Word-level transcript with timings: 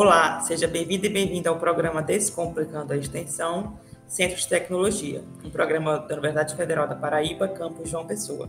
Olá, 0.00 0.40
seja 0.42 0.68
bem-vindo 0.68 1.06
e 1.06 1.08
bem-vindo 1.08 1.48
ao 1.48 1.58
programa 1.58 2.00
Descomplicando 2.00 2.92
a 2.92 2.96
Extensão, 2.96 3.76
Centro 4.06 4.36
de 4.36 4.46
Tecnologia, 4.46 5.24
um 5.44 5.50
programa 5.50 5.98
da 5.98 6.14
Universidade 6.14 6.54
Federal 6.54 6.86
da 6.86 6.94
Paraíba, 6.94 7.48
campus 7.48 7.90
João 7.90 8.06
Pessoa. 8.06 8.48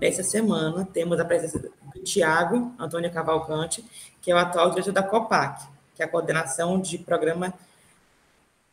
Nessa 0.00 0.22
semana, 0.22 0.86
temos 0.92 1.18
a 1.18 1.24
presença 1.24 1.58
do 1.58 1.72
Tiago 2.04 2.72
Antônio 2.78 3.12
Cavalcante, 3.12 3.84
que 4.22 4.30
é 4.30 4.34
o 4.36 4.38
atual 4.38 4.70
diretor 4.70 4.92
da 4.92 5.02
COPAC, 5.02 5.66
que 5.92 6.04
é 6.04 6.06
a 6.06 6.08
Coordenação 6.08 6.80
de 6.80 6.98
Programa 6.98 7.52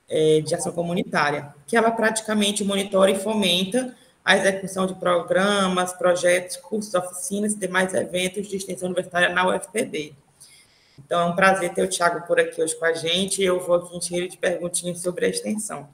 é, 0.07 0.39
de 0.41 0.54
Ação 0.54 0.71
Comunitária, 0.71 1.52
que 1.66 1.75
ela 1.75 1.89
praticamente 1.89 2.64
monitora 2.64 3.09
e 3.09 3.16
fomenta 3.18 3.98
a 4.23 4.38
execução 4.38 4.86
de 4.86 4.93
programas, 4.93 5.93
projetos, 5.93 6.57
cursos, 6.57 6.93
oficinas 6.93 7.54
e 7.54 7.57
demais 7.57 7.91
eventos 7.95 8.48
de 8.48 8.55
extensão 8.55 8.86
universitária 8.86 9.30
na 9.30 9.47
UFPB. 9.47 10.15
Então, 11.00 11.21
é 11.21 11.25
um 11.25 11.36
prazer 11.36 11.74
ter 11.74 11.83
o 11.83 11.89
Tiago 11.89 12.25
por 12.28 12.39
aqui 12.39 12.61
hoje 12.61 12.75
com 12.78 12.86
a 12.86 12.93
gente. 12.93 13.42
Eu 13.42 13.60
vou 13.60 13.75
aqui 13.75 13.97
encher 13.97 14.28
de 14.28 14.38
perguntinhas 14.38 15.01
sobre 15.01 15.25
a 15.25 15.29
extensão. 15.29 15.89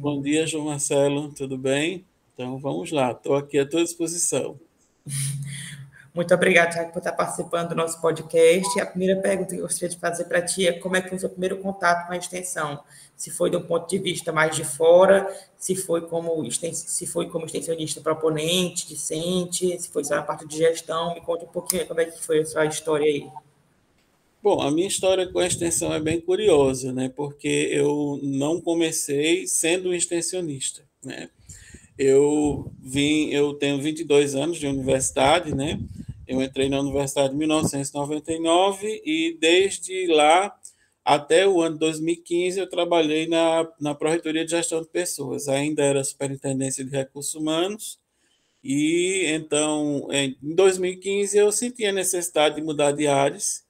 Bom 0.00 0.22
dia, 0.22 0.46
João 0.46 0.66
Marcelo, 0.66 1.32
tudo 1.32 1.58
bem? 1.58 2.04
Então, 2.32 2.58
vamos 2.58 2.90
lá, 2.90 3.10
estou 3.10 3.36
aqui 3.36 3.58
à 3.58 3.68
tua 3.68 3.84
disposição. 3.84 4.58
Muito 6.12 6.34
obrigada, 6.34 6.72
Tiago, 6.72 6.92
por 6.92 6.98
estar 6.98 7.12
participando 7.12 7.68
do 7.68 7.74
nosso 7.76 8.00
podcast. 8.00 8.80
A 8.80 8.86
primeira 8.86 9.20
pergunta 9.20 9.54
que 9.54 9.60
eu 9.60 9.62
gostaria 9.62 9.88
de 9.88 9.96
fazer 9.96 10.24
para 10.24 10.42
ti 10.42 10.66
é 10.66 10.72
como 10.72 10.96
é 10.96 11.00
que 11.00 11.08
foi 11.08 11.16
o 11.16 11.20
seu 11.20 11.30
primeiro 11.30 11.58
contato 11.58 12.08
com 12.08 12.12
a 12.12 12.16
extensão? 12.16 12.82
Se 13.16 13.30
foi 13.30 13.48
do 13.48 13.60
ponto 13.60 13.88
de 13.88 13.96
vista 13.98 14.32
mais 14.32 14.56
de 14.56 14.64
fora, 14.64 15.32
se 15.56 15.76
foi 15.76 16.00
como, 16.00 16.50
se 16.50 17.06
foi 17.06 17.28
como 17.28 17.46
extensionista 17.46 18.00
proponente, 18.00 18.88
discente, 18.88 19.80
se 19.80 19.88
foi 19.88 20.02
só 20.02 20.16
na 20.16 20.22
parte 20.22 20.48
de 20.48 20.56
gestão. 20.56 21.14
Me 21.14 21.20
conte 21.20 21.44
um 21.44 21.48
pouquinho 21.48 21.86
como 21.86 22.00
é 22.00 22.06
que 22.06 22.20
foi 22.20 22.40
a 22.40 22.46
sua 22.46 22.66
história 22.66 23.06
aí. 23.06 23.28
Bom, 24.42 24.60
a 24.60 24.70
minha 24.70 24.88
história 24.88 25.30
com 25.30 25.38
a 25.38 25.46
extensão 25.46 25.92
é 25.92 26.00
bem 26.00 26.20
curiosa, 26.20 26.92
né? 26.92 27.08
Porque 27.14 27.68
eu 27.70 28.18
não 28.20 28.60
comecei 28.60 29.46
sendo 29.46 29.90
um 29.90 29.94
extensionista, 29.94 30.82
né? 31.04 31.28
eu 32.00 32.72
vim, 32.82 33.28
eu 33.28 33.52
tenho 33.52 33.80
22 33.80 34.34
anos 34.34 34.58
de 34.58 34.66
universidade, 34.66 35.54
né? 35.54 35.78
Eu 36.30 36.40
entrei 36.40 36.68
na 36.68 36.78
universidade 36.78 37.34
em 37.34 37.38
1999 37.38 39.02
e 39.04 39.36
desde 39.40 40.06
lá 40.06 40.56
até 41.04 41.44
o 41.44 41.60
ano 41.60 41.76
2015 41.76 42.60
eu 42.60 42.70
trabalhei 42.70 43.26
na, 43.26 43.68
na 43.80 43.96
Pró-Reitoria 43.96 44.44
de 44.44 44.52
Gestão 44.52 44.80
de 44.80 44.86
Pessoas. 44.86 45.48
Ainda 45.48 45.82
era 45.82 46.04
Superintendência 46.04 46.84
de 46.84 46.92
Recursos 46.92 47.34
Humanos 47.34 47.98
e 48.62 49.24
então 49.26 50.06
em 50.12 50.36
2015 50.40 51.36
eu 51.36 51.50
senti 51.50 51.84
a 51.84 51.92
necessidade 51.92 52.54
de 52.54 52.62
mudar 52.62 52.92
de 52.92 53.08
áreas, 53.08 53.64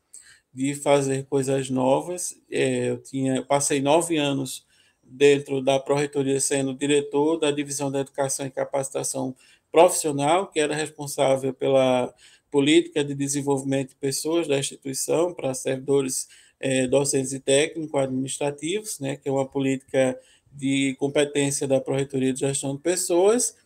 de 0.53 0.75
fazer 0.75 1.25
coisas 1.31 1.71
novas. 1.71 2.39
É, 2.51 2.91
eu 2.91 3.03
tinha, 3.03 3.37
eu 3.37 3.47
passei 3.47 3.81
nove 3.81 4.19
anos 4.19 4.67
dentro 5.03 5.63
da 5.63 5.81
Pró-Reitoria, 5.81 6.39
sendo 6.39 6.75
diretor 6.75 7.39
da 7.39 7.51
Divisão 7.51 7.91
da 7.91 8.01
Educação 8.01 8.45
e 8.45 8.51
Capacitação 8.51 9.35
Profissional, 9.73 10.49
que 10.49 10.61
era 10.61 10.75
responsável 10.75 11.55
pela 11.55 12.13
política 12.51 13.05
de 13.05 13.15
desenvolvimento 13.15 13.91
de 13.91 13.97
pessoas 13.97 14.49
da 14.49 14.59
instituição 14.59 15.33
para 15.33 15.55
servidores 15.55 16.29
eh, 16.59 16.87
docentes 16.87 17.33
e 17.33 17.41
técnicos 17.41 18.01
administrativos, 18.01 18.99
né, 19.01 19.17
que 19.17 19.29
é 19.29 19.33
uma 19.33 19.47
política 19.47 20.19
de 20.53 20.97
competência 20.99 21.67
da 21.67 21.81
Pró-Reitoria 21.81 22.33
de 22.33 22.41
Gestão 22.41 22.75
de 22.75 22.83
Pessoas. 22.83 23.57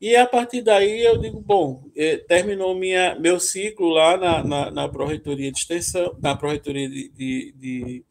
E 0.00 0.14
a 0.14 0.26
partir 0.26 0.60
daí 0.60 1.02
eu 1.02 1.16
digo, 1.18 1.40
bom, 1.40 1.84
eh, 1.96 2.18
terminou 2.18 2.74
minha, 2.74 3.18
meu 3.18 3.40
ciclo 3.40 3.88
lá 3.88 4.16
na, 4.16 4.44
na, 4.44 4.70
na 4.70 4.88
de 4.88 5.48
Extensão, 5.48 6.16
na 6.20 6.36
Pró-Reitoria 6.36 6.88
de, 6.88 7.08
de, 7.08 7.54
de 7.56 8.04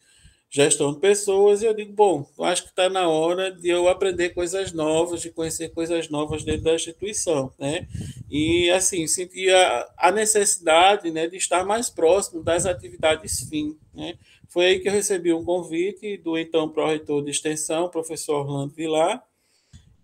gestão 0.50 0.94
de 0.94 1.00
pessoas, 1.00 1.62
e 1.62 1.66
eu 1.66 1.74
digo, 1.74 1.92
bom, 1.92 2.26
acho 2.40 2.64
que 2.64 2.70
está 2.70 2.90
na 2.90 3.10
hora 3.10 3.52
de 3.52 3.68
eu 3.68 3.90
aprender 3.90 4.30
coisas 4.30 4.72
novas, 4.72 5.22
de 5.22 5.30
conhecer 5.30 5.70
coisas 5.74 6.10
novas 6.10 6.44
dentro 6.44 6.64
da 6.64 6.76
instituição, 6.76 7.52
né? 7.60 7.88
E, 8.30 8.70
assim, 8.72 9.06
sentia 9.06 9.86
a 9.98 10.12
necessidade 10.12 11.12
né, 11.12 11.28
de 11.28 11.36
estar 11.36 11.66
mais 11.66 11.90
próximo 11.90 12.42
das 12.42 12.66
atividades 12.66 13.48
fim, 13.50 13.78
né? 13.94 14.18
Foi 14.48 14.66
aí 14.66 14.80
que 14.80 14.88
eu 14.88 14.94
recebi 14.94 15.34
um 15.34 15.44
convite 15.44 16.18
do 16.18 16.38
então 16.38 16.70
pró-reitor 16.70 17.24
de 17.24 17.32
extensão, 17.32 17.90
professor 17.90 18.46
Orlando 18.46 18.74
Vilar, 18.74 19.22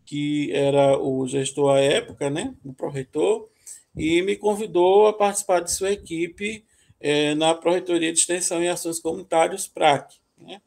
que 0.06 0.52
era 0.52 0.98
o 0.98 1.26
gestor 1.28 1.76
à 1.76 1.80
época, 1.80 2.30
né, 2.30 2.54
o 2.66 2.74
pró-reitor, 2.74 3.48
e 3.96 4.22
me 4.22 4.36
convidou 4.36 5.08
a 5.08 5.14
participar 5.14 5.62
de 5.62 5.72
sua 5.72 5.92
equipe 5.92 6.66
eh, 7.00 7.34
na 7.36 7.54
Pró-Reitoria 7.54 8.12
de 8.12 8.20
Extensão 8.20 8.62
e 8.62 8.68
Ações 8.68 9.00
Comunitárias, 9.00 9.68
PRAC 9.68 10.21
né? 10.42 10.62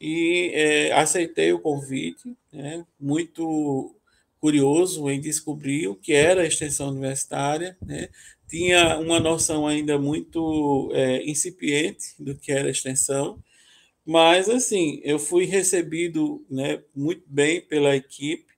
E 0.00 0.50
é, 0.52 0.92
aceitei 0.92 1.52
o 1.52 1.60
convite, 1.60 2.36
né? 2.52 2.84
muito 3.00 3.94
curioso 4.40 5.08
em 5.08 5.20
descobrir 5.20 5.88
o 5.88 5.94
que 5.94 6.12
era 6.12 6.42
a 6.42 6.46
extensão 6.46 6.90
universitária, 6.90 7.76
né? 7.80 8.08
tinha 8.48 8.98
uma 8.98 9.18
noção 9.18 9.66
ainda 9.66 9.98
muito 9.98 10.90
é, 10.92 11.24
incipiente 11.28 12.14
do 12.18 12.36
que 12.36 12.52
era 12.52 12.68
a 12.68 12.70
extensão, 12.70 13.42
mas 14.04 14.48
assim 14.48 15.00
eu 15.02 15.18
fui 15.18 15.44
recebido 15.46 16.44
né, 16.50 16.82
muito 16.94 17.22
bem 17.26 17.60
pela 17.62 17.96
equipe 17.96 18.52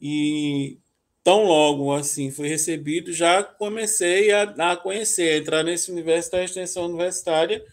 e 0.00 0.78
tão 1.22 1.44
logo 1.44 1.92
assim 1.92 2.30
fui 2.30 2.48
recebido 2.48 3.12
já 3.12 3.42
comecei 3.42 4.32
a, 4.32 4.42
a 4.72 4.76
conhecer, 4.76 5.34
a 5.34 5.38
entrar 5.38 5.62
nesse 5.62 5.92
universo 5.92 6.32
da 6.32 6.42
extensão 6.42 6.86
universitária 6.86 7.64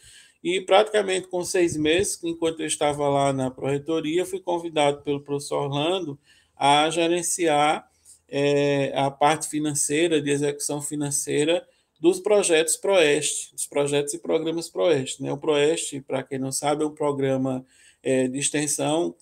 e 0.48 0.62
praticamente 0.62 1.28
com 1.28 1.44
seis 1.44 1.76
meses, 1.76 2.18
enquanto 2.24 2.62
eu 2.62 2.68
estava 2.68 3.10
lá 3.10 3.34
na 3.34 3.52
Proreitoria, 3.52 4.26
fui 4.26 4.40
convidado 4.40 5.02
pelo 5.02 5.20
professor 5.20 5.64
Orlando 5.64 6.18
a 6.56 6.90
gerenciar 6.90 7.86
é, 8.30 8.94
a 8.96 9.12
parte 9.12 9.50
financeira, 9.50 10.22
de 10.22 10.30
execução 10.30 10.82
financeira 10.82 11.68
dos 12.00 12.22
projetos 12.22 12.78
Proeste, 12.78 13.54
dos 13.54 13.68
projetos 13.68 14.14
e 14.14 14.20
programas 14.20 14.70
Proeste. 14.70 15.22
Né? 15.22 15.30
O 15.34 15.38
Proeste, 15.38 16.00
para 16.00 16.24
quem 16.24 16.40
não 16.40 16.54
sabe, 16.54 16.82
é 16.82 16.88
um 16.88 16.96
programa 16.96 17.66
é, 18.02 18.30
de 18.30 18.40
extensão 18.40 19.14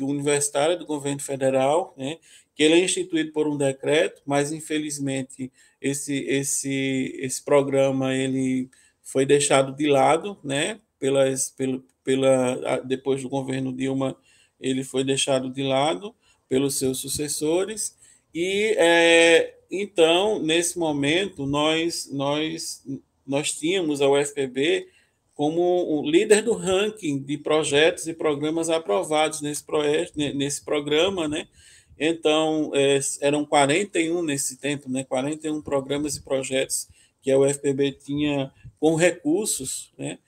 universitária 0.00 0.76
do 0.76 0.84
governo 0.84 1.20
federal, 1.20 1.94
né? 1.96 2.18
que 2.56 2.62
ele 2.64 2.74
é 2.74 2.84
instituído 2.84 3.30
por 3.30 3.46
um 3.46 3.56
decreto, 3.56 4.20
mas 4.26 4.50
infelizmente 4.50 5.52
esse, 5.80 6.24
esse, 6.24 7.16
esse 7.20 7.40
programa 7.40 8.12
ele 8.12 8.68
foi 9.02 9.26
deixado 9.26 9.74
de 9.74 9.86
lado, 9.86 10.38
né? 10.42 10.80
Pelas, 10.98 11.50
pelo, 11.50 11.84
pela, 12.04 12.78
depois 12.80 13.22
do 13.22 13.28
governo 13.28 13.72
Dilma, 13.72 14.16
ele 14.60 14.84
foi 14.84 15.02
deixado 15.04 15.50
de 15.50 15.62
lado 15.62 16.14
pelos 16.48 16.78
seus 16.78 16.98
sucessores. 16.98 17.96
E 18.34 18.74
é, 18.78 19.54
então, 19.70 20.38
nesse 20.38 20.78
momento, 20.78 21.46
nós, 21.46 22.08
nós, 22.12 22.84
nós 23.26 23.52
tínhamos 23.52 24.00
a 24.00 24.08
UFPB 24.08 24.86
como 25.34 25.60
o 25.60 26.08
líder 26.08 26.42
do 26.42 26.52
ranking 26.52 27.18
de 27.18 27.38
projetos 27.38 28.06
e 28.06 28.14
programas 28.14 28.68
aprovados 28.68 29.40
nesse, 29.40 29.64
nesse 30.34 30.64
programa, 30.64 31.26
né? 31.26 31.48
Então, 31.98 32.70
é, 32.74 32.98
eram 33.20 33.44
41 33.44 34.22
nesse 34.22 34.56
tempo, 34.56 34.90
né? 34.90 35.04
41 35.04 35.60
programas 35.62 36.16
e 36.16 36.22
projetos 36.22 36.88
que 37.22 37.30
a 37.30 37.38
UFPB 37.38 37.92
tinha 37.92 38.52
com 38.82 38.96
recursos 38.96 39.92
né, 39.96 40.18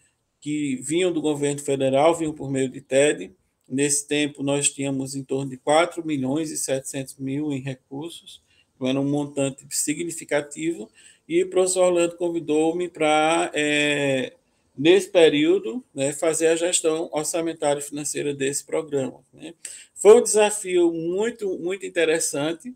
que 0.41 0.76
vinham 0.76 1.12
do 1.12 1.20
governo 1.20 1.60
federal, 1.60 2.15
vinham 2.15 2.32
por 2.32 2.48
meio 2.48 2.69
de 2.69 2.81
TED. 2.81 3.32
Nesse 3.69 4.06
tempo, 4.06 4.44
nós 4.44 4.70
tínhamos 4.70 5.16
em 5.16 5.25
torno 5.25 5.50
de 5.50 5.56
4 5.56 6.06
milhões 6.06 6.53
e 6.53 6.56
700 6.56 7.16
mil 7.16 7.50
em 7.50 7.59
recursos, 7.59 8.41
era 8.81 9.00
um 9.00 9.10
montante 9.10 9.66
significativo, 9.70 10.88
e 11.26 11.43
o 11.43 11.50
professor 11.50 11.87
Orlando 11.87 12.17
convidou-me 12.17 12.88
para, 12.88 13.50
é, 13.55 14.34
nesse 14.79 15.11
período, 15.11 15.82
né, 15.93 16.12
fazer 16.12 16.46
a 16.46 16.55
gestão 16.55 17.08
orçamentária 17.11 17.81
e 17.81 17.82
financeira 17.82 18.32
desse 18.32 18.64
programa. 18.64 19.20
Né. 19.32 19.52
Foi 19.96 20.17
um 20.17 20.23
desafio 20.23 20.93
muito, 20.93 21.58
muito 21.58 21.84
interessante, 21.84 22.73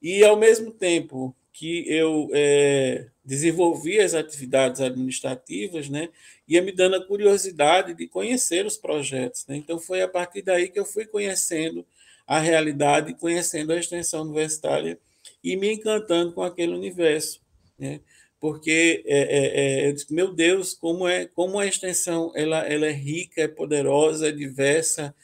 e, 0.00 0.24
ao 0.24 0.38
mesmo 0.38 0.70
tempo, 0.70 1.36
que 1.52 1.84
eu 1.86 2.30
é, 2.32 3.08
desenvolvi 3.28 4.00
as 4.00 4.14
atividades 4.14 4.80
administrativas, 4.80 5.90
né, 5.90 6.08
ia 6.48 6.62
me 6.62 6.72
dando 6.72 6.96
a 6.96 7.06
curiosidade 7.06 7.92
de 7.92 8.08
conhecer 8.08 8.64
os 8.64 8.78
projetos. 8.78 9.44
Né? 9.46 9.56
Então, 9.56 9.78
foi 9.78 10.00
a 10.00 10.08
partir 10.08 10.40
daí 10.40 10.70
que 10.70 10.80
eu 10.80 10.86
fui 10.86 11.04
conhecendo 11.04 11.84
a 12.26 12.38
realidade, 12.38 13.12
conhecendo 13.12 13.74
a 13.74 13.76
extensão 13.76 14.22
universitária 14.22 14.98
e 15.44 15.56
me 15.56 15.70
encantando 15.70 16.32
com 16.32 16.42
aquele 16.42 16.72
universo. 16.72 17.42
Né? 17.78 18.00
Porque, 18.40 19.04
é, 19.04 19.18
é, 19.18 19.60
é, 19.60 19.88
eu 19.88 19.92
disse, 19.92 20.14
meu 20.14 20.32
Deus, 20.32 20.72
como, 20.72 21.06
é, 21.06 21.26
como 21.26 21.58
a 21.58 21.66
extensão 21.66 22.32
ela, 22.34 22.66
ela 22.66 22.86
é 22.86 22.92
rica, 22.92 23.42
é 23.42 23.48
poderosa, 23.48 24.28
é 24.28 24.32
diversa, 24.32 25.14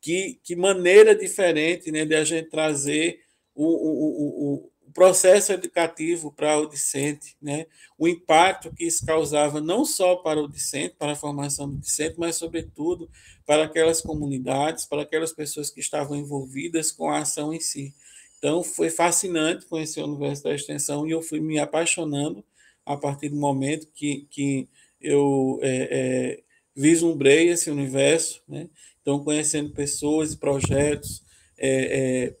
que, 0.00 0.40
que 0.42 0.56
maneira 0.56 1.14
diferente 1.14 1.92
né, 1.92 2.06
de 2.06 2.14
a 2.14 2.24
gente 2.24 2.48
trazer 2.48 3.20
o, 3.54 3.66
o, 3.66 4.54
o 4.54 4.69
processo 4.92 5.52
educativo 5.52 6.32
para 6.32 6.58
o 6.58 6.66
discente, 6.66 7.36
né? 7.40 7.66
o 7.98 8.08
impacto 8.08 8.72
que 8.72 8.84
isso 8.84 9.04
causava 9.04 9.60
não 9.60 9.84
só 9.84 10.16
para 10.16 10.40
o 10.40 10.48
discente, 10.48 10.94
para 10.98 11.12
a 11.12 11.16
formação 11.16 11.68
do 11.68 11.78
discente, 11.78 12.16
mas, 12.18 12.36
sobretudo, 12.36 13.10
para 13.46 13.64
aquelas 13.64 14.00
comunidades, 14.00 14.86
para 14.86 15.02
aquelas 15.02 15.32
pessoas 15.32 15.70
que 15.70 15.80
estavam 15.80 16.16
envolvidas 16.16 16.90
com 16.90 17.10
a 17.10 17.18
ação 17.18 17.52
em 17.52 17.60
si. 17.60 17.94
Então, 18.38 18.62
foi 18.62 18.88
fascinante 18.88 19.66
conhecer 19.66 20.00
o 20.00 20.06
universo 20.06 20.44
da 20.44 20.54
extensão 20.54 21.06
e 21.06 21.10
eu 21.10 21.20
fui 21.20 21.40
me 21.40 21.58
apaixonando 21.58 22.42
a 22.84 22.96
partir 22.96 23.28
do 23.28 23.36
momento 23.36 23.86
que, 23.94 24.26
que 24.30 24.68
eu 25.00 25.58
é, 25.62 25.88
é, 25.90 26.42
vislumbrei 26.74 27.48
esse 27.48 27.70
universo, 27.70 28.42
né? 28.48 28.68
então, 29.02 29.22
conhecendo 29.22 29.70
pessoas 29.70 30.32
e 30.32 30.38
projetos, 30.38 31.22
é, 31.58 32.28
é 32.28 32.39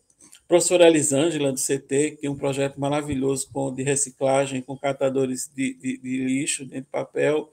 professora 0.50 0.88
Elisângela, 0.88 1.52
do 1.52 1.60
CT, 1.60 2.10
que 2.10 2.16
tem 2.22 2.28
um 2.28 2.34
projeto 2.34 2.80
maravilhoso 2.80 3.48
com, 3.52 3.72
de 3.72 3.84
reciclagem 3.84 4.60
com 4.60 4.76
catadores 4.76 5.48
de, 5.54 5.74
de, 5.74 5.96
de 5.96 6.24
lixo 6.24 6.66
de 6.66 6.82
papel, 6.82 7.52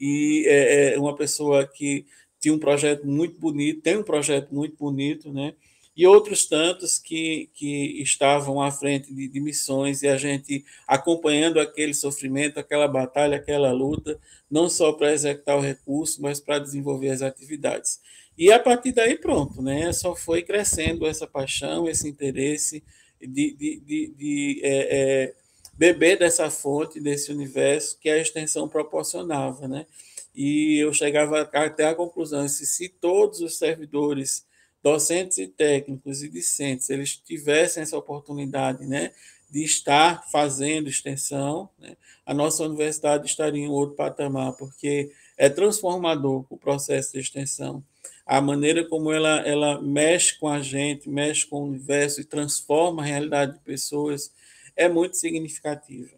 e 0.00 0.46
é, 0.48 0.94
é, 0.94 0.98
uma 0.98 1.14
pessoa 1.14 1.66
que 1.66 2.06
tinha 2.40 2.54
um 2.54 2.58
projeto 2.58 3.06
muito 3.06 3.38
bonito, 3.38 3.82
tem 3.82 3.98
um 3.98 4.02
projeto 4.02 4.54
muito 4.54 4.74
bonito, 4.78 5.30
né? 5.30 5.52
e 5.94 6.06
outros 6.06 6.46
tantos 6.46 6.98
que, 6.98 7.50
que 7.52 8.00
estavam 8.02 8.62
à 8.62 8.70
frente 8.70 9.12
de, 9.12 9.28
de, 9.28 9.38
missões 9.38 10.02
e 10.02 10.08
a 10.08 10.16
gente 10.16 10.64
acompanhando 10.88 11.60
aquele 11.60 11.92
sofrimento, 11.92 12.58
aquela 12.58 12.88
batalha, 12.88 13.36
aquela 13.36 13.72
luta, 13.72 14.18
não 14.50 14.70
só 14.70 14.90
para 14.94 15.12
executar 15.12 15.58
o 15.58 15.60
recurso, 15.60 16.22
mas 16.22 16.40
para 16.40 16.58
desenvolver 16.58 17.10
as 17.10 17.20
atividades. 17.20 18.00
E 18.36 18.50
a 18.50 18.58
partir 18.58 18.92
daí, 18.92 19.16
pronto, 19.16 19.60
né? 19.60 19.92
Só 19.92 20.14
foi 20.14 20.42
crescendo 20.42 21.06
essa 21.06 21.26
paixão, 21.26 21.88
esse 21.88 22.08
interesse 22.08 22.82
de, 23.20 23.54
de, 23.54 23.80
de, 23.80 24.14
de 24.16 24.60
é, 24.62 24.88
é, 24.90 25.34
beber 25.74 26.18
dessa 26.18 26.50
fonte, 26.50 27.00
desse 27.00 27.30
universo 27.30 27.98
que 28.00 28.08
a 28.08 28.18
extensão 28.18 28.68
proporcionava, 28.68 29.68
né? 29.68 29.86
E 30.34 30.78
eu 30.78 30.92
chegava 30.92 31.42
até 31.42 31.86
a 31.86 31.94
conclusão: 31.94 32.48
se, 32.48 32.66
se 32.66 32.88
todos 32.88 33.40
os 33.40 33.58
servidores, 33.58 34.46
docentes 34.82 35.38
e 35.38 35.46
técnicos 35.46 36.22
e 36.22 36.28
discentes, 36.28 36.90
eles 36.90 37.16
tivessem 37.16 37.82
essa 37.82 37.96
oportunidade, 37.96 38.86
né? 38.86 39.12
de 39.52 39.62
estar 39.62 40.26
fazendo 40.30 40.88
extensão, 40.88 41.68
né? 41.78 41.94
a 42.24 42.32
nossa 42.32 42.64
universidade 42.64 43.26
estaria 43.26 43.62
em 43.62 43.68
outro 43.68 43.94
patamar, 43.94 44.54
porque 44.54 45.12
é 45.36 45.50
transformador 45.50 46.46
o 46.48 46.56
processo 46.56 47.12
de 47.12 47.20
extensão 47.20 47.84
a 48.26 48.40
maneira 48.40 48.84
como 48.88 49.12
ela, 49.12 49.40
ela 49.40 49.80
mexe 49.80 50.38
com 50.38 50.48
a 50.48 50.60
gente, 50.60 51.08
mexe 51.08 51.46
com 51.46 51.62
o 51.62 51.66
universo 51.66 52.20
e 52.20 52.24
transforma 52.24 53.02
a 53.02 53.06
realidade 53.06 53.54
de 53.54 53.60
pessoas 53.60 54.32
é 54.76 54.88
muito 54.88 55.16
significativa. 55.16 56.10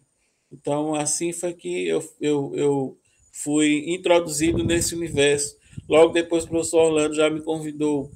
Então, 0.51 0.95
assim 0.95 1.33
foi 1.33 1.53
que 1.53 1.87
eu, 1.87 2.03
eu, 2.21 2.53
eu 2.55 2.97
fui 3.31 3.83
introduzido 3.87 4.63
nesse 4.63 4.95
universo. 4.95 5.57
Logo 5.89 6.13
depois, 6.13 6.45
o 6.45 6.47
professor 6.47 6.85
Orlando 6.85 7.15
já 7.15 7.29
me 7.29 7.41
convidou 7.41 8.11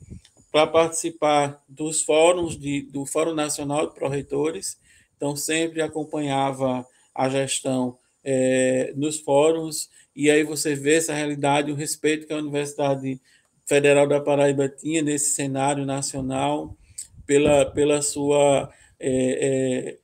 para 0.51 0.65
participar 0.65 1.63
dos 1.67 2.01
fóruns 2.01 2.57
de, 2.57 2.81
do 2.83 3.05
Fórum 3.05 3.33
Nacional 3.33 3.87
de 3.87 3.93
Proreitores, 3.93 4.79
então 5.15 5.35
sempre 5.35 5.81
acompanhava 5.81 6.85
a 7.13 7.29
gestão 7.29 7.97
é, 8.23 8.93
nos 8.95 9.19
fóruns, 9.19 9.89
e 10.15 10.29
aí 10.29 10.43
você 10.43 10.73
vê 10.73 10.95
essa 10.95 11.13
realidade, 11.13 11.71
o 11.71 11.75
respeito 11.75 12.25
que 12.25 12.33
a 12.33 12.37
universidade 12.37 13.21
Federal 13.69 14.07
da 14.07 14.19
Paraíba 14.19 14.67
tinha 14.67 14.99
nesse 15.03 15.29
cenário 15.29 15.85
nacional, 15.85 16.75
pela, 17.23 17.67
pela 17.67 18.01
sua 18.01 18.73
é, 18.99 19.91
é, 19.91 19.97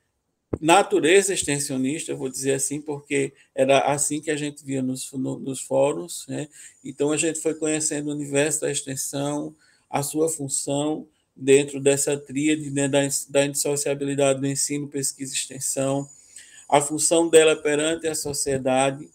natureza 0.61 1.33
extensionista, 1.33 2.13
vou 2.13 2.29
dizer 2.29 2.53
assim, 2.53 2.79
porque 2.79 3.33
era 3.55 3.79
assim 3.91 4.21
que 4.21 4.29
a 4.29 4.37
gente 4.37 4.63
via 4.63 4.83
nos, 4.83 5.11
no, 5.13 5.39
nos 5.39 5.61
fóruns. 5.61 6.27
Né? 6.27 6.47
Então, 6.83 7.11
a 7.11 7.17
gente 7.17 7.39
foi 7.39 7.55
conhecendo 7.55 8.09
o 8.09 8.13
universo 8.13 8.61
da 8.61 8.71
extensão, 8.71 9.55
a 9.89 10.03
sua 10.03 10.29
função 10.29 11.07
dentro 11.35 11.79
dessa 11.79 12.15
tríade 12.15 12.69
né, 12.69 12.87
da, 12.87 12.99
da 13.29 13.45
indissociabilidade 13.47 14.39
do 14.39 14.45
ensino, 14.45 14.87
pesquisa 14.87 15.33
e 15.33 15.37
extensão, 15.37 16.07
a 16.69 16.79
função 16.79 17.29
dela 17.29 17.55
perante 17.55 18.05
a 18.05 18.13
sociedade, 18.13 19.09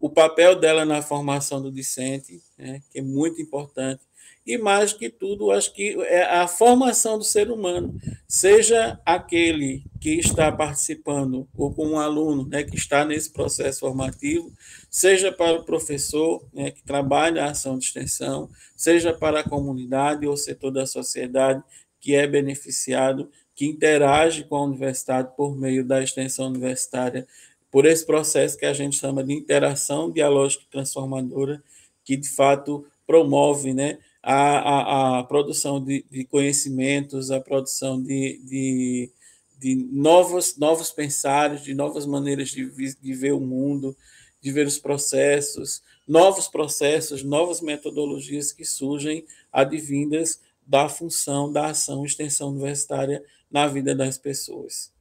o 0.00 0.08
papel 0.08 0.58
dela 0.58 0.84
na 0.84 1.02
formação 1.02 1.60
do 1.60 1.70
discente, 1.70 2.42
né, 2.56 2.82
que 2.90 2.98
é 2.98 3.02
muito 3.02 3.40
importante, 3.40 4.00
e 4.46 4.56
mais 4.56 4.92
que 4.94 5.10
tudo, 5.10 5.50
acho 5.50 5.72
que 5.74 5.94
é 6.04 6.24
a 6.24 6.48
formação 6.48 7.18
do 7.18 7.24
ser 7.24 7.50
humano, 7.50 7.94
seja 8.26 8.98
aquele 9.04 9.84
que 10.00 10.14
está 10.14 10.50
participando, 10.50 11.46
ou 11.54 11.72
com 11.72 11.88
um 11.88 11.98
aluno 11.98 12.48
né, 12.48 12.64
que 12.64 12.74
está 12.74 13.04
nesse 13.04 13.30
processo 13.30 13.80
formativo, 13.80 14.50
seja 14.90 15.30
para 15.30 15.60
o 15.60 15.64
professor 15.64 16.42
né, 16.54 16.70
que 16.70 16.82
trabalha 16.82 17.44
a 17.44 17.50
ação 17.50 17.78
de 17.78 17.84
extensão, 17.84 18.48
seja 18.74 19.12
para 19.12 19.40
a 19.40 19.48
comunidade 19.48 20.26
ou 20.26 20.36
setor 20.36 20.70
da 20.70 20.86
sociedade 20.86 21.62
que 22.00 22.14
é 22.14 22.26
beneficiado, 22.26 23.30
que 23.54 23.66
interage 23.66 24.44
com 24.44 24.56
a 24.56 24.64
universidade 24.64 25.36
por 25.36 25.54
meio 25.54 25.84
da 25.84 26.02
extensão 26.02 26.46
universitária 26.46 27.28
por 27.70 27.86
esse 27.86 28.04
processo 28.04 28.58
que 28.58 28.66
a 28.66 28.72
gente 28.72 28.96
chama 28.96 29.22
de 29.22 29.32
interação 29.32 30.10
dialógica 30.10 30.64
transformadora, 30.70 31.62
que 32.04 32.16
de 32.16 32.28
fato 32.28 32.84
promove 33.06 33.72
né, 33.72 33.98
a, 34.22 34.34
a, 34.34 35.18
a 35.18 35.24
produção 35.24 35.82
de, 35.82 36.04
de, 36.10 36.24
conhecimentos, 36.24 37.30
a 37.30 37.40
produção 37.40 38.02
de, 38.02 38.40
de, 38.44 39.10
de, 39.58 39.74
novos, 39.74 40.56
novos 40.56 40.90
pensares, 40.90 41.62
de 41.62 41.74
novas 41.74 42.06
maneiras 42.06 42.48
de, 42.48 42.70
de 42.94 43.14
ver 43.14 43.32
o 43.32 43.40
mundo, 43.40 43.96
de 44.40 44.50
ver 44.50 44.66
os 44.66 44.78
processos, 44.78 45.82
novos 46.06 46.48
processos, 46.48 47.22
novas 47.22 47.60
metodologias 47.60 48.52
que 48.52 48.64
surgem 48.64 49.24
advindas 49.52 50.40
da 50.66 50.88
função 50.88 51.52
da 51.52 51.66
ação 51.66 52.04
extensão 52.04 52.50
universitária 52.50 53.22
na 53.50 53.66
vida 53.66 53.94
das 53.94 54.16
pessoas. 54.18 54.92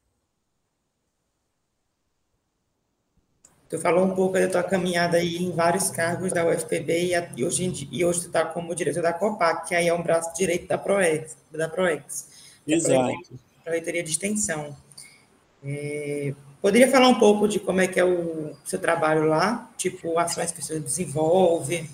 Tu 3.69 3.77
falou 3.77 4.04
um 4.04 4.16
pouco 4.16 4.33
da 4.33 4.48
tua 4.48 4.63
caminhada 4.63 5.18
aí 5.18 5.38
em 5.38 5.51
vários 5.51 5.92
cargos 5.92 6.33
da 6.33 6.44
UFPB 6.44 7.13
e, 7.36 7.45
hoje, 7.45 7.88
e 7.92 8.04
hoje 8.04 8.21
tu 8.21 8.27
está 8.27 8.44
como 8.44 8.74
diretor 8.74 9.04
da 9.04 9.13
COPAC, 9.13 9.68
que 9.68 9.75
aí 9.75 9.88
é 9.88 9.94
um 9.94 10.01
braço 10.01 10.36
direito 10.36 10.68
da 10.68 10.77
PROEX. 10.77 11.38
Da 11.51 11.69
PROEX 11.69 12.30
Exato. 12.68 13.13
Proreitoria 13.63 14.04
de 14.04 14.10
Extensão. 14.10 14.75
É, 15.63 16.33
poderia 16.60 16.89
falar 16.89 17.10
um 17.10 17.19
pouco 17.19 17.48
de 17.48 17.60
como 17.60 17.80
é 17.80 17.88
que 17.88 18.00
é 18.00 18.04
o 18.04 18.56
seu 18.66 18.80
trabalho 18.80 19.25
lá? 19.25 19.72
Tipo, 19.77 20.17
ações 20.17 20.51
que 20.51 20.63
você 20.63 20.79
desenvolve? 20.79 21.88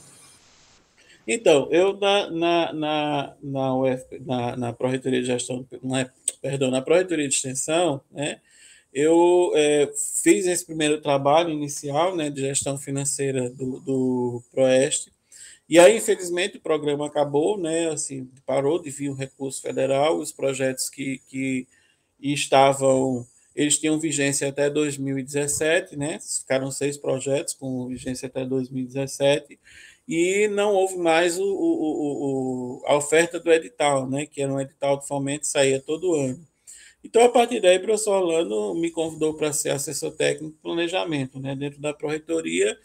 Então, 1.27 1.67
eu 1.71 1.97
na, 1.97 2.29
na, 2.29 2.73
na, 2.73 3.33
na, 3.41 3.75
UF, 3.75 4.05
na, 4.25 4.55
na 4.55 4.73
Proreitoria 4.73 5.21
de 5.21 5.27
Gestão, 5.27 5.65
na, 5.83 6.09
perdão, 6.41 6.71
na 6.71 6.81
Proreitoria 6.81 7.27
de 7.27 7.35
Extensão, 7.35 7.99
né, 8.11 8.39
eu 8.95 9.51
é, 9.55 9.91
fiz 10.23 10.45
esse 10.47 10.65
primeiro 10.65 11.01
trabalho 11.01 11.49
inicial 11.51 12.15
né, 12.15 12.29
de 12.29 12.39
gestão 12.41 12.77
financeira 12.77 13.49
do, 13.49 13.81
do 13.81 14.43
Proeste, 14.51 15.11
e 15.67 15.79
aí, 15.79 15.97
infelizmente, 15.97 16.57
o 16.57 16.61
programa 16.61 17.07
acabou, 17.07 17.57
né, 17.57 17.89
assim, 17.89 18.29
parou 18.45 18.81
de 18.81 18.89
vir 18.91 19.09
o 19.09 19.15
recurso 19.15 19.61
federal, 19.61 20.17
os 20.17 20.31
projetos 20.31 20.89
que, 20.89 21.19
que 21.27 21.67
estavam, 22.19 23.27
eles 23.55 23.77
tinham 23.79 23.99
vigência 23.99 24.47
até 24.47 24.69
2017, 24.69 25.97
né, 25.97 26.19
ficaram 26.19 26.71
seis 26.71 26.97
projetos 26.97 27.53
com 27.55 27.87
vigência 27.87 28.27
até 28.27 28.45
2017, 28.45 29.59
e 30.07 30.47
não 30.49 30.73
houve 30.73 30.97
mais 30.97 31.39
o, 31.39 31.43
o, 31.43 32.81
o, 32.81 32.83
a 32.85 32.95
oferta 32.95 33.39
do 33.39 33.51
edital, 33.51 34.07
né, 34.09 34.25
que 34.27 34.41
era 34.41 34.53
um 34.53 34.61
edital 34.61 34.99
de 34.99 35.07
fomento, 35.07 35.47
saía 35.47 35.81
todo 35.81 36.13
ano. 36.13 36.45
Então, 37.05 37.23
a 37.23 37.29
partir 37.29 37.61
daí, 37.61 37.77
o 37.77 37.81
professor 37.83 38.23
Orlando 38.23 38.73
me 38.73 38.89
convidou 38.89 39.35
para 39.35 39.53
ser 39.53 39.69
assessor 39.69 40.11
técnico 40.13 40.55
de 40.55 40.61
planejamento, 40.61 41.39
né, 41.39 41.55
dentro 41.55 41.79
da 41.79 41.93
Proreitoria, 41.93 42.75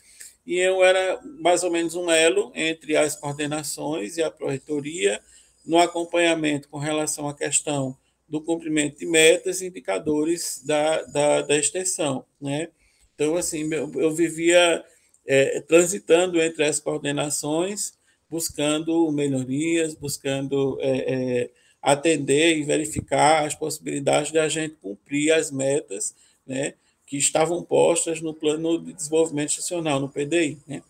e 0.47 0.59
eu 0.59 0.85
era 0.85 1.19
mais 1.39 1.65
ou 1.65 1.71
menos 1.71 1.95
um 1.95 2.11
elo 2.11 2.53
entre 2.55 2.99
as 2.99 3.17
coordenações 3.17 4.19
e 4.19 4.23
a 4.23 4.31
Proreitoria 4.31 5.23
no 5.65 5.79
acompanhamento 5.79 6.69
com 6.69 6.77
relação 6.77 7.31
à 7.31 7.35
questão 7.35 7.97
do 8.29 8.43
cumprimento 8.43 8.99
de 8.99 9.07
metas 9.07 9.63
e 9.63 9.69
indicadores 9.69 10.63
da, 10.67 11.03
da, 11.05 11.41
da 11.41 11.57
extensão, 11.57 12.27
né? 12.39 12.69
Então, 13.15 13.37
assim, 13.37 13.73
eu, 13.73 13.91
eu 13.95 14.15
vivia 14.15 14.85
é, 15.27 15.63
transitando 15.63 16.39
entre 16.43 16.65
as 16.65 16.79
coordenações, 16.79 17.95
buscando 18.29 19.11
melhorias, 19.13 19.95
buscando 19.95 20.79
é, 20.83 20.99
é, 20.99 21.51
atender 21.83 22.57
e 22.57 22.63
verificar 22.63 23.47
as 23.47 23.55
possibilidades 23.55 24.31
de 24.31 24.39
a 24.39 24.49
gente 24.49 24.77
cumprir 24.77 25.33
as 25.33 25.51
metas 25.51 26.15
né, 26.47 26.75
que 27.07 27.17
estavam 27.17 27.63
postas 27.63 28.21
no 28.21 28.35
plano 28.35 28.79
de 28.79 28.93
desenvolvimento 28.93 29.49
institucional, 29.49 29.99
no 29.99 30.09
PDI. 30.09 30.59
Né. 30.67 30.83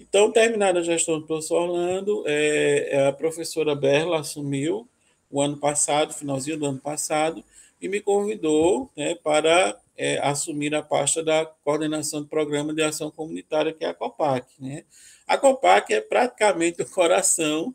Então, 0.00 0.30
terminada 0.30 0.80
a 0.80 0.82
gestão 0.82 1.18
do 1.18 1.26
professor 1.26 1.62
Orlando, 1.62 2.24
é, 2.26 2.88
é, 2.90 3.06
a 3.08 3.12
professora 3.12 3.74
Berla 3.74 4.20
assumiu 4.20 4.88
o 5.30 5.40
ano 5.40 5.56
passado, 5.56 6.14
finalzinho 6.14 6.58
do 6.58 6.66
ano 6.66 6.78
passado, 6.78 7.44
e 7.80 7.88
me 7.88 8.00
convidou 8.00 8.90
né, 8.96 9.14
para 9.16 9.78
é, 9.96 10.18
assumir 10.18 10.74
a 10.74 10.82
pasta 10.82 11.22
da 11.22 11.44
coordenação 11.44 12.22
do 12.22 12.28
Programa 12.28 12.72
de 12.72 12.82
Ação 12.82 13.10
Comunitária, 13.10 13.72
que 13.72 13.84
é 13.84 13.88
a 13.88 13.94
COPAC. 13.94 14.46
Né? 14.58 14.84
A 15.26 15.36
COPAC 15.36 15.92
é 15.92 16.00
praticamente 16.00 16.80
o 16.80 16.88
coração 16.88 17.74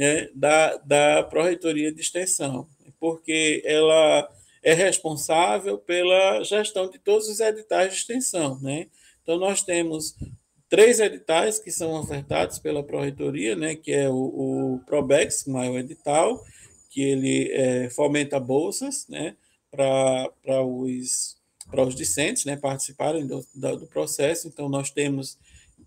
né, 0.00 0.30
da, 0.34 0.78
da 0.78 1.22
Pró-Reitoria 1.24 1.92
de 1.92 2.00
Extensão, 2.00 2.66
porque 2.98 3.62
ela 3.66 4.26
é 4.62 4.72
responsável 4.72 5.76
pela 5.76 6.42
gestão 6.42 6.88
de 6.88 6.98
todos 6.98 7.28
os 7.28 7.38
editais 7.38 7.92
de 7.92 7.98
extensão. 7.98 8.58
Né? 8.62 8.86
Então, 9.22 9.36
nós 9.36 9.62
temos 9.62 10.16
três 10.70 11.00
editais 11.00 11.58
que 11.58 11.70
são 11.70 11.92
ofertados 11.92 12.58
pela 12.58 12.82
Pró-Reitoria, 12.82 13.54
né, 13.54 13.74
que 13.74 13.92
é 13.92 14.08
o, 14.08 14.14
o 14.76 14.80
Probex, 14.86 15.46
o 15.46 15.50
maior 15.50 15.78
edital, 15.78 16.42
que 16.88 17.02
ele 17.02 17.52
é, 17.52 17.90
fomenta 17.90 18.40
bolsas 18.40 19.06
né, 19.06 19.36
para 19.70 20.62
os 20.64 21.38
para 21.70 21.84
os 21.84 21.94
discentes 21.94 22.44
né, 22.44 22.56
participarem 22.56 23.28
do, 23.28 23.46
do, 23.54 23.86
processo. 23.86 24.48
Então, 24.48 24.68
nós 24.68 24.90
temos 24.90 25.38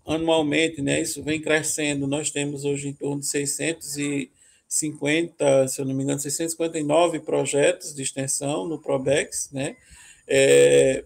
anualmente, 0.06 0.82
né, 0.82 1.00
isso 1.00 1.22
vem 1.22 1.40
crescendo, 1.40 2.06
nós 2.06 2.30
temos 2.30 2.64
hoje 2.64 2.88
em 2.88 2.92
torno 2.92 3.20
de 3.20 3.26
650, 3.26 5.68
se 5.68 5.80
eu 5.80 5.84
não 5.84 5.94
me 5.94 6.02
engano, 6.02 6.20
659 6.20 7.20
projetos 7.20 7.94
de 7.94 8.02
extensão 8.02 8.68
no 8.68 8.80
Probex, 8.80 9.50
né, 9.50 9.76
é, 10.26 11.04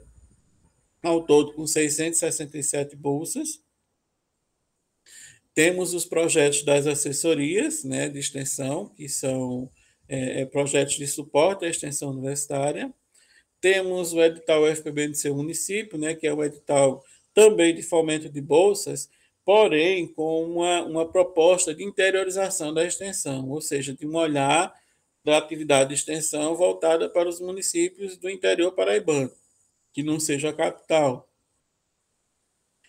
ao 1.03 1.25
todo 1.25 1.53
com 1.53 1.67
667 1.67 2.97
bolsas. 2.97 3.61
Temos 5.55 5.95
os 5.95 6.05
projetos 6.05 6.63
das 6.63 6.87
assessorias 6.87 7.85
né, 7.85 8.09
de 8.09 8.19
extensão, 8.19 8.89
que 8.91 9.09
são 9.09 9.71
é, 10.09 10.43
é 10.43 10.47
projetos 10.47 10.95
de 10.95 11.07
suporte 11.07 11.65
à 11.65 11.69
extensão 11.69 12.11
universitária. 12.11 12.93
Temos 13.61 14.13
o 14.13 14.23
edital 14.23 14.63
UFPB 14.63 15.09
de 15.09 15.19
seu 15.19 15.35
município, 15.35 15.99
né, 15.99 16.15
que 16.15 16.27
é 16.27 16.33
o 16.33 16.45
edital 16.45 17.03
também 17.39 17.73
de 17.73 17.85
fomento 17.85 18.29
de 18.29 18.41
bolsas, 18.41 19.09
porém 19.45 20.09
com 20.09 20.43
uma, 20.43 20.83
uma 20.83 21.09
proposta 21.09 21.73
de 21.73 21.85
interiorização 21.85 22.75
da 22.75 22.85
extensão, 22.85 23.49
ou 23.49 23.61
seja, 23.61 23.95
de 23.95 24.05
um 24.05 24.17
olhar 24.17 24.75
da 25.25 25.39
atividade 25.39 25.91
de 25.91 25.95
extensão 25.95 26.57
voltada 26.57 27.09
para 27.09 27.29
os 27.29 27.41
municípios 27.41 28.17
do 28.17 28.29
interior 28.29 28.73
paraibano, 28.73 29.31
que 29.93 30.03
não 30.03 30.19
seja 30.19 30.49
a 30.49 30.53
capital. 30.53 31.31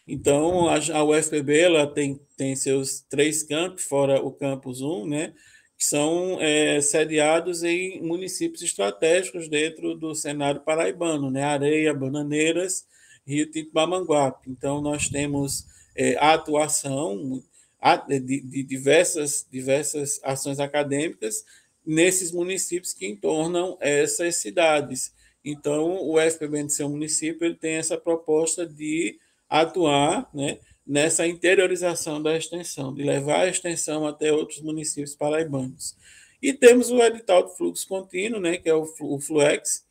Então, 0.08 0.68
a, 0.68 1.04
UFPB 1.04 1.60
ela 1.60 1.86
tem, 1.86 2.20
tem 2.36 2.56
seus 2.56 3.02
três 3.02 3.44
campos, 3.44 3.84
fora 3.84 4.20
o 4.20 4.32
campus 4.32 4.82
1, 4.82 5.06
né, 5.06 5.36
que 5.78 5.86
são 5.86 6.42
é, 6.42 6.82
sediados 6.82 7.62
em 7.62 8.02
municípios 8.02 8.64
estratégicos 8.64 9.48
dentro 9.48 9.94
do 9.94 10.16
cenário 10.16 10.62
paraibano, 10.62 11.30
né? 11.30 11.44
Areia, 11.44 11.94
Bananeiras, 11.94 12.89
Rio 13.30 13.50
Tinto 13.52 13.72
Bamanguape. 13.72 14.50
Então, 14.50 14.82
nós 14.82 15.08
temos 15.08 15.66
é, 15.96 16.16
a 16.18 16.34
atuação 16.34 17.44
de, 18.08 18.42
de, 18.42 18.64
diversas, 18.64 19.46
diversas 19.50 20.20
ações 20.24 20.60
acadêmicas 20.60 21.46
nesses 21.86 22.32
municípios 22.32 22.94
que 22.94 23.08
entornam 23.08 23.78
essas 23.80 24.38
cidades. 24.38 25.14
Então, 25.46 26.08
o 26.08 26.20
FPB 26.20 26.64
de 26.64 26.74
seu 26.74 26.90
município 26.90 27.46
ele 27.46 27.56
tem 27.56 27.76
essa 27.76 27.98
proposta 27.98 28.66
de 28.66 29.20
atuar 29.48 30.30
né, 30.34 30.60
nessa 30.86 31.26
interiorização 31.26 32.22
da 32.22 32.36
extensão, 32.36 32.94
de 32.94 33.04
levar 33.04 33.42
a 33.42 33.48
extensão 33.48 34.06
até 34.06 34.34
outros 34.34 34.62
municípios 34.62 35.16
paraibanos. 35.16 35.96
E 36.42 36.54
temos 36.54 36.90
o 36.90 37.02
edital 37.02 37.48
de 37.48 37.58
fluxo 37.58 37.88
contínuo, 37.88 38.40
né, 38.40 38.58
que 38.58 38.70
é 38.70 38.74
o, 38.74 38.86
Fluex, 39.20 39.86
e 39.86 39.89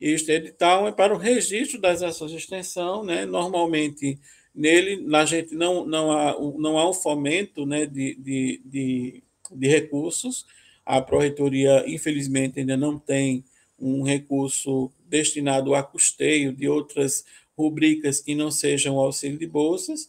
este 0.00 0.32
edital 0.32 0.88
é 0.88 0.92
para 0.92 1.14
o 1.14 1.18
registro 1.18 1.80
das 1.80 2.02
ações 2.02 2.30
de 2.30 2.38
extensão, 2.38 3.04
né, 3.04 3.26
normalmente 3.26 4.18
nele 4.54 5.06
a 5.14 5.24
gente 5.24 5.54
não, 5.54 5.84
não, 5.86 6.10
há, 6.10 6.36
não 6.58 6.78
há 6.78 6.88
um 6.88 6.92
fomento 6.92 7.66
né, 7.66 7.86
de, 7.86 8.14
de, 8.16 8.60
de, 8.64 9.22
de 9.52 9.68
recursos, 9.68 10.46
a 10.84 11.00
Pró-Reitoria, 11.00 11.84
infelizmente, 11.86 12.58
ainda 12.58 12.76
não 12.76 12.98
tem 12.98 13.44
um 13.78 14.02
recurso 14.02 14.90
destinado 15.08 15.74
a 15.74 15.82
custeio 15.82 16.52
de 16.52 16.68
outras 16.68 17.24
rubricas 17.56 18.20
que 18.20 18.34
não 18.34 18.50
sejam 18.50 18.98
auxílio 18.98 19.38
de 19.38 19.46
bolsas, 19.46 20.08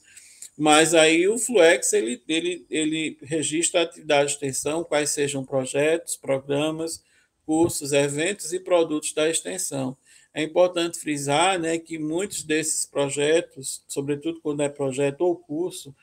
mas 0.57 0.93
aí 0.93 1.27
o 1.27 1.37
Fluex 1.37 1.93
ele, 1.93 2.21
ele, 2.27 2.65
ele 2.69 3.17
registra 3.21 3.81
a 3.81 3.83
atividade 3.83 4.27
de 4.27 4.33
extensão, 4.33 4.83
quais 4.83 5.09
sejam 5.09 5.45
projetos, 5.45 6.15
programas, 6.15 7.03
cursos, 7.45 7.91
eventos 7.91 8.53
e 8.53 8.59
produtos 8.59 9.13
da 9.13 9.29
extensão. 9.29 9.97
É 10.33 10.41
importante 10.41 10.99
frisar 10.99 11.59
né, 11.59 11.77
que 11.77 11.99
muitos 11.99 12.43
desses 12.43 12.85
projetos, 12.85 13.83
sobretudo 13.87 14.39
quando 14.41 14.61
é 14.61 14.69
projeto 14.69 15.21
ou 15.21 15.35
curso, 15.35 15.93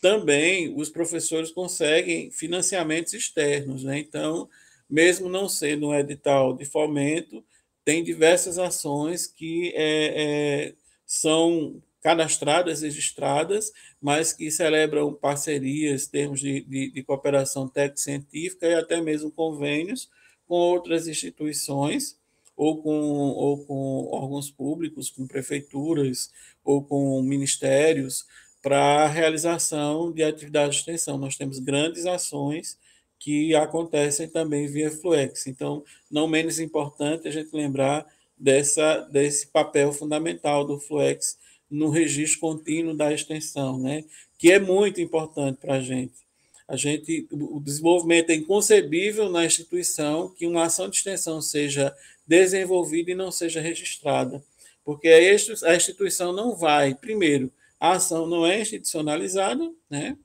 também 0.00 0.74
os 0.76 0.90
professores 0.90 1.50
conseguem 1.50 2.30
financiamentos 2.30 3.14
externos. 3.14 3.84
Né? 3.84 3.98
Então, 3.98 4.48
mesmo 4.88 5.30
não 5.30 5.48
sendo 5.48 5.88
um 5.88 5.94
edital 5.94 6.54
de 6.54 6.66
fomento, 6.66 7.42
tem 7.84 8.04
diversas 8.04 8.58
ações 8.58 9.26
que 9.26 9.72
é, 9.74 10.66
é, 10.66 10.74
são 11.06 11.82
cadastradas, 12.02 12.82
registradas, 12.82 13.72
mas 14.00 14.30
que 14.30 14.50
celebram 14.50 15.14
parcerias, 15.14 16.06
termos 16.06 16.38
de, 16.38 16.60
de, 16.60 16.90
de 16.90 17.02
cooperação 17.02 17.66
técnico-científica 17.66 18.66
e 18.66 18.74
até 18.74 19.00
mesmo 19.00 19.30
convênios 19.30 20.10
com 20.46 20.54
outras 20.54 21.08
instituições 21.08 22.18
ou 22.56 22.82
com, 22.82 22.90
ou 22.90 23.64
com 23.64 24.08
órgãos 24.12 24.50
públicos, 24.50 25.10
com 25.10 25.26
prefeituras 25.26 26.30
ou 26.64 26.82
com 26.82 27.22
ministérios 27.22 28.24
para 28.62 29.04
a 29.04 29.06
realização 29.06 30.12
de 30.12 30.22
atividades 30.22 30.76
de 30.76 30.80
extensão. 30.80 31.18
Nós 31.18 31.36
temos 31.36 31.58
grandes 31.58 32.06
ações 32.06 32.78
que 33.18 33.54
acontecem 33.54 34.28
também 34.28 34.66
via 34.66 34.90
Fluex. 34.90 35.46
Então, 35.46 35.84
não 36.10 36.26
menos 36.26 36.58
importante 36.58 37.28
a 37.28 37.30
gente 37.30 37.54
lembrar 37.54 38.06
dessa, 38.38 39.00
desse 39.00 39.48
papel 39.48 39.92
fundamental 39.92 40.64
do 40.64 40.78
Fluex 40.78 41.38
no 41.70 41.90
registro 41.90 42.40
contínuo 42.40 42.96
da 42.96 43.12
extensão, 43.12 43.78
né? 43.78 44.04
que 44.38 44.52
é 44.52 44.58
muito 44.58 45.00
importante 45.00 45.58
para 45.58 45.74
a 45.74 45.80
gente. 45.80 46.23
A 46.66 46.76
gente, 46.76 47.28
o 47.30 47.60
desenvolvimento 47.60 48.30
é 48.30 48.34
inconcebível 48.34 49.28
na 49.28 49.44
instituição 49.44 50.30
que 50.30 50.46
uma 50.46 50.64
ação 50.64 50.88
de 50.88 50.96
extensão 50.96 51.42
seja 51.42 51.94
desenvolvida 52.26 53.10
e 53.10 53.14
não 53.14 53.30
seja 53.30 53.60
registrada, 53.60 54.42
porque 54.82 55.08
a 55.08 55.74
instituição 55.76 56.32
não 56.32 56.56
vai, 56.56 56.94
primeiro, 56.94 57.52
a 57.78 57.92
ação 57.92 58.26
não 58.26 58.46
é 58.46 58.60
institucionalizada, 58.62 59.70
né? 59.90 60.16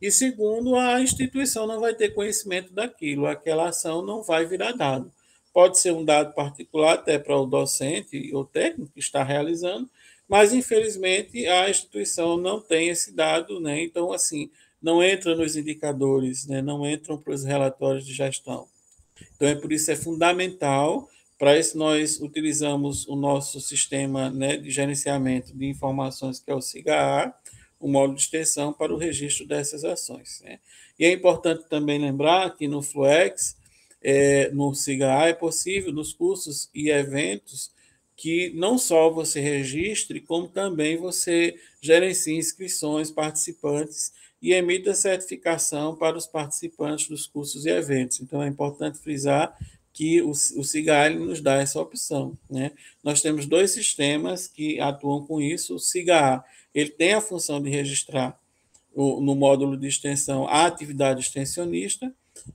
E 0.00 0.10
segundo, 0.10 0.74
a 0.76 1.00
instituição 1.00 1.66
não 1.66 1.80
vai 1.80 1.94
ter 1.94 2.14
conhecimento 2.14 2.72
daquilo, 2.72 3.26
aquela 3.26 3.68
ação 3.68 4.02
não 4.02 4.22
vai 4.22 4.46
virar 4.46 4.72
dado. 4.72 5.12
Pode 5.52 5.78
ser 5.78 5.92
um 5.92 6.04
dado 6.04 6.34
particular 6.34 6.94
até 6.94 7.18
para 7.18 7.36
o 7.36 7.46
docente 7.46 8.30
ou 8.34 8.44
técnico 8.44 8.92
que 8.92 9.00
está 9.00 9.22
realizando, 9.22 9.88
mas 10.28 10.52
infelizmente 10.52 11.46
a 11.46 11.68
instituição 11.68 12.36
não 12.36 12.60
tem 12.60 12.88
esse 12.88 13.12
dado, 13.12 13.60
né? 13.60 13.82
Então, 13.82 14.12
assim, 14.12 14.50
não 14.84 15.02
entra 15.02 15.34
nos 15.34 15.56
indicadores, 15.56 16.46
né? 16.46 16.60
não 16.60 16.86
entram 16.86 17.16
para 17.16 17.32
os 17.32 17.42
relatórios 17.42 18.04
de 18.04 18.12
gestão. 18.12 18.68
Então, 19.34 19.48
é 19.48 19.54
por 19.54 19.72
isso 19.72 19.90
é 19.90 19.96
fundamental. 19.96 21.08
Para 21.38 21.58
isso, 21.58 21.78
nós 21.78 22.20
utilizamos 22.20 23.08
o 23.08 23.16
nosso 23.16 23.62
sistema 23.62 24.28
né, 24.28 24.58
de 24.58 24.70
gerenciamento 24.70 25.56
de 25.56 25.66
informações, 25.66 26.38
que 26.38 26.50
é 26.50 26.54
o 26.54 26.60
SIGA, 26.60 27.34
o 27.80 27.88
módulo 27.88 28.16
de 28.16 28.24
extensão 28.24 28.74
para 28.74 28.92
o 28.92 28.98
registro 28.98 29.46
dessas 29.46 29.84
ações. 29.84 30.42
Né? 30.44 30.58
E 30.98 31.06
é 31.06 31.12
importante 31.12 31.64
também 31.66 31.98
lembrar 31.98 32.54
que 32.54 32.68
no 32.68 32.82
Fluex, 32.82 33.56
é, 34.02 34.50
no 34.50 34.74
SIGA, 34.74 35.28
é 35.28 35.32
possível, 35.32 35.94
nos 35.94 36.12
cursos 36.12 36.68
e 36.74 36.90
eventos, 36.90 37.70
que 38.16 38.52
não 38.54 38.78
só 38.78 39.10
você 39.10 39.40
registre, 39.40 40.20
como 40.20 40.48
também 40.48 40.96
você 40.96 41.56
gerencie 41.80 42.36
inscrições, 42.36 43.10
participantes 43.10 44.12
e 44.40 44.52
emita 44.52 44.94
certificação 44.94 45.96
para 45.96 46.16
os 46.16 46.26
participantes 46.26 47.08
dos 47.08 47.26
cursos 47.26 47.66
e 47.66 47.70
eventos. 47.70 48.20
Então, 48.20 48.42
é 48.42 48.46
importante 48.46 48.98
frisar 48.98 49.56
que 49.92 50.20
o, 50.20 50.30
o 50.30 50.64
CIGAL 50.64 51.14
nos 51.14 51.40
dá 51.40 51.54
essa 51.54 51.80
opção. 51.80 52.36
Né? 52.50 52.72
Nós 53.02 53.22
temos 53.22 53.46
dois 53.46 53.70
sistemas 53.70 54.48
que 54.48 54.80
atuam 54.80 55.24
com 55.24 55.40
isso. 55.40 55.76
O 55.76 55.78
CIGA 55.78 56.44
ele 56.74 56.90
tem 56.90 57.14
a 57.14 57.20
função 57.20 57.62
de 57.62 57.70
registrar 57.70 58.38
o, 58.92 59.20
no 59.20 59.34
módulo 59.34 59.76
de 59.76 59.86
extensão 59.86 60.46
a 60.48 60.66
atividade 60.66 61.20
extensionista, 61.20 62.12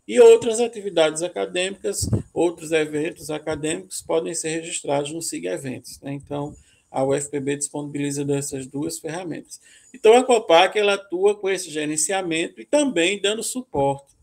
e 0.08 0.20
outras 0.20 0.60
atividades 0.60 1.22
acadêmicas, 1.22 2.10
outros 2.34 2.72
eventos 2.72 3.30
acadêmicos 3.30 4.02
podem 4.02 4.34
ser 4.34 4.50
registrados 4.50 5.12
no 5.12 5.22
SIG 5.22 5.48
Eventos. 5.48 6.00
Né? 6.02 6.14
Então, 6.14 6.56
a 6.92 7.04
UFPB 7.04 7.58
disponibiliza 7.58 8.26
dessas 8.26 8.66
duas 8.66 9.00
ferramentas. 9.00 9.62
Então, 9.94 10.14
a 10.14 10.24
COPAC 10.24 10.78
ela 10.78 10.96
atua 10.96 11.36
com 11.36 11.50
esse 11.50 11.70
gerenciamento 11.70 12.60
e 12.60 12.66
também 12.66 13.22
dando 13.22 13.44
suporte. 13.44 14.18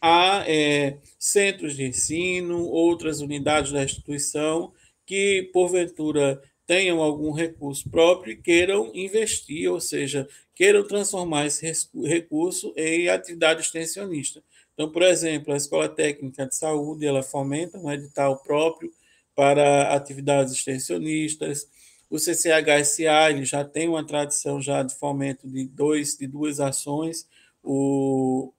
a 0.00 0.44
é, 0.46 0.98
centros 1.18 1.74
de 1.76 1.84
ensino, 1.84 2.64
outras 2.64 3.20
unidades 3.20 3.72
da 3.72 3.82
instituição 3.82 4.72
que, 5.04 5.50
porventura, 5.52 6.40
tenham 6.66 7.00
algum 7.00 7.32
recurso 7.32 7.88
próprio 7.88 8.32
e 8.32 8.36
queiram 8.36 8.90
investir, 8.94 9.70
ou 9.70 9.80
seja, 9.80 10.28
queiram 10.54 10.86
transformar 10.86 11.46
esse 11.46 11.88
recurso 12.04 12.74
em 12.76 13.08
atividade 13.08 13.60
extensionista. 13.60 14.42
Então, 14.76 14.92
por 14.92 15.00
exemplo, 15.00 15.54
a 15.54 15.56
Escola 15.56 15.88
Técnica 15.88 16.46
de 16.46 16.54
Saúde, 16.54 17.06
ela 17.06 17.22
fomenta 17.22 17.78
um 17.78 17.90
edital 17.90 18.36
próprio 18.42 18.92
para 19.34 19.94
atividades 19.94 20.52
extensionistas. 20.52 21.66
O 22.10 22.18
CCHSA 22.18 23.30
ele 23.30 23.46
já 23.46 23.64
tem 23.64 23.88
uma 23.88 24.06
tradição 24.06 24.60
já 24.60 24.82
de 24.82 24.94
fomento 24.94 25.48
de, 25.48 25.66
dois, 25.66 26.18
de 26.18 26.26
duas 26.26 26.60
ações, 26.60 27.26
o, 27.62 28.52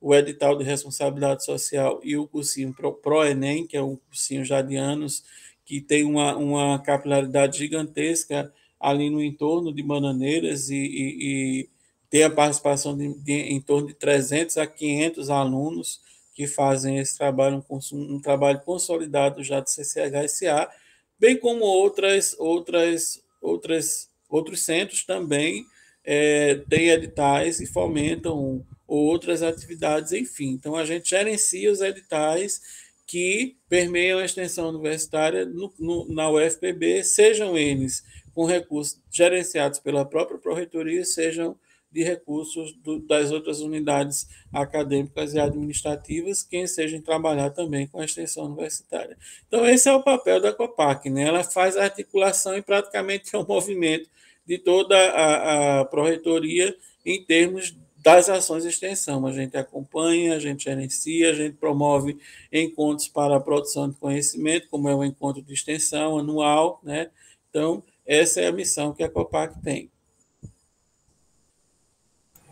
o 0.00 0.14
edital 0.14 0.56
de 0.56 0.62
responsabilidade 0.62 1.44
social 1.44 2.00
e 2.04 2.16
o 2.16 2.28
cursinho 2.28 2.72
Pro-ENEM, 3.02 3.66
que 3.66 3.76
é 3.76 3.82
um 3.82 3.96
cursinho 3.96 4.44
já 4.44 4.62
de 4.62 4.76
anos, 4.76 5.24
que 5.64 5.80
tem 5.80 6.04
uma, 6.04 6.36
uma 6.36 6.78
capilaridade 6.78 7.58
gigantesca 7.58 8.52
ali 8.78 9.10
no 9.10 9.20
entorno 9.20 9.72
de 9.72 9.82
Bananeiras 9.82 10.70
e, 10.70 10.76
e, 10.76 11.16
e 11.20 11.68
tem 12.14 12.22
a 12.22 12.30
participação 12.30 12.96
de, 12.96 13.12
de, 13.24 13.32
em 13.32 13.60
torno 13.60 13.88
de 13.88 13.94
300 13.94 14.56
a 14.58 14.68
500 14.68 15.30
alunos 15.30 16.00
que 16.32 16.46
fazem 16.46 16.98
esse 16.98 17.18
trabalho, 17.18 17.64
um, 17.68 17.78
um 17.92 18.20
trabalho 18.20 18.60
consolidado 18.60 19.42
já 19.42 19.58
do 19.58 19.68
CCHSA, 19.68 20.70
bem 21.18 21.36
como 21.36 21.64
outras, 21.64 22.36
outras, 22.38 23.20
outras, 23.42 24.08
outros 24.28 24.64
centros 24.64 25.04
também 25.04 25.66
é, 26.04 26.54
têm 26.70 26.90
editais 26.90 27.58
e 27.58 27.66
fomentam 27.66 28.64
outras 28.86 29.42
atividades, 29.42 30.12
enfim. 30.12 30.50
Então, 30.50 30.76
a 30.76 30.84
gente 30.84 31.10
gerencia 31.10 31.72
os 31.72 31.80
editais 31.80 32.60
que 33.08 33.56
permeiam 33.68 34.20
a 34.20 34.24
extensão 34.24 34.68
universitária 34.68 35.44
no, 35.44 35.74
no, 35.80 36.06
na 36.14 36.30
UFPB, 36.30 37.02
sejam 37.02 37.58
eles 37.58 38.04
com 38.32 38.44
recursos 38.44 39.00
gerenciados 39.10 39.80
pela 39.80 40.04
própria 40.04 40.38
Proreitoria, 40.38 41.04
sejam 41.04 41.58
de 41.94 42.02
recursos 42.02 42.72
do, 42.72 42.98
das 42.98 43.30
outras 43.30 43.60
unidades 43.60 44.28
acadêmicas 44.52 45.32
e 45.32 45.38
administrativas 45.38 46.42
que 46.42 46.56
estejam 46.56 47.00
trabalhar 47.00 47.50
também 47.50 47.86
com 47.86 48.00
a 48.00 48.04
extensão 48.04 48.46
universitária. 48.46 49.16
Então, 49.46 49.64
esse 49.64 49.88
é 49.88 49.92
o 49.92 50.02
papel 50.02 50.40
da 50.40 50.52
COPAC, 50.52 51.08
né? 51.08 51.22
ela 51.22 51.44
faz 51.44 51.76
a 51.76 51.84
articulação 51.84 52.56
e 52.56 52.62
praticamente 52.62 53.34
é 53.34 53.38
um 53.38 53.46
movimento 53.48 54.10
de 54.44 54.58
toda 54.58 54.96
a, 54.96 55.80
a 55.80 55.84
Proreitoria 55.84 56.76
em 57.06 57.24
termos 57.24 57.76
das 57.96 58.28
ações 58.28 58.64
de 58.64 58.70
extensão. 58.70 59.24
A 59.24 59.32
gente 59.32 59.56
acompanha, 59.56 60.34
a 60.34 60.40
gente 60.40 60.64
gerencia, 60.64 61.30
a 61.30 61.32
gente 61.32 61.56
promove 61.56 62.18
encontros 62.52 63.06
para 63.06 63.36
a 63.36 63.40
produção 63.40 63.88
de 63.88 63.96
conhecimento, 63.96 64.68
como 64.68 64.88
é 64.88 64.94
o 64.94 65.04
encontro 65.04 65.40
de 65.40 65.54
extensão 65.54 66.18
anual. 66.18 66.80
Né? 66.82 67.08
Então, 67.48 67.84
essa 68.04 68.40
é 68.40 68.48
a 68.48 68.52
missão 68.52 68.92
que 68.92 69.02
a 69.04 69.08
COPAC 69.08 69.62
tem. 69.62 69.93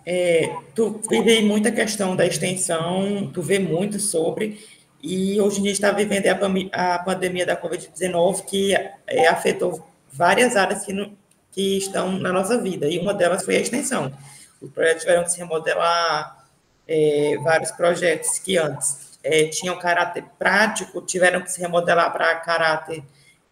É, 0.05 0.55
tu 0.75 1.01
vive 1.09 1.43
muita 1.43 1.71
questão 1.71 2.17
da 2.17 2.27
extensão, 2.27 3.31
tu 3.33 3.41
vê 3.41 3.59
muito 3.59 4.01
sobre, 4.01 4.65
e 5.03 5.41
hoje 5.41 5.61
em 5.61 5.63
dia 5.65 5.73
está 5.73 5.91
vivendo 5.91 6.27
a, 6.73 6.95
a 6.95 6.99
pandemia 6.99 7.47
da 7.47 7.61
Covid-19, 7.61 8.45
que 8.45 8.75
é, 9.07 9.29
afetou 9.29 9.85
várias 10.13 10.57
áreas 10.57 10.85
que, 10.85 10.93
no, 10.93 11.17
que 11.51 11.79
estão 11.79 12.13
na 12.13 12.33
nossa 12.33 12.61
vida, 12.61 12.89
e 12.89 12.99
uma 12.99 13.15
delas 13.15 13.45
foi 13.45 13.57
a 13.57 13.61
extensão. 13.61 14.13
Os 14.61 14.71
projetos 14.71 15.03
tiveram 15.03 15.25
que 15.25 15.31
se 15.31 15.39
remodelar, 15.39 16.47
é, 16.87 17.37
vários 17.43 17.71
projetos 17.71 18.39
que 18.39 18.57
antes 18.59 19.19
é, 19.23 19.45
tinham 19.47 19.79
caráter 19.79 20.25
prático, 20.39 21.01
tiveram 21.03 21.41
que 21.43 21.51
se 21.51 21.61
remodelar 21.61 22.13
para 22.13 22.35
caráter 22.37 23.03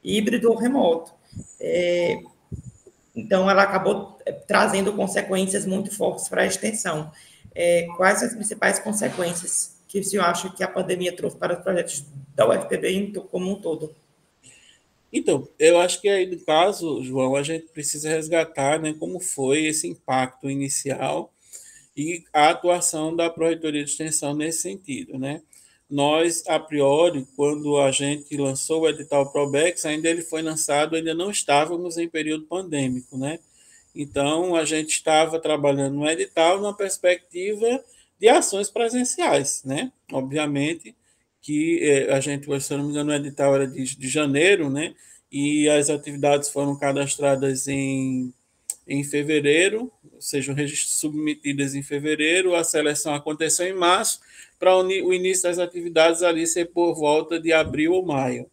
híbrido 0.02 0.50
ou 0.50 0.56
remoto. 0.56 1.12
É, 1.60 2.18
então, 3.14 3.50
ela 3.50 3.62
acabou 3.62 4.18
eh, 4.24 4.32
trazendo 4.32 4.92
consequências 4.92 5.66
muito 5.66 5.94
fortes 5.94 6.28
para 6.28 6.42
a 6.42 6.46
extensão. 6.46 7.10
É, 7.54 7.86
quais 7.96 8.22
as 8.22 8.34
principais 8.34 8.78
consequências 8.78 9.76
que 9.88 9.98
o 9.98 10.04
senhor 10.04 10.24
acha 10.24 10.48
que 10.50 10.62
a 10.62 10.68
pandemia 10.68 11.14
trouxe 11.14 11.36
para 11.36 11.54
os 11.58 11.64
projetos 11.64 12.04
da 12.34 12.48
UFPB 12.48 13.12
como 13.30 13.50
um 13.50 13.60
todo? 13.60 13.94
Então, 15.12 15.48
eu 15.58 15.80
acho 15.80 16.00
que 16.00 16.08
aí, 16.08 16.24
no 16.26 16.38
caso, 16.44 17.02
João, 17.02 17.34
a 17.34 17.42
gente 17.42 17.66
precisa 17.72 18.08
resgatar 18.08 18.80
né, 18.80 18.94
como 18.96 19.18
foi 19.18 19.66
esse 19.66 19.88
impacto 19.88 20.48
inicial 20.48 21.32
e 21.96 22.22
a 22.32 22.50
atuação 22.50 23.14
da 23.14 23.28
Proreitoria 23.28 23.84
de 23.84 23.90
Extensão 23.90 24.34
nesse 24.34 24.62
sentido. 24.62 25.18
Né? 25.18 25.42
Nós, 25.90 26.44
a 26.46 26.58
priori, 26.58 27.26
quando 27.34 27.78
a 27.78 27.90
gente 27.90 28.36
lançou 28.36 28.82
o 28.82 28.88
edital 28.88 29.32
Probex, 29.32 29.84
ainda 29.84 30.08
ele 30.08 30.22
foi 30.22 30.40
lançado, 30.40 30.94
ainda 30.94 31.12
não 31.14 31.30
estávamos 31.30 31.98
em 31.98 32.08
período 32.08 32.44
pandêmico, 32.44 33.18
né? 33.18 33.40
Então, 33.94 34.54
a 34.54 34.64
gente 34.64 34.90
estava 34.90 35.40
trabalhando 35.40 35.96
no 35.96 36.08
edital 36.08 36.58
numa 36.58 36.76
perspectiva 36.76 37.82
de 38.20 38.28
ações 38.28 38.70
presenciais, 38.70 39.62
né? 39.64 39.90
Obviamente 40.12 40.94
que 41.42 41.80
eh, 41.82 42.12
a 42.12 42.20
gente, 42.20 42.46
se 42.60 42.76
não 42.76 42.84
me 42.84 42.90
engano, 42.90 43.10
o 43.10 43.14
edital 43.14 43.54
era 43.54 43.66
de, 43.66 43.96
de 43.96 44.08
janeiro, 44.08 44.70
né? 44.70 44.94
E 45.32 45.68
as 45.68 45.90
atividades 45.90 46.48
foram 46.50 46.76
cadastradas 46.78 47.66
em, 47.66 48.32
em 48.86 49.02
fevereiro, 49.02 49.90
sejam 50.18 50.54
submetidas 50.68 51.74
em 51.74 51.82
fevereiro, 51.82 52.54
a 52.54 52.62
seleção 52.62 53.14
aconteceu 53.14 53.66
em 53.66 53.74
março, 53.74 54.20
para 54.60 54.76
o 54.76 55.14
início 55.14 55.44
das 55.44 55.58
atividades 55.58 56.22
ali 56.22 56.46
ser 56.46 56.66
por 56.66 56.94
volta 56.94 57.40
de 57.40 57.50
abril 57.50 57.94
ou 57.94 58.04
maio. 58.04 58.48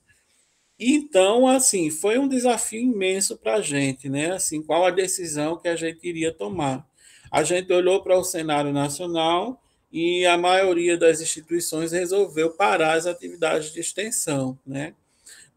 Então, 0.80 1.48
assim, 1.48 1.90
foi 1.90 2.18
um 2.18 2.28
desafio 2.28 2.80
imenso 2.80 3.36
para 3.36 3.56
a 3.56 3.62
gente, 3.62 4.08
né? 4.08 4.32
Assim, 4.32 4.62
qual 4.64 4.86
a 4.86 4.92
decisão 4.92 5.58
que 5.58 5.68
a 5.68 5.76
gente 5.76 6.08
iria 6.08 6.32
tomar? 6.32 6.88
A 7.30 7.44
gente 7.44 7.74
olhou 7.74 8.02
para 8.02 8.18
o 8.18 8.24
cenário 8.24 8.72
nacional 8.72 9.62
e 9.92 10.26
a 10.26 10.38
maioria 10.38 10.98
das 10.98 11.20
instituições 11.20 11.92
resolveu 11.92 12.52
parar 12.52 12.94
as 12.94 13.06
atividades 13.06 13.74
de 13.74 13.82
extensão, 13.82 14.58
né? 14.66 14.94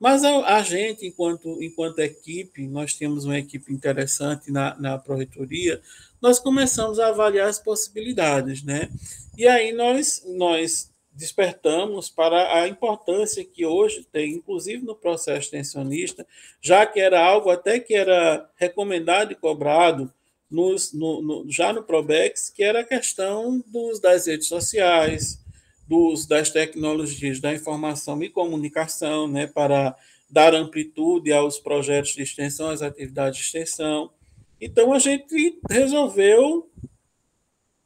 Mas 0.01 0.25
a, 0.25 0.57
a 0.57 0.63
gente, 0.63 1.07
enquanto, 1.07 1.63
enquanto 1.63 1.99
equipe, 2.01 2.67
nós 2.67 2.95
temos 2.95 3.27
uma 3.27 3.39
equipe 3.39 3.73
interessante 3.73 4.51
na, 4.51 4.75
na 4.81 4.99
Proreitoria, 4.99 5.81
nós 6.21 6.39
começamos 6.39 6.99
a 6.99 7.09
avaliar 7.09 7.49
as 7.49 7.59
possibilidades, 7.59 8.63
né? 8.63 8.91
E 9.37 9.47
aí 9.47 9.73
nós, 9.73 10.23
nós 10.27 10.91
despertamos 11.13 12.09
para 12.09 12.61
a 12.61 12.69
importância 12.69 13.45
que 13.45 13.67
hoje 13.67 14.07
tem, 14.13 14.35
inclusive 14.35 14.85
no 14.85 14.95
processo 14.95 15.47
extensionista, 15.47 16.27
já 16.61 16.87
que 16.87 17.01
era 17.01 17.25
algo 17.25 17.51
até 17.51 17.79
que 17.79 17.95
era 17.95 18.49
recomendado 18.57 19.33
e 19.33 19.35
cobrado 19.35 20.13
nos, 20.51 20.93
no, 20.93 21.23
no, 21.23 21.51
já 21.51 21.73
no 21.73 21.83
Probex, 21.83 22.51
que 22.51 22.63
era 22.63 22.81
a 22.81 22.85
questão 22.85 23.63
dos, 23.67 24.01
das 24.01 24.27
redes 24.27 24.49
sociais, 24.49 25.39
dos, 25.87 26.27
das 26.27 26.51
tecnologias 26.51 27.41
da 27.41 27.53
informação 27.53 28.23
e 28.23 28.29
comunicação, 28.29 29.29
né, 29.29 29.47
para 29.47 29.97
dar 30.29 30.55
amplitude 30.55 31.33
aos 31.33 31.59
projetos 31.59 32.13
de 32.13 32.23
extensão, 32.23 32.71
às 32.71 32.83
atividades 32.83 33.39
de 33.39 33.45
extensão. 33.45 34.11
Então, 34.61 34.93
a 34.93 34.99
gente 34.99 35.59
resolveu 35.69 36.71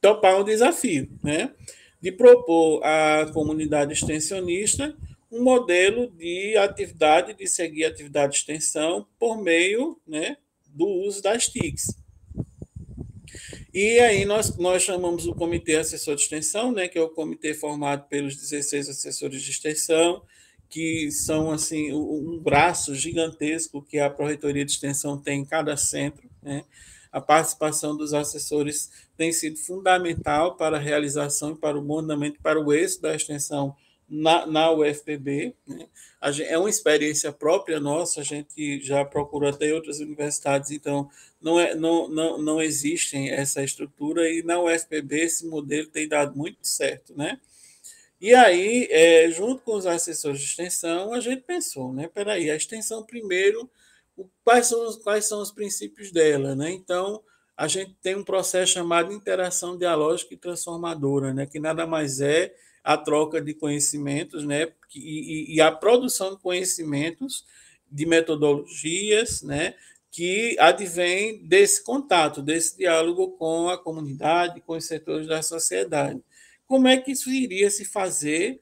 topar 0.00 0.40
um 0.40 0.44
desafio, 0.44 1.08
né? 1.22 1.52
de 2.04 2.12
propor 2.12 2.84
à 2.84 3.30
comunidade 3.32 3.94
extensionista 3.94 4.94
um 5.32 5.42
modelo 5.42 6.10
de 6.10 6.54
atividade, 6.54 7.32
de 7.32 7.46
seguir 7.46 7.87
atividade 7.87 8.32
de 8.32 8.38
extensão 8.40 9.06
por 9.18 9.42
meio 9.42 9.98
né, 10.06 10.37
do 10.66 10.87
uso 10.87 11.22
das 11.22 11.48
TICs. 11.48 11.96
E 13.72 13.98
aí 14.00 14.26
nós, 14.26 14.54
nós 14.58 14.82
chamamos 14.82 15.26
o 15.26 15.34
Comitê 15.34 15.76
Assessor 15.76 16.14
de 16.14 16.22
Extensão, 16.22 16.70
né, 16.70 16.88
que 16.88 16.98
é 16.98 17.02
o 17.02 17.08
comitê 17.08 17.54
formado 17.54 18.06
pelos 18.06 18.37
16 18.37 18.90
assessores 18.90 19.42
de 19.42 19.50
extensão, 19.50 20.22
que 20.68 21.10
são 21.10 21.50
assim 21.50 21.90
um 21.90 22.38
braço 22.38 22.94
gigantesco 22.94 23.82
que 23.82 23.98
a 23.98 24.10
Proreitoria 24.10 24.64
de 24.64 24.72
Extensão 24.72 25.16
tem 25.16 25.40
em 25.40 25.44
cada 25.44 25.74
centro, 25.74 26.28
né? 26.44 26.64
A 27.11 27.20
participação 27.20 27.96
dos 27.96 28.12
assessores 28.12 28.90
tem 29.16 29.33
sido 29.33 29.57
fundamental 29.57 30.57
para 30.57 30.76
a 30.76 30.80
realização 30.80 31.52
e 31.52 31.57
para 31.57 31.78
o 31.78 31.83
bom 31.83 32.00
andamento, 32.00 32.40
para 32.42 32.61
o 32.61 32.72
êxito 32.72 33.02
da 33.02 33.14
extensão 33.14 33.76
na, 34.09 34.46
na 34.46 34.72
UFPB. 34.72 35.54
Né? 35.66 35.87
Gente, 36.33 36.48
é 36.48 36.59
uma 36.59 36.68
experiência 36.68 37.33
própria 37.33 37.78
nossa, 37.78 38.20
a 38.20 38.24
gente 38.24 38.80
já 38.83 39.04
procurou 39.04 39.48
até 39.48 39.72
outras 39.72 40.00
universidades, 40.00 40.70
então 40.70 41.09
não, 41.40 41.61
é, 41.61 41.74
não, 41.74 42.09
não, 42.09 42.42
não 42.42 42.61
existem 42.61 43.30
essa 43.30 43.62
estrutura, 43.62 44.28
e 44.28 44.42
na 44.42 44.61
UFPB 44.61 45.20
esse 45.20 45.46
modelo 45.46 45.87
tem 45.88 46.09
dado 46.09 46.37
muito 46.37 46.59
certo. 46.66 47.16
Né? 47.16 47.38
E 48.20 48.35
aí, 48.35 48.88
é, 48.90 49.30
junto 49.30 49.62
com 49.62 49.76
os 49.76 49.87
assessores 49.87 50.40
de 50.40 50.46
extensão, 50.46 51.12
a 51.12 51.20
gente 51.20 51.42
pensou, 51.42 51.92
né? 51.92 52.09
Peraí, 52.09 52.50
a 52.50 52.57
extensão 52.57 53.04
primeiro 53.04 53.70
quais 54.42 54.66
são, 54.66 54.87
os, 54.87 54.96
quais 54.96 55.24
são 55.24 55.40
os 55.40 55.50
princípios 55.50 56.12
dela. 56.12 56.55
Né? 56.55 56.70
Então, 56.70 57.22
a 57.57 57.68
gente 57.68 57.96
tem 58.03 58.16
um 58.16 58.24
processo 58.24 58.72
chamado 58.72 59.12
interação 59.12 59.77
dialógica 59.77 60.35
e 60.35 60.38
transformadora, 60.38 61.33
né? 61.33 61.46
que 61.46 61.59
nada 61.59 61.87
mais 61.87 62.20
é 62.20 62.55
a 62.85 62.98
troca 62.98 63.40
de 63.40 63.55
conhecimentos, 63.55 64.44
né? 64.44 64.70
E, 64.94 65.55
e, 65.55 65.61
a 65.61 65.72
produção 65.72 66.35
de 66.35 66.42
conhecimentos, 66.42 67.46
de 67.90 68.05
metodologias, 68.05 69.42
né? 69.42 69.74
Que 70.11 70.55
advém 70.61 71.42
desse 71.46 71.83
contato, 71.83 72.42
desse 72.42 72.77
diálogo 72.77 73.33
com 73.38 73.70
a 73.70 73.79
comunidade, 73.79 74.61
com 74.61 74.77
os 74.77 74.85
setores 74.85 75.27
da 75.27 75.40
sociedade. 75.40 76.22
Como 76.66 76.87
é 76.87 76.98
que 76.98 77.12
isso 77.12 77.31
iria 77.31 77.70
se 77.70 77.87
fazer 77.87 78.61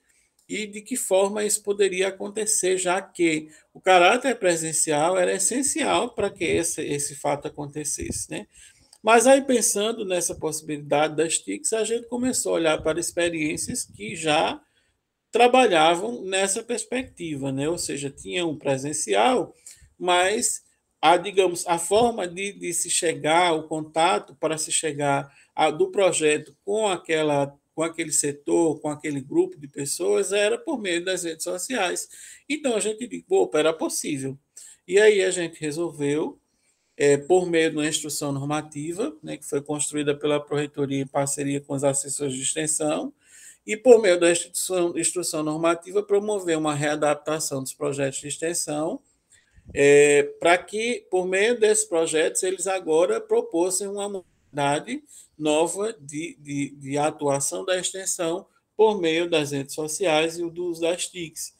e 0.52 0.66
de 0.66 0.82
que 0.82 0.96
forma 0.96 1.42
isso 1.42 1.62
poderia 1.62 2.08
acontecer, 2.08 2.76
já 2.76 3.00
que 3.00 3.48
o 3.72 3.80
caráter 3.80 4.38
presencial 4.38 5.16
era 5.16 5.32
essencial 5.32 6.14
para 6.14 6.28
que 6.28 6.44
esse, 6.44 6.82
esse 6.82 7.16
fato 7.16 7.48
acontecesse. 7.48 8.30
Né? 8.30 8.46
Mas 9.02 9.26
aí, 9.26 9.40
pensando 9.40 10.04
nessa 10.04 10.34
possibilidade 10.34 11.16
das 11.16 11.38
TICs, 11.38 11.72
a 11.72 11.84
gente 11.84 12.06
começou 12.06 12.52
a 12.52 12.56
olhar 12.56 12.82
para 12.82 13.00
experiências 13.00 13.86
que 13.86 14.14
já 14.14 14.60
trabalhavam 15.30 16.22
nessa 16.22 16.62
perspectiva, 16.62 17.50
né? 17.50 17.66
ou 17.66 17.78
seja, 17.78 18.10
tinham 18.10 18.50
um 18.50 18.58
presencial, 18.58 19.54
mas 19.98 20.60
a, 21.00 21.16
digamos, 21.16 21.66
a 21.66 21.78
forma 21.78 22.28
de, 22.28 22.52
de 22.52 22.74
se 22.74 22.90
chegar, 22.90 23.54
o 23.54 23.66
contato 23.66 24.36
para 24.38 24.58
se 24.58 24.70
chegar 24.70 25.32
a, 25.54 25.70
do 25.70 25.90
projeto 25.90 26.54
com 26.62 26.86
aquela 26.86 27.58
com 27.74 27.82
aquele 27.82 28.12
setor, 28.12 28.80
com 28.80 28.88
aquele 28.88 29.20
grupo 29.20 29.58
de 29.58 29.66
pessoas, 29.66 30.32
era 30.32 30.58
por 30.58 30.78
meio 30.80 31.04
das 31.04 31.24
redes 31.24 31.44
sociais. 31.44 32.08
Então 32.48 32.76
a 32.76 32.80
gente 32.80 33.06
disse, 33.06 33.24
opa, 33.28 33.58
era 33.58 33.72
possível. 33.72 34.38
E 34.86 34.98
aí 35.00 35.22
a 35.22 35.30
gente 35.30 35.60
resolveu, 35.60 36.38
é, 36.96 37.16
por 37.16 37.48
meio 37.48 37.70
de 37.70 37.76
uma 37.76 37.86
instrução 37.86 38.32
normativa, 38.32 39.16
né, 39.22 39.36
que 39.36 39.48
foi 39.48 39.62
construída 39.62 40.14
pela 40.14 40.40
Proreitoria 40.40 41.00
em 41.00 41.06
parceria 41.06 41.60
com 41.60 41.74
os 41.74 41.84
assessores 41.84 42.34
de 42.34 42.42
extensão, 42.42 43.12
e 43.66 43.76
por 43.76 44.00
meio 44.02 44.18
da 44.18 44.30
instrução, 44.30 44.98
instrução 44.98 45.42
normativa, 45.42 46.02
promover 46.02 46.58
uma 46.58 46.74
readaptação 46.74 47.62
dos 47.62 47.72
projetos 47.72 48.20
de 48.20 48.28
extensão, 48.28 49.00
é, 49.72 50.24
para 50.40 50.58
que, 50.58 51.06
por 51.10 51.26
meio 51.26 51.58
desses 51.58 51.84
projetos, 51.84 52.42
eles 52.42 52.66
agora 52.66 53.20
propôssem 53.20 53.86
uma 53.86 54.08
modalidade 54.08 55.02
nova 55.42 55.92
de, 56.00 56.38
de, 56.40 56.70
de, 56.76 56.96
atuação 56.96 57.64
da 57.64 57.76
extensão 57.76 58.46
por 58.76 59.00
meio 59.00 59.28
das 59.28 59.50
redes 59.50 59.74
sociais 59.74 60.38
e 60.38 60.44
o 60.44 60.50
do 60.50 60.72
das 60.78 61.08
TICs. 61.08 61.52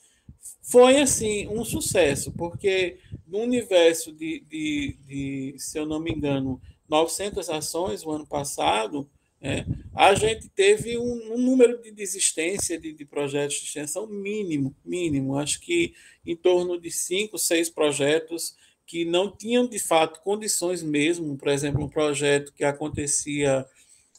Foi, 0.63 1.01
assim, 1.01 1.49
um 1.49 1.65
sucesso, 1.65 2.31
porque 2.33 2.99
no 3.27 3.41
universo 3.41 4.13
de, 4.13 4.41
de, 4.49 4.97
de 5.05 5.55
se 5.59 5.79
eu 5.79 5.85
não 5.85 5.99
me 5.99 6.13
engano, 6.13 6.63
900 6.89 7.51
ações 7.51 8.05
o 8.05 8.11
ano 8.13 8.27
passado, 8.27 9.11
é, 9.41 9.65
a 9.93 10.15
gente 10.15 10.49
teve 10.49 10.97
um, 10.97 11.35
um, 11.35 11.39
número 11.39 11.83
de 11.83 11.91
desistência 11.91 12.79
de, 12.79 12.93
de, 12.93 13.05
projetos 13.05 13.57
de 13.57 13.65
extensão 13.65 14.07
mínimo, 14.07 14.73
mínimo. 14.85 15.37
Acho 15.37 15.61
que 15.61 15.95
em 16.25 16.37
torno 16.37 16.81
de 16.81 16.93
cinco, 16.93 17.37
seis 17.37 17.69
projetos 17.69 18.55
que 18.87 19.05
não 19.05 19.31
tinham 19.31 19.67
de 19.67 19.79
fato 19.79 20.21
condições 20.21 20.83
mesmo, 20.83 21.37
por 21.37 21.49
exemplo, 21.49 21.85
um 21.85 21.89
projeto 21.89 22.53
que 22.53 22.65
acontecia 22.65 23.67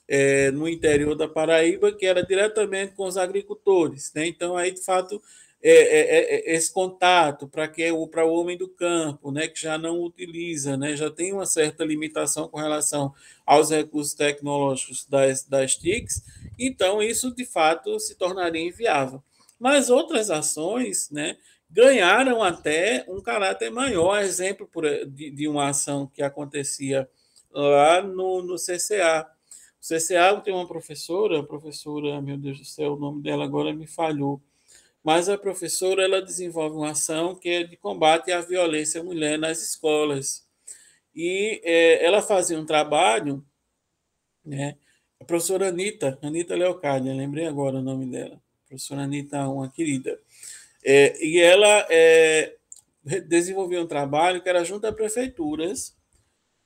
é, 0.07 0.51
no 0.51 0.67
interior 0.67 1.15
da 1.15 1.27
Paraíba, 1.27 1.91
que 1.91 2.05
era 2.05 2.23
diretamente 2.23 2.93
com 2.93 3.05
os 3.05 3.17
agricultores. 3.17 4.11
Né? 4.13 4.27
Então, 4.27 4.57
aí, 4.57 4.71
de 4.71 4.83
fato, 4.83 5.21
é, 5.61 5.71
é, 5.71 5.99
é, 6.01 6.51
é 6.51 6.55
esse 6.55 6.73
contato 6.73 7.47
para 7.47 7.67
que 7.69 7.89
para 8.11 8.25
o 8.25 8.33
homem 8.33 8.57
do 8.57 8.67
campo, 8.67 9.31
né, 9.31 9.47
que 9.47 9.61
já 9.61 9.77
não 9.77 10.01
utiliza, 10.01 10.75
né, 10.75 10.93
já 10.97 11.09
tem 11.09 11.31
uma 11.31 11.45
certa 11.45 11.85
limitação 11.85 12.49
com 12.49 12.59
relação 12.59 13.13
aos 13.45 13.69
recursos 13.69 14.13
tecnológicos 14.13 15.05
das, 15.05 15.45
das 15.45 15.75
TICs, 15.75 16.21
então 16.59 17.01
isso 17.01 17.33
de 17.33 17.45
fato 17.45 17.97
se 17.97 18.15
tornaria 18.15 18.67
inviável. 18.67 19.23
Mas 19.57 19.89
outras 19.89 20.29
ações, 20.29 21.09
né, 21.09 21.37
ganharam 21.73 22.43
até 22.43 23.03
um 23.07 23.19
caráter 23.19 23.71
maior. 23.71 24.21
Exemplo 24.21 24.67
por, 24.67 24.85
de, 25.07 25.31
de 25.31 25.47
uma 25.47 25.69
ação 25.69 26.05
que 26.05 26.21
acontecia 26.21 27.09
lá 27.51 28.01
no, 28.01 28.43
no 28.43 28.55
CCA. 28.55 29.27
O 29.81 29.85
CCA 29.85 30.39
tem 30.41 30.53
uma 30.53 30.67
professora, 30.67 31.39
a 31.39 31.43
professora, 31.43 32.21
meu 32.21 32.37
Deus 32.37 32.59
do 32.59 32.65
céu, 32.65 32.93
o 32.93 32.99
nome 32.99 33.21
dela 33.21 33.43
agora 33.43 33.73
me 33.73 33.87
falhou, 33.87 34.41
mas 35.03 35.27
a 35.27 35.37
professora 35.37 36.03
ela 36.03 36.21
desenvolve 36.21 36.77
uma 36.77 36.91
ação 36.91 37.35
que 37.35 37.49
é 37.49 37.63
de 37.63 37.75
combate 37.75 38.31
à 38.31 38.39
violência 38.39 39.01
à 39.01 39.03
mulher 39.03 39.37
nas 39.37 39.61
escolas. 39.61 40.47
E 41.13 41.59
é, 41.65 42.05
ela 42.05 42.21
fazia 42.21 42.57
um 42.57 42.65
trabalho, 42.65 43.43
né? 44.45 44.77
A 45.19 45.25
professora 45.25 45.69
Anitta, 45.69 46.17
Anitta 46.21 46.55
Leocádia, 46.55 47.13
lembrei 47.13 47.45
agora 47.45 47.77
o 47.77 47.81
nome 47.81 48.05
dela. 48.05 48.35
A 48.35 48.67
professora 48.67 49.01
Anitta, 49.01 49.47
uma 49.47 49.69
querida. 49.69 50.19
É, 50.85 51.23
e 51.23 51.39
ela 51.39 51.87
é, 51.89 52.55
desenvolveu 53.27 53.81
um 53.81 53.87
trabalho 53.87 54.41
que 54.41 54.49
era 54.49 54.63
junto 54.63 54.85
a 54.85 54.93
prefeituras, 54.93 55.95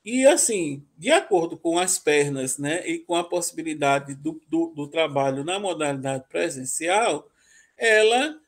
e 0.03 0.25
assim, 0.25 0.85
de 0.97 1.11
acordo 1.11 1.57
com 1.57 1.77
as 1.77 1.99
pernas 1.99 2.57
né, 2.57 2.87
e 2.87 2.99
com 2.99 3.15
a 3.15 3.23
possibilidade 3.23 4.15
do, 4.15 4.41
do, 4.47 4.67
do 4.67 4.87
trabalho 4.87 5.43
na 5.43 5.59
modalidade 5.59 6.23
presencial, 6.29 7.29
ela 7.77 8.39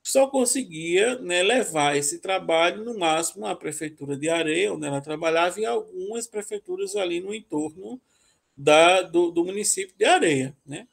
só 0.00 0.28
conseguia 0.28 1.18
né, 1.18 1.42
levar 1.42 1.96
esse 1.96 2.20
trabalho 2.20 2.84
no 2.84 2.98
máximo 2.98 3.46
à 3.46 3.54
prefeitura 3.54 4.16
de 4.16 4.28
Areia, 4.28 4.72
onde 4.72 4.86
ela 4.86 5.00
trabalhava, 5.00 5.60
e 5.60 5.66
algumas 5.66 6.26
prefeituras 6.26 6.96
ali 6.96 7.20
no 7.20 7.34
entorno 7.34 8.00
da, 8.56 9.02
do, 9.02 9.30
do 9.30 9.44
município 9.44 9.94
de 9.98 10.04
Areia. 10.04 10.56
Né? 10.64 10.86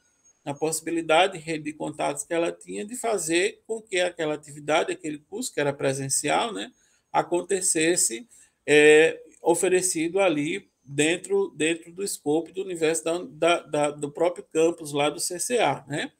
Na 0.46 0.54
possibilidade 0.54 1.36
de 1.36 1.44
rede 1.44 1.64
de 1.64 1.72
contatos 1.72 2.22
que 2.22 2.32
ela 2.32 2.52
tinha 2.52 2.84
de 2.86 2.94
fazer 2.94 3.60
com 3.66 3.82
que 3.82 3.98
aquela 3.98 4.34
atividade, 4.34 4.92
aquele 4.92 5.18
curso 5.18 5.52
que 5.52 5.58
era 5.58 5.72
presencial, 5.72 6.52
né, 6.54 6.70
acontecesse 7.12 8.28
é, 8.64 9.20
oferecido 9.42 10.20
ali 10.20 10.70
dentro, 10.84 11.52
dentro 11.56 11.92
do 11.92 12.04
escopo 12.04 12.52
do 12.52 12.62
universo 12.62 13.02
da, 13.26 13.60
da, 13.60 13.90
do 13.90 14.08
próprio 14.12 14.46
campus 14.52 14.92
lá 14.92 15.10
do 15.10 15.18
CCA. 15.18 15.84
Né? 15.88 16.12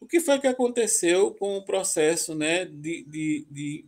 O 0.00 0.06
que 0.06 0.18
foi 0.18 0.40
que 0.40 0.48
aconteceu 0.48 1.32
com 1.34 1.56
o 1.56 1.64
processo 1.64 2.34
né, 2.34 2.64
de, 2.64 3.04
de, 3.04 3.46
de, 3.48 3.86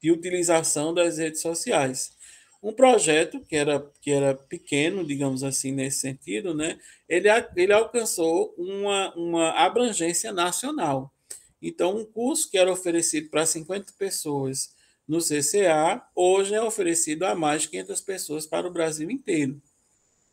de 0.00 0.10
utilização 0.10 0.94
das 0.94 1.18
redes 1.18 1.42
sociais? 1.42 2.16
Um 2.62 2.72
projeto 2.72 3.40
que 3.40 3.56
era, 3.56 3.80
que 4.00 4.10
era 4.10 4.34
pequeno, 4.34 5.04
digamos 5.04 5.42
assim, 5.42 5.72
nesse 5.72 6.00
sentido, 6.00 6.54
né, 6.54 6.78
ele, 7.08 7.28
ele 7.56 7.72
alcançou 7.72 8.54
uma, 8.56 9.12
uma 9.16 9.50
abrangência 9.50 10.32
nacional. 10.32 11.12
Então, 11.60 11.96
um 11.96 12.04
curso 12.04 12.48
que 12.50 12.56
era 12.56 12.72
oferecido 12.72 13.28
para 13.30 13.44
50 13.44 13.92
pessoas 13.98 14.74
no 15.06 15.18
CCA, 15.18 16.02
hoje 16.14 16.54
é 16.54 16.62
oferecido 16.62 17.24
a 17.24 17.34
mais 17.34 17.62
de 17.62 17.68
500 17.70 18.00
pessoas 18.00 18.46
para 18.46 18.66
o 18.66 18.72
Brasil 18.72 19.10
inteiro. 19.10 19.60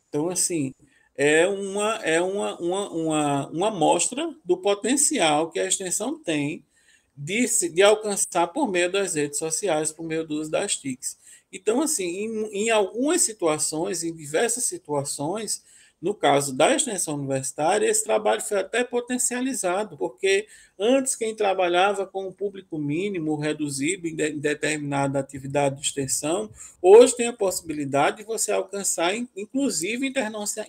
Então, 0.08 0.30
assim, 0.30 0.74
é 1.15 1.48
uma, 1.48 1.96
é 1.98 2.22
uma, 2.22 2.60
uma, 2.60 2.89
uma, 2.89 3.48
uma 3.50 3.68
amostra 3.68 4.34
do 4.46 4.58
potencial 4.58 5.52
que 5.52 5.60
a 5.60 5.68
extensão 5.68 6.22
tem 6.22 6.63
de, 7.15 7.46
de 7.70 7.82
alcançar 7.82 8.48
por 8.48 8.70
meio 8.70 8.92
das 8.92 9.15
redes 9.15 9.38
sociais, 9.38 9.92
por 9.92 10.06
meio 10.06 10.26
do 10.26 10.36
uso 10.36 10.50
das 10.50 10.78
TICs. 10.78 11.18
Então, 11.51 11.81
assim, 11.81 12.05
em, 12.05 12.65
em 12.65 12.69
algumas 12.69 13.21
situações, 13.21 14.03
em 14.03 14.15
diversas 14.15 14.65
situações, 14.65 15.63
no 16.01 16.13
caso 16.13 16.55
da 16.55 16.73
extensão 16.73 17.15
universitária, 17.15 17.85
esse 17.85 18.03
trabalho 18.03 18.41
foi 18.41 18.59
até 18.59 18.83
potencializado, 18.83 19.97
porque 19.97 20.47
antes 20.79 21.15
quem 21.15 21.35
trabalhava 21.35 22.07
com 22.07 22.27
um 22.27 22.31
público 22.31 22.77
mínimo 22.77 23.35
reduzido 23.35 24.07
em, 24.07 24.15
de, 24.15 24.29
em 24.29 24.39
determinada 24.39 25.19
atividade 25.19 25.75
de 25.75 25.85
extensão, 25.85 26.49
hoje 26.81 27.17
tem 27.17 27.27
a 27.27 27.33
possibilidade 27.33 28.17
de 28.17 28.23
você 28.23 28.51
alcançar, 28.51 29.13
inclusive 29.35 30.13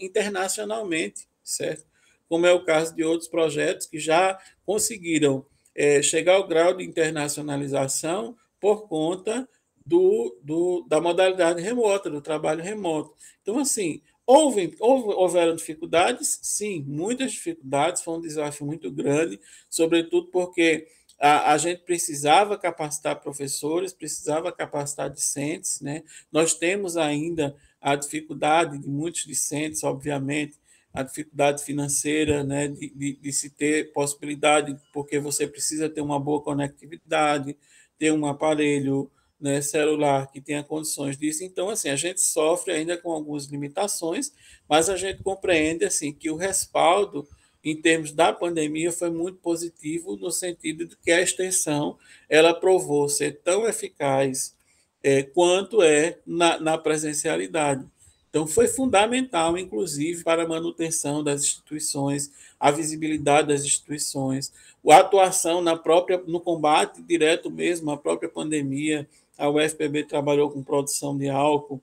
internacionalmente, 0.01 1.29
certo? 1.45 1.85
Como 2.29 2.47
é 2.47 2.53
o 2.53 2.65
caso 2.65 2.95
de 2.95 3.05
outros 3.05 3.29
projetos 3.29 3.87
que 3.87 3.99
já 4.01 4.39
conseguiram 4.67 5.47
é, 5.75 6.03
chegar 6.03 6.35
ao 6.35 6.49
grau 6.49 6.77
de 6.77 6.85
internacionalização 6.85 8.37
por 8.61 8.89
conta 8.89 9.49
do, 9.85 10.39
do, 10.43 10.85
da 10.89 11.01
modalidade 11.01 11.61
remota, 11.63 12.11
do 12.11 12.21
trabalho 12.21 12.63
remoto. 12.63 13.15
Então, 13.43 13.59
assim, 13.59 14.03
houve, 14.27 14.77
houve, 14.79 15.15
houveram 15.15 15.57
dificuldades? 15.57 16.39
Sim, 16.43 16.85
muitas 16.87 17.33
dificuldades, 17.33 18.03
foi 18.03 18.15
um 18.15 18.21
desafio 18.21 18.67
muito 18.67 18.91
grande, 18.91 19.41
sobretudo 19.69 20.29
porque 20.29 20.87
a, 21.19 21.53
a 21.53 21.59
gente 21.59 21.83
precisava 21.83 22.57
capacitar 22.57 23.21
professores, 23.21 23.93
precisava 23.93 24.53
capacitar 24.53 25.11
discentes, 25.11 25.81
né? 25.81 26.03
Nós 26.33 26.55
temos 26.55 26.97
ainda 26.97 27.57
a 27.81 27.97
dificuldade 27.97 28.79
de 28.79 28.89
muitos 28.89 29.25
discentes, 29.25 29.83
obviamente, 29.85 30.59
a 30.93 31.03
dificuldade 31.03 31.65
financeira, 31.65 32.43
né, 32.43 32.69
de, 32.69 32.91
de, 32.91 33.13
de, 33.15 33.33
se 33.33 33.51
ter 33.51 33.93
possibilidade, 33.93 34.77
porque 34.93 35.21
você 35.21 35.47
precisa 35.47 35.89
ter 35.89 36.01
uma 36.01 36.19
boa 36.19 36.43
conectividade, 36.43 37.57
ter 37.97 38.13
um 38.13 38.27
aparelho 38.27 39.11
né, 39.41 39.61
celular 39.61 40.31
que 40.31 40.41
tenha 40.41 40.63
condições 40.63 41.17
disso. 41.17 41.43
Então, 41.43 41.71
assim, 41.71 41.89
a 41.89 41.97
gente 41.97 42.21
sofre 42.21 42.73
ainda 42.73 42.97
com 42.97 43.11
algumas 43.11 43.47
limitações, 43.47 44.33
mas 44.69 44.89
a 44.89 44.97
gente 44.97 45.23
compreende 45.23 45.85
assim 45.85 46.13
que 46.13 46.31
o 46.31 46.37
respaldo 46.37 47.27
em 47.63 47.77
termos 47.77 48.13
da 48.13 48.33
pandemia, 48.33 48.91
foi 48.91 49.11
muito 49.11 49.39
positivo 49.39 50.17
no 50.17 50.31
sentido 50.31 50.87
de 50.87 50.97
que 50.97 51.13
a 51.13 51.21
extensão 51.21 51.99
ela 52.29 52.55
provou 52.55 53.09
ser 53.09 53.41
tão 53.45 53.67
eficaz 53.67 54.55
é, 55.03 55.23
quanto 55.23 55.83
é 55.83 56.19
na, 56.27 56.59
na 56.59 56.79
presencialidade. 56.79 57.87
Então, 58.29 58.47
foi 58.47 58.69
fundamental, 58.69 59.59
inclusive, 59.59 60.23
para 60.23 60.45
a 60.45 60.49
manutenção 60.49 61.23
das 61.23 61.43
instituições, 61.43 62.31
a 62.59 62.71
visibilidade 62.71 63.49
das 63.49 63.65
instituições, 63.65 64.53
a 64.89 64.99
atuação 64.99 65.61
na 65.61 65.77
própria, 65.77 66.23
no 66.27 66.41
combate 66.41 67.03
direto 67.03 67.51
mesmo 67.51 67.91
à 67.91 67.97
própria 67.97 68.29
pandemia. 68.29 69.09
A 69.41 69.49
UFPB 69.49 70.05
trabalhou 70.05 70.51
com 70.51 70.63
produção 70.63 71.17
de 71.17 71.29
álcool, 71.29 71.83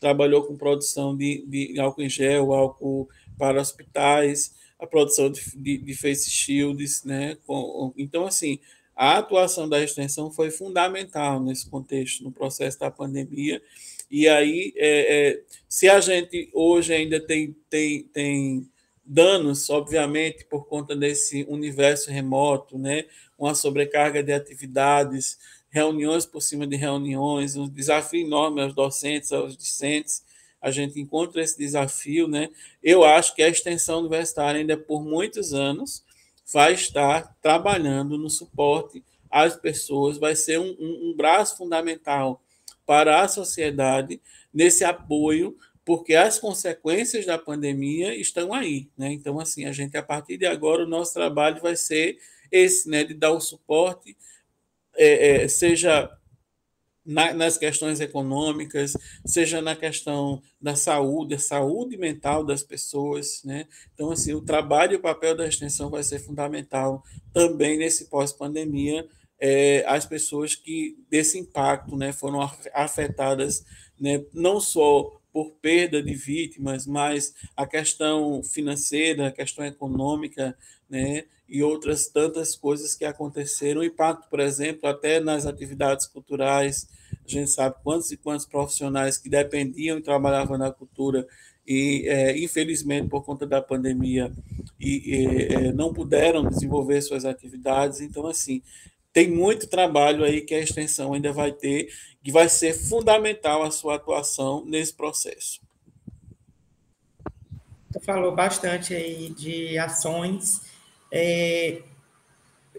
trabalhou 0.00 0.44
com 0.44 0.56
produção 0.56 1.16
de, 1.16 1.44
de 1.46 1.78
álcool 1.78 2.02
em 2.02 2.08
gel, 2.08 2.52
álcool 2.52 3.08
para 3.38 3.60
hospitais, 3.60 4.54
a 4.78 4.86
produção 4.86 5.30
de, 5.30 5.40
de, 5.56 5.78
de 5.78 5.94
face 5.94 6.30
shields, 6.30 7.04
né? 7.04 7.36
Então, 7.96 8.26
assim, 8.26 8.58
a 8.96 9.18
atuação 9.18 9.68
da 9.68 9.82
extensão 9.82 10.30
foi 10.30 10.50
fundamental 10.50 11.40
nesse 11.40 11.68
contexto, 11.68 12.24
no 12.24 12.32
processo 12.32 12.78
da 12.78 12.90
pandemia, 12.90 13.62
e 14.10 14.28
aí, 14.28 14.72
é, 14.76 15.28
é, 15.28 15.42
se 15.68 15.88
a 15.88 16.00
gente 16.00 16.48
hoje 16.52 16.92
ainda 16.92 17.20
tem, 17.20 17.56
tem, 17.68 18.04
tem 18.04 18.70
danos, 19.04 19.68
obviamente, 19.70 20.44
por 20.44 20.66
conta 20.66 20.94
desse 20.94 21.44
universo 21.48 22.10
remoto, 22.10 22.78
né? 22.78 23.04
uma 23.38 23.54
sobrecarga 23.54 24.22
de 24.22 24.32
atividades, 24.32 25.38
reuniões 25.74 26.24
por 26.24 26.40
cima 26.40 26.68
de 26.68 26.76
reuniões, 26.76 27.56
um 27.56 27.68
desafio 27.68 28.24
enorme 28.24 28.62
aos 28.62 28.72
docentes, 28.72 29.32
aos 29.32 29.56
discentes, 29.56 30.24
a 30.62 30.70
gente 30.70 31.00
encontra 31.00 31.42
esse 31.42 31.58
desafio, 31.58 32.28
né? 32.28 32.48
Eu 32.80 33.02
acho 33.02 33.34
que 33.34 33.42
a 33.42 33.48
extensão 33.48 33.98
universitária 33.98 34.60
ainda 34.60 34.76
por 34.76 35.02
muitos 35.02 35.52
anos 35.52 36.04
vai 36.52 36.74
estar 36.74 37.36
trabalhando 37.42 38.16
no 38.16 38.30
suporte 38.30 39.02
às 39.28 39.56
pessoas, 39.56 40.16
vai 40.16 40.36
ser 40.36 40.60
um, 40.60 40.76
um, 40.78 41.10
um 41.10 41.14
braço 41.16 41.56
fundamental 41.56 42.40
para 42.86 43.22
a 43.22 43.26
sociedade 43.28 44.20
nesse 44.52 44.84
apoio, 44.84 45.58
porque 45.84 46.14
as 46.14 46.38
consequências 46.38 47.26
da 47.26 47.36
pandemia 47.36 48.14
estão 48.14 48.54
aí, 48.54 48.88
né? 48.96 49.12
Então, 49.12 49.40
assim, 49.40 49.64
a 49.64 49.72
gente, 49.72 49.96
a 49.96 50.02
partir 50.04 50.36
de 50.36 50.46
agora, 50.46 50.84
o 50.84 50.88
nosso 50.88 51.12
trabalho 51.12 51.60
vai 51.60 51.74
ser 51.74 52.16
esse, 52.52 52.88
né, 52.88 53.02
de 53.02 53.12
dar 53.12 53.32
o 53.32 53.40
suporte, 53.40 54.16
é, 54.96 55.44
é, 55.44 55.48
seja 55.48 56.10
na, 57.04 57.34
nas 57.34 57.58
questões 57.58 58.00
econômicas, 58.00 58.96
seja 59.26 59.60
na 59.60 59.76
questão 59.76 60.40
da 60.60 60.74
saúde, 60.74 61.34
a 61.34 61.38
saúde 61.38 61.96
mental 61.96 62.44
das 62.44 62.62
pessoas, 62.62 63.42
né? 63.44 63.66
Então, 63.92 64.10
assim, 64.10 64.32
o 64.32 64.40
trabalho 64.40 64.94
e 64.94 64.96
o 64.96 65.02
papel 65.02 65.36
da 65.36 65.46
extensão 65.46 65.90
vai 65.90 66.02
ser 66.02 66.18
fundamental 66.18 67.02
também 67.32 67.76
nesse 67.76 68.06
pós-pandemia, 68.06 69.06
é, 69.38 69.84
as 69.86 70.06
pessoas 70.06 70.54
que 70.54 70.96
desse 71.10 71.38
impacto 71.38 71.96
né, 71.96 72.12
foram 72.12 72.40
afetadas 72.72 73.64
né, 74.00 74.24
não 74.32 74.60
só 74.60 75.20
por 75.32 75.50
perda 75.60 76.02
de 76.02 76.14
vítimas, 76.14 76.86
mas 76.86 77.34
a 77.56 77.66
questão 77.66 78.42
financeira, 78.42 79.26
a 79.26 79.32
questão 79.32 79.64
econômica, 79.64 80.56
né, 80.88 81.24
e 81.48 81.62
outras 81.62 82.08
tantas 82.08 82.56
coisas 82.56 82.94
que 82.94 83.04
aconteceram. 83.04 83.80
O 83.80 83.84
impacto, 83.84 84.28
por 84.28 84.40
exemplo, 84.40 84.88
até 84.88 85.20
nas 85.20 85.46
atividades 85.46 86.06
culturais, 86.06 86.88
a 87.24 87.28
gente 87.28 87.50
sabe 87.50 87.76
quantos 87.82 88.10
e 88.10 88.16
quantos 88.16 88.46
profissionais 88.46 89.18
que 89.18 89.28
dependiam 89.28 89.98
e 89.98 90.02
trabalhavam 90.02 90.58
na 90.58 90.70
cultura 90.70 91.26
e, 91.66 92.04
é, 92.06 92.38
infelizmente, 92.38 93.08
por 93.08 93.24
conta 93.24 93.46
da 93.46 93.60
pandemia, 93.60 94.30
e, 94.78 95.14
e 95.14 95.54
é, 95.54 95.72
não 95.72 95.94
puderam 95.94 96.46
desenvolver 96.46 97.00
suas 97.00 97.24
atividades. 97.24 98.00
Então, 98.00 98.26
assim, 98.26 98.62
tem 99.12 99.30
muito 99.30 99.66
trabalho 99.66 100.24
aí 100.24 100.42
que 100.42 100.54
a 100.54 100.60
extensão 100.60 101.14
ainda 101.14 101.32
vai 101.32 101.52
ter, 101.52 101.88
que 102.22 102.30
vai 102.30 102.48
ser 102.48 102.74
fundamental 102.74 103.62
a 103.62 103.70
sua 103.70 103.94
atuação 103.94 104.64
nesse 104.66 104.92
processo. 104.92 105.62
Você 107.90 108.00
falou 108.00 108.34
bastante 108.34 108.92
aí 108.92 109.30
de 109.30 109.78
ações. 109.78 110.73
É, 111.16 111.80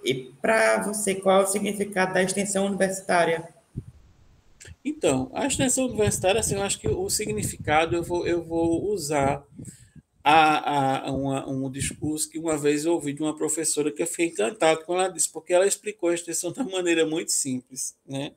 e 0.03 0.13
para 0.41 0.83
você, 0.83 1.15
qual 1.15 1.39
é 1.39 1.43
o 1.45 1.47
significado 1.47 2.13
da 2.13 2.21
extensão 2.21 2.65
universitária? 2.65 3.47
Então, 4.83 5.31
a 5.33 5.47
extensão 5.47 5.85
universitária, 5.85 6.41
assim, 6.41 6.55
eu 6.55 6.61
acho 6.61 6.77
que 6.77 6.87
o 6.89 7.09
significado 7.09 7.95
eu 7.95 8.03
vou, 8.03 8.27
eu 8.27 8.43
vou 8.43 8.91
usar 8.91 9.41
a, 10.21 11.07
a 11.07 11.11
uma, 11.11 11.47
um 11.49 11.71
discurso 11.71 12.29
que 12.29 12.37
uma 12.37 12.57
vez 12.57 12.83
eu 12.83 12.93
ouvi 12.93 13.13
de 13.13 13.21
uma 13.21 13.35
professora 13.35 13.89
que 13.89 14.03
eu 14.03 14.07
fiquei 14.07 14.27
encantado 14.27 14.83
com 14.83 14.95
ela 14.95 15.07
disse, 15.07 15.31
porque 15.31 15.53
ela 15.53 15.65
explicou 15.65 16.09
a 16.09 16.13
extensão 16.13 16.51
de 16.51 16.59
uma 16.59 16.71
maneira 16.71 17.05
muito 17.05 17.31
simples. 17.31 17.95
Né? 18.05 18.33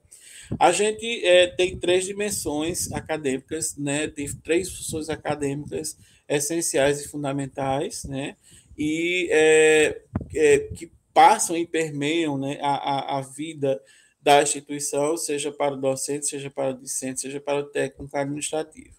A 0.61 0.71
gente 0.71 1.25
é, 1.27 1.49
tem 1.49 1.77
três 1.77 2.05
dimensões 2.05 2.93
acadêmicas, 2.93 3.77
né? 3.77 4.07
tem 4.07 4.29
três 4.45 4.71
funções 4.71 5.09
acadêmicas 5.09 5.99
essenciais 6.29 7.01
e 7.01 7.09
fundamentais, 7.09 8.05
né? 8.05 8.37
E 8.79 9.29
é, 9.33 10.03
é, 10.35 10.59
que 10.59 10.91
passam 11.13 11.57
e 11.57 11.67
permeiam 11.67 12.39
né, 12.39 12.59
a, 12.63 13.19
a, 13.19 13.21
vida 13.21 13.83
da 14.23 14.41
instituição, 14.41 15.17
seja 15.17 15.51
para 15.51 15.75
o 15.75 15.81
docente, 15.81 16.27
seja 16.27 16.49
para 16.49 16.71
o 16.71 16.79
discente, 16.79 17.21
seja 17.21 17.41
para 17.41 17.59
o 17.59 17.65
técnico 17.65 18.17
administrativo. 18.17 18.97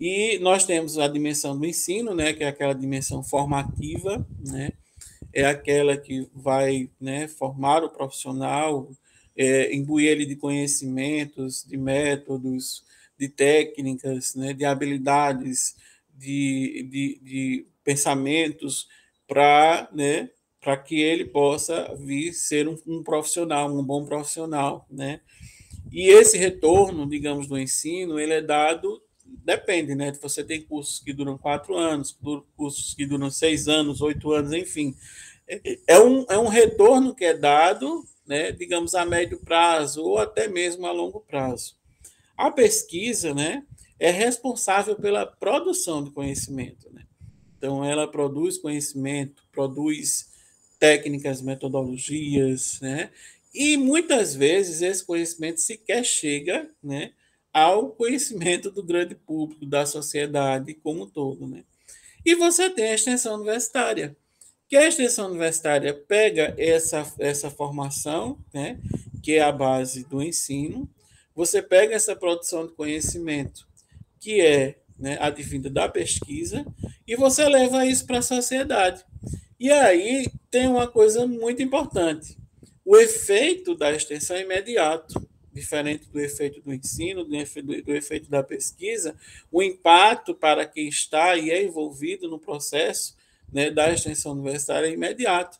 E 0.00 0.38
nós 0.38 0.64
temos 0.64 0.96
a 0.98 1.06
dimensão 1.06 1.58
do 1.58 1.66
ensino, 1.66 2.14
né, 2.14 2.32
que 2.32 2.42
é 2.42 2.48
aquela 2.48 2.72
dimensão 2.72 3.22
formativa, 3.22 4.26
né, 4.38 4.72
é 5.34 5.44
aquela 5.44 5.98
que 5.98 6.26
vai 6.34 6.88
né, 6.98 7.28
formar 7.28 7.84
o 7.84 7.90
profissional, 7.90 8.90
é, 9.36 9.74
imbuir 9.74 10.08
ele 10.08 10.24
de 10.24 10.36
conhecimentos, 10.36 11.62
de 11.62 11.76
métodos, 11.76 12.84
de 13.18 13.28
técnicas, 13.28 14.34
né, 14.34 14.54
de 14.54 14.64
habilidades, 14.64 15.76
de, 16.16 16.88
de, 16.90 17.20
de 17.22 17.66
pensamentos, 17.84 18.88
para 19.30 19.88
né, 19.92 20.28
que 20.84 21.00
ele 21.00 21.24
possa 21.24 21.94
vir 21.96 22.32
ser 22.32 22.66
um, 22.66 22.76
um 22.84 23.02
profissional, 23.04 23.72
um 23.72 23.84
bom 23.84 24.04
profissional. 24.04 24.84
Né? 24.90 25.20
E 25.92 26.08
esse 26.10 26.36
retorno, 26.36 27.08
digamos, 27.08 27.46
do 27.46 27.56
ensino, 27.56 28.18
ele 28.18 28.32
é 28.32 28.42
dado 28.42 29.00
depende, 29.44 29.94
né? 29.94 30.12
Você 30.20 30.42
tem 30.42 30.60
cursos 30.60 30.98
que 30.98 31.12
duram 31.12 31.38
quatro 31.38 31.76
anos, 31.76 32.18
cursos 32.56 32.94
que 32.94 33.06
duram 33.06 33.30
seis 33.30 33.68
anos, 33.68 34.00
oito 34.00 34.32
anos, 34.32 34.52
enfim. 34.52 34.96
É, 35.46 35.78
é 35.86 36.00
um, 36.00 36.26
é 36.28 36.36
um 36.36 36.48
retorno 36.48 37.14
que 37.14 37.24
é 37.24 37.36
dado, 37.36 38.04
né, 38.26 38.50
digamos, 38.50 38.94
a 38.96 39.04
médio 39.04 39.38
prazo 39.38 40.02
ou 40.02 40.18
até 40.18 40.48
mesmo 40.48 40.84
a 40.84 40.92
longo 40.92 41.20
prazo. 41.20 41.76
A 42.36 42.50
pesquisa, 42.50 43.32
né, 43.32 43.64
é 43.98 44.10
responsável 44.10 44.96
pela 44.96 45.24
produção 45.24 46.02
de 46.02 46.10
conhecimento, 46.10 46.90
né? 46.92 47.04
Então, 47.60 47.84
ela 47.84 48.10
produz 48.10 48.56
conhecimento, 48.56 49.44
produz 49.52 50.30
técnicas, 50.78 51.42
metodologias, 51.42 52.80
né? 52.80 53.10
E 53.54 53.76
muitas 53.76 54.34
vezes 54.34 54.80
esse 54.80 55.04
conhecimento 55.04 55.60
sequer 55.60 56.02
chega, 56.04 56.70
né, 56.82 57.12
ao 57.52 57.90
conhecimento 57.90 58.70
do 58.70 58.82
grande 58.82 59.14
público, 59.14 59.66
da 59.66 59.84
sociedade 59.84 60.72
como 60.72 61.02
um 61.02 61.06
todo. 61.06 61.46
Né? 61.46 61.64
E 62.24 62.34
você 62.34 62.70
tem 62.70 62.86
a 62.86 62.94
extensão 62.94 63.34
universitária, 63.34 64.16
que 64.68 64.76
a 64.76 64.86
extensão 64.86 65.28
universitária 65.28 65.92
pega 65.92 66.54
essa, 66.56 67.12
essa 67.18 67.50
formação, 67.50 68.38
né, 68.54 68.78
que 69.22 69.32
é 69.32 69.40
a 69.40 69.52
base 69.52 70.04
do 70.04 70.22
ensino, 70.22 70.88
você 71.34 71.60
pega 71.60 71.94
essa 71.94 72.16
produção 72.16 72.66
de 72.66 72.72
conhecimento, 72.72 73.66
que 74.18 74.40
é 74.40 74.78
né, 75.00 75.16
advinda 75.20 75.70
da 75.70 75.88
pesquisa, 75.88 76.64
e 77.06 77.16
você 77.16 77.48
leva 77.48 77.86
isso 77.86 78.06
para 78.06 78.18
a 78.18 78.22
sociedade. 78.22 79.04
E 79.58 79.70
aí 79.70 80.26
tem 80.50 80.68
uma 80.68 80.86
coisa 80.86 81.26
muito 81.26 81.62
importante: 81.62 82.36
o 82.84 82.96
efeito 82.96 83.74
da 83.74 83.90
extensão 83.92 84.36
é 84.36 84.42
imediato 84.42 85.30
diferente 85.52 86.08
do 86.08 86.20
efeito 86.20 86.60
do 86.60 86.72
ensino, 86.72 87.24
do 87.24 87.36
efeito, 87.36 87.84
do 87.84 87.94
efeito 87.94 88.30
da 88.30 88.42
pesquisa, 88.42 89.16
o 89.50 89.62
impacto 89.62 90.34
para 90.34 90.66
quem 90.66 90.88
está 90.88 91.36
e 91.36 91.50
é 91.50 91.62
envolvido 91.62 92.28
no 92.28 92.38
processo 92.38 93.16
né, 93.52 93.70
da 93.70 93.92
extensão 93.92 94.32
universitária 94.32 94.86
é 94.86 94.92
imediato. 94.92 95.58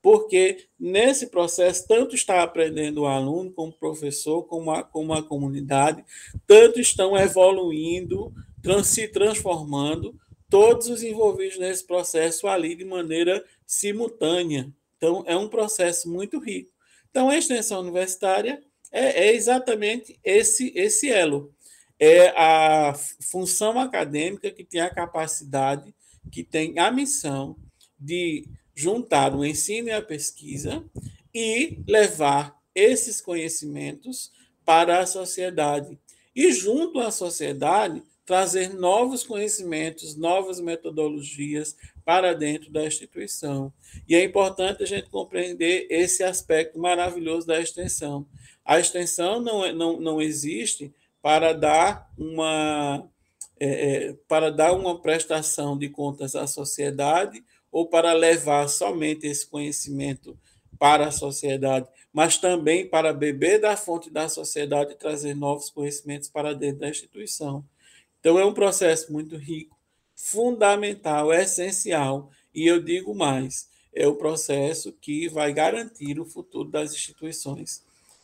Porque 0.00 0.68
nesse 0.78 1.26
processo, 1.26 1.86
tanto 1.86 2.14
está 2.14 2.42
aprendendo 2.42 3.02
o 3.02 3.06
aluno, 3.06 3.50
como 3.50 3.70
o 3.70 3.78
professor, 3.78 4.44
como 4.44 4.70
a, 4.70 4.82
como 4.82 5.12
a 5.12 5.22
comunidade, 5.22 6.04
tanto 6.46 6.80
estão 6.80 7.16
evoluindo, 7.16 8.32
trans, 8.68 8.88
se 8.88 9.08
transformando, 9.08 10.14
todos 10.50 10.88
os 10.88 11.02
envolvidos 11.02 11.58
nesse 11.58 11.86
processo 11.86 12.46
ali 12.46 12.74
de 12.74 12.84
maneira 12.84 13.42
simultânea. 13.66 14.70
Então, 14.96 15.24
é 15.26 15.34
um 15.34 15.48
processo 15.48 16.10
muito 16.10 16.38
rico. 16.38 16.70
Então, 17.10 17.30
a 17.30 17.38
extensão 17.38 17.80
universitária 17.80 18.62
é, 18.92 19.28
é 19.28 19.34
exatamente 19.34 20.18
esse, 20.22 20.70
esse 20.76 21.10
elo. 21.10 21.54
É 21.98 22.28
a 22.36 22.94
função 23.22 23.78
acadêmica 23.80 24.50
que 24.50 24.64
tem 24.64 24.82
a 24.82 24.94
capacidade, 24.94 25.94
que 26.30 26.44
tem 26.44 26.78
a 26.78 26.90
missão 26.90 27.56
de 27.98 28.46
juntar 28.74 29.34
o 29.34 29.44
ensino 29.44 29.88
e 29.88 29.92
a 29.92 30.02
pesquisa 30.02 30.84
e 31.34 31.82
levar 31.88 32.54
esses 32.74 33.20
conhecimentos 33.20 34.30
para 34.64 35.00
a 35.00 35.06
sociedade. 35.06 35.98
E, 36.36 36.52
junto 36.52 37.00
à 37.00 37.10
sociedade, 37.10 38.02
trazer 38.28 38.74
novos 38.74 39.22
conhecimentos, 39.22 40.14
novas 40.14 40.60
metodologias 40.60 41.74
para 42.04 42.34
dentro 42.34 42.70
da 42.70 42.84
instituição. 42.84 43.72
E 44.06 44.14
é 44.14 44.22
importante 44.22 44.82
a 44.82 44.86
gente 44.86 45.08
compreender 45.08 45.86
esse 45.88 46.22
aspecto 46.22 46.78
maravilhoso 46.78 47.46
da 47.46 47.58
extensão. 47.58 48.26
A 48.62 48.78
extensão 48.78 49.40
não, 49.40 49.64
é, 49.64 49.72
não, 49.72 49.98
não 49.98 50.20
existe 50.20 50.92
para 51.22 51.54
dar 51.54 52.12
uma 52.18 53.02
é, 53.58 54.08
é, 54.08 54.16
para 54.28 54.52
dar 54.52 54.74
uma 54.74 55.00
prestação 55.00 55.76
de 55.78 55.88
contas 55.88 56.36
à 56.36 56.46
sociedade 56.46 57.42
ou 57.72 57.86
para 57.88 58.12
levar 58.12 58.68
somente 58.68 59.26
esse 59.26 59.46
conhecimento 59.46 60.38
para 60.78 61.06
a 61.06 61.10
sociedade, 61.10 61.88
mas 62.12 62.36
também 62.36 62.86
para 62.86 63.10
beber 63.14 63.58
da 63.58 63.74
fonte 63.74 64.10
da 64.10 64.28
sociedade 64.28 64.92
e 64.92 64.96
trazer 64.96 65.34
novos 65.34 65.70
conhecimentos 65.70 66.28
para 66.28 66.54
dentro 66.54 66.80
da 66.80 66.90
instituição. 66.90 67.64
Então, 68.20 68.38
é 68.38 68.44
um 68.44 68.54
processo 68.54 69.12
muito 69.12 69.36
rico, 69.36 69.76
fundamental, 70.14 71.32
essencial, 71.32 72.30
e 72.54 72.66
eu 72.66 72.82
digo 72.82 73.14
mais: 73.14 73.68
é 73.94 74.06
o 74.06 74.16
processo 74.16 74.92
que 74.92 75.28
vai 75.28 75.52
garantir 75.52 76.18
o 76.20 76.24
futuro 76.24 76.68
das 76.68 76.92
instituições. 76.92 77.82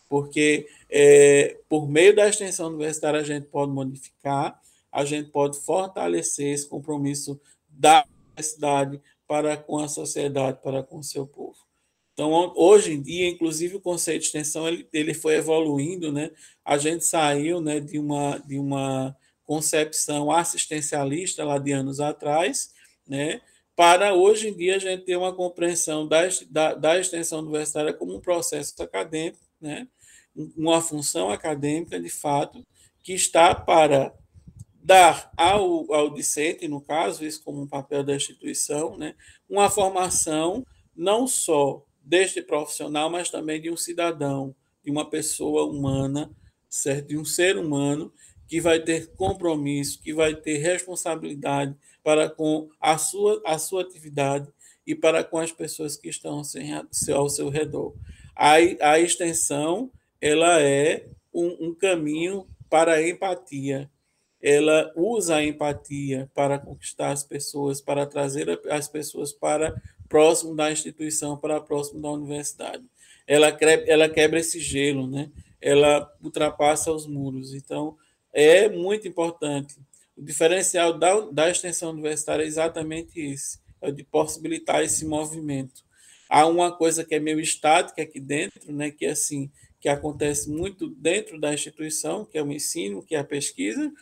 Porque, 0.08 0.68
é, 0.90 1.58
por 1.68 1.88
meio 1.88 2.14
da 2.14 2.28
extensão 2.28 2.68
universitária, 2.68 3.20
a 3.20 3.24
gente 3.24 3.46
pode 3.46 3.72
modificar, 3.72 4.60
a 4.92 5.04
gente 5.04 5.30
pode 5.30 5.58
fortalecer 5.60 6.52
esse 6.52 6.68
compromisso 6.68 7.40
da 7.68 8.04
universidade 8.28 9.00
para 9.26 9.56
com 9.56 9.78
a 9.78 9.88
sociedade, 9.88 10.60
para 10.62 10.82
com 10.82 10.98
o 10.98 11.04
seu 11.04 11.26
povo. 11.26 11.56
Então, 12.12 12.52
hoje 12.54 12.92
em 12.92 13.02
dia, 13.02 13.28
inclusive, 13.28 13.74
o 13.74 13.80
conceito 13.80 14.20
de 14.20 14.26
extensão 14.26 14.68
ele, 14.68 14.88
ele 14.92 15.14
foi 15.14 15.34
evoluindo, 15.34 16.12
né? 16.12 16.30
A 16.64 16.78
gente 16.78 17.04
saiu 17.04 17.60
né, 17.60 17.80
de, 17.80 17.98
uma, 17.98 18.38
de 18.38 18.56
uma 18.56 19.16
concepção 19.44 20.30
assistencialista 20.30 21.44
lá 21.44 21.58
de 21.58 21.72
anos 21.72 22.00
atrás, 22.00 22.72
né? 23.06 23.40
Para 23.76 24.14
hoje 24.14 24.48
em 24.48 24.56
dia 24.56 24.76
a 24.76 24.78
gente 24.78 25.04
ter 25.04 25.16
uma 25.16 25.34
compreensão 25.34 26.06
da, 26.06 26.22
da, 26.48 26.74
da 26.74 26.98
extensão 26.98 27.40
universitária 27.40 27.92
como 27.92 28.14
um 28.14 28.20
processo 28.20 28.80
acadêmico, 28.82 29.44
né? 29.60 29.88
Uma 30.56 30.80
função 30.80 31.30
acadêmica, 31.30 31.98
de 31.98 32.08
fato, 32.08 32.64
que 33.02 33.12
está 33.12 33.54
para 33.54 34.14
dar 34.82 35.32
ao, 35.36 35.92
ao 35.92 36.10
discente, 36.10 36.68
no 36.68 36.80
caso, 36.80 37.24
isso 37.24 37.42
como 37.42 37.62
um 37.62 37.66
papel 37.66 38.04
da 38.04 38.14
instituição, 38.14 38.96
né? 38.96 39.14
Uma 39.48 39.70
formação 39.70 40.64
não 40.94 41.26
só 41.26 41.84
deste 42.00 42.42
profissional, 42.42 43.10
mas 43.10 43.30
também 43.30 43.60
de 43.60 43.70
um 43.70 43.76
cidadão, 43.76 44.54
de 44.84 44.90
uma 44.90 45.08
pessoa 45.08 45.64
humana, 45.64 46.30
certo? 46.68 47.08
De 47.08 47.18
um 47.18 47.24
ser 47.24 47.56
humano 47.56 48.12
que 48.46 48.60
vai 48.60 48.80
ter 48.80 49.08
compromisso, 49.14 50.00
que 50.00 50.12
vai 50.12 50.34
ter 50.34 50.58
responsabilidade 50.58 51.74
para 52.02 52.28
com 52.28 52.68
a 52.80 52.98
sua, 52.98 53.42
a 53.44 53.58
sua 53.58 53.82
atividade 53.82 54.48
e 54.86 54.94
para 54.94 55.24
com 55.24 55.38
as 55.38 55.50
pessoas 55.50 55.96
que 55.96 56.08
estão 56.08 56.42
ao 57.14 57.28
seu 57.28 57.48
redor. 57.48 57.94
A, 58.36 58.54
a 58.80 58.98
extensão 58.98 59.90
ela 60.20 60.60
é 60.60 61.06
um, 61.32 61.68
um 61.68 61.74
caminho 61.74 62.46
para 62.68 62.94
a 62.94 63.08
empatia. 63.08 63.90
Ela 64.42 64.92
usa 64.94 65.36
a 65.36 65.44
empatia 65.44 66.30
para 66.34 66.58
conquistar 66.58 67.12
as 67.12 67.24
pessoas, 67.24 67.80
para 67.80 68.04
trazer 68.04 68.60
as 68.70 68.88
pessoas 68.88 69.32
para 69.32 69.74
próximo 70.08 70.54
da 70.54 70.70
instituição 70.70 71.36
para 71.36 71.60
próximo 71.60 72.00
da 72.00 72.10
universidade. 72.10 72.84
Ela, 73.26 73.48
ela 73.86 74.08
quebra 74.08 74.38
esse 74.38 74.60
gelo, 74.60 75.06
né? 75.06 75.30
ela 75.64 76.12
ultrapassa 76.22 76.92
os 76.92 77.06
muros. 77.06 77.54
Então, 77.54 77.96
é 78.34 78.68
muito 78.68 79.06
importante. 79.06 79.76
O 80.16 80.22
diferencial 80.22 80.98
da, 80.98 81.20
da 81.30 81.48
extensão 81.48 81.90
universitária 81.90 82.42
é 82.42 82.46
exatamente 82.46 83.20
esse, 83.20 83.58
é 83.80 83.90
de 83.90 84.02
possibilitar 84.02 84.82
esse 84.82 85.06
movimento. 85.06 85.84
Há 86.28 86.46
uma 86.46 86.76
coisa 86.76 87.04
que 87.04 87.14
é 87.14 87.20
meio 87.20 87.38
estática 87.38 88.02
aqui 88.02 88.18
dentro, 88.18 88.72
né, 88.72 88.90
que 88.90 89.06
é 89.06 89.10
assim, 89.10 89.50
que 89.80 89.88
acontece 89.88 90.50
muito 90.50 90.88
dentro 90.88 91.38
da 91.38 91.54
instituição, 91.54 92.24
que 92.24 92.36
é 92.36 92.42
o 92.42 92.50
ensino, 92.50 93.02
que 93.02 93.14
é 93.14 93.18
a 93.18 93.24
pesquisa. 93.24 93.92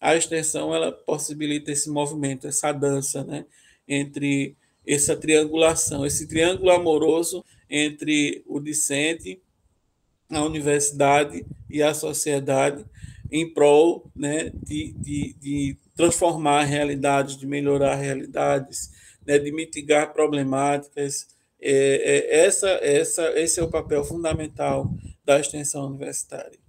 A 0.00 0.16
extensão 0.16 0.74
ela 0.74 0.90
possibilita 0.90 1.70
esse 1.70 1.90
movimento, 1.90 2.46
essa 2.46 2.72
dança, 2.72 3.22
né, 3.24 3.44
entre 3.86 4.56
essa 4.86 5.16
triangulação, 5.16 6.06
esse 6.06 6.26
triângulo 6.26 6.70
amoroso 6.70 7.44
entre 7.68 8.42
o 8.46 8.58
discente, 8.58 9.40
a 10.30 10.42
universidade 10.44 11.44
e 11.68 11.82
a 11.82 11.92
sociedade 11.92 12.84
em 13.32 13.52
prol 13.52 14.10
né, 14.14 14.50
de, 14.62 14.92
de, 14.92 15.34
de 15.40 15.78
transformar 15.96 16.64
realidades, 16.64 17.36
de 17.36 17.46
melhorar 17.46 17.94
realidades, 17.94 18.90
né, 19.26 19.38
de 19.38 19.50
mitigar 19.50 20.12
problemáticas. 20.12 21.26
É, 21.60 21.72
é, 21.72 22.44
essa, 22.44 22.68
essa, 22.68 23.22
esse 23.40 23.58
é 23.58 23.62
o 23.62 23.70
papel 23.70 24.04
fundamental 24.04 24.94
da 25.24 25.40
extensão 25.40 25.86
universitária. 25.86 26.60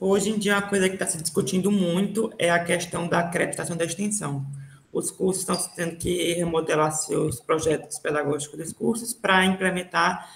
Hoje 0.00 0.30
em 0.30 0.38
dia, 0.38 0.58
a 0.58 0.62
coisa 0.62 0.88
que 0.88 0.94
está 0.94 1.06
se 1.06 1.20
discutindo 1.20 1.72
muito 1.72 2.32
é 2.38 2.50
a 2.50 2.62
questão 2.62 3.08
da 3.08 3.18
acreditação 3.18 3.76
da 3.76 3.84
extensão 3.84 4.46
os 4.92 5.10
cursos 5.10 5.42
estão 5.42 5.56
tendo 5.76 5.96
que 5.96 6.32
remodelar 6.34 6.92
seus 6.92 7.40
projetos 7.40 7.98
pedagógicos 7.98 8.58
dos 8.58 8.72
cursos 8.72 9.12
para 9.12 9.44
implementar 9.44 10.34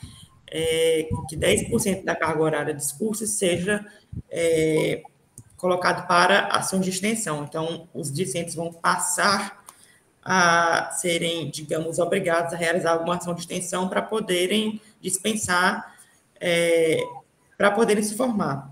é, 0.55 1.09
que 1.29 1.37
10% 1.37 2.05
da 2.05 2.15
carga 2.15 2.43
horária 2.43 2.75
dos 2.75 2.93
cursos 2.93 3.31
seja 3.31 3.85
é, 4.31 5.03
colocado 5.57 6.07
para 6.07 6.49
ações 6.49 6.85
de 6.85 6.91
extensão. 6.91 7.45
Então, 7.45 7.89
os 7.95 8.13
discentes 8.13 8.55
vão 8.55 8.71
passar 8.73 9.65
a 10.23 10.91
serem, 10.93 11.51
digamos, 11.51 11.99
obrigados 11.99 12.53
a 12.53 12.57
realizar 12.57 12.93
alguma 12.93 13.17
ação 13.17 13.35
de 13.35 13.41
extensão 13.41 13.89
para 13.89 14.03
poderem 14.03 14.81
dispensar, 15.01 15.97
é, 16.39 17.01
para 17.57 17.71
poderem 17.71 18.03
se 18.03 18.15
formar. 18.15 18.71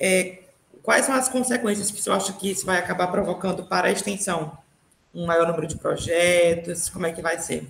É, 0.00 0.40
quais 0.82 1.04
são 1.04 1.14
as 1.14 1.28
consequências 1.28 1.90
que 1.90 2.00
você 2.00 2.10
acha 2.10 2.32
que 2.32 2.50
isso 2.50 2.64
vai 2.64 2.78
acabar 2.78 3.08
provocando 3.08 3.64
para 3.64 3.88
a 3.88 3.92
extensão? 3.92 4.56
um 5.14 5.26
maior 5.26 5.46
número 5.46 5.66
de 5.66 5.76
projetos? 5.76 6.88
Como 6.88 7.06
é 7.06 7.12
que 7.12 7.20
vai 7.20 7.38
ser? 7.38 7.66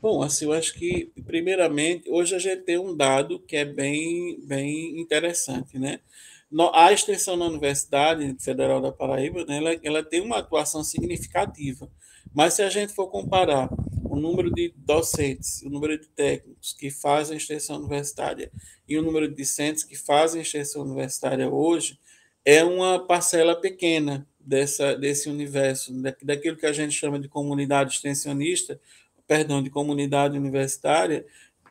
Bom, 0.00 0.22
assim, 0.22 0.44
eu 0.44 0.52
acho 0.52 0.74
que, 0.74 1.10
primeiramente, 1.26 2.08
hoje 2.08 2.34
a 2.34 2.38
gente 2.38 2.62
tem 2.62 2.78
um 2.78 2.96
dado 2.96 3.40
que 3.40 3.56
é 3.56 3.64
bem, 3.64 4.38
bem 4.46 5.00
interessante, 5.00 5.76
né? 5.78 6.00
A 6.72 6.92
extensão 6.92 7.36
na 7.36 7.46
Universidade 7.46 8.36
Federal 8.40 8.80
da 8.80 8.92
Paraíba, 8.92 9.44
né, 9.44 9.58
ela, 9.58 9.76
ela 9.82 10.02
tem 10.02 10.20
uma 10.20 10.38
atuação 10.38 10.82
significativa, 10.82 11.90
mas 12.32 12.54
se 12.54 12.62
a 12.62 12.70
gente 12.70 12.94
for 12.94 13.08
comparar 13.08 13.68
o 14.04 14.16
número 14.16 14.50
de 14.50 14.72
docentes, 14.76 15.60
o 15.62 15.68
número 15.68 15.98
de 15.98 16.08
técnicos 16.08 16.72
que 16.72 16.90
fazem 16.90 17.36
extensão 17.36 17.76
universitária 17.76 18.50
e 18.88 18.96
o 18.96 19.02
número 19.02 19.28
de 19.28 19.34
discentes 19.34 19.84
que 19.84 19.96
fazem 19.96 20.40
extensão 20.40 20.82
universitária 20.82 21.48
hoje, 21.50 21.98
é 22.44 22.64
uma 22.64 22.98
parcela 23.04 23.54
pequena, 23.60 24.26
dessa, 24.40 24.96
desse 24.96 25.28
universo, 25.28 25.92
daquilo 26.22 26.56
que 26.56 26.64
a 26.64 26.72
gente 26.72 26.92
chama 26.94 27.18
de 27.20 27.28
comunidade 27.28 27.92
extensionista, 27.94 28.80
perdão, 29.28 29.62
de 29.62 29.68
comunidade 29.68 30.38
universitária, 30.38 31.26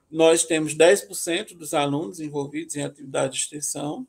nós 0.09 0.45
temos 0.45 0.75
10% 0.75 1.57
dos 1.57 1.73
alunos 1.73 2.19
envolvidos 2.19 2.75
em 2.75 2.83
atividade 2.83 3.33
de 3.33 3.39
extensão, 3.39 4.07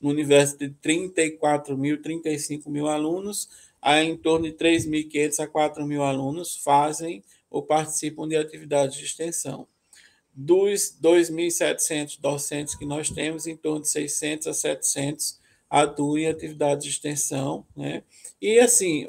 no 0.00 0.10
universo 0.10 0.58
de 0.58 0.68
34 0.68 1.78
mil, 1.78 2.02
35 2.02 2.68
mil 2.68 2.88
alunos, 2.88 3.48
há 3.80 4.02
em 4.02 4.16
torno 4.16 4.46
de 4.46 4.52
3.500 4.52 5.38
a 5.38 5.46
4 5.46 5.86
mil 5.86 6.02
alunos 6.02 6.56
fazem 6.56 7.22
ou 7.48 7.62
participam 7.62 8.26
de 8.26 8.36
atividades 8.36 8.96
de 8.96 9.04
extensão. 9.04 9.68
Dos 10.34 10.96
2.700 11.00 12.18
docentes 12.20 12.74
que 12.74 12.84
nós 12.84 13.10
temos, 13.10 13.46
em 13.46 13.56
torno 13.56 13.82
de 13.82 13.88
600 13.88 14.48
a 14.48 14.54
700 14.54 15.40
atuam 15.70 16.18
em 16.18 16.26
atividades 16.26 16.84
de 16.84 16.90
extensão, 16.90 17.64
né? 17.76 18.02
E 18.40 18.58
assim, 18.58 19.06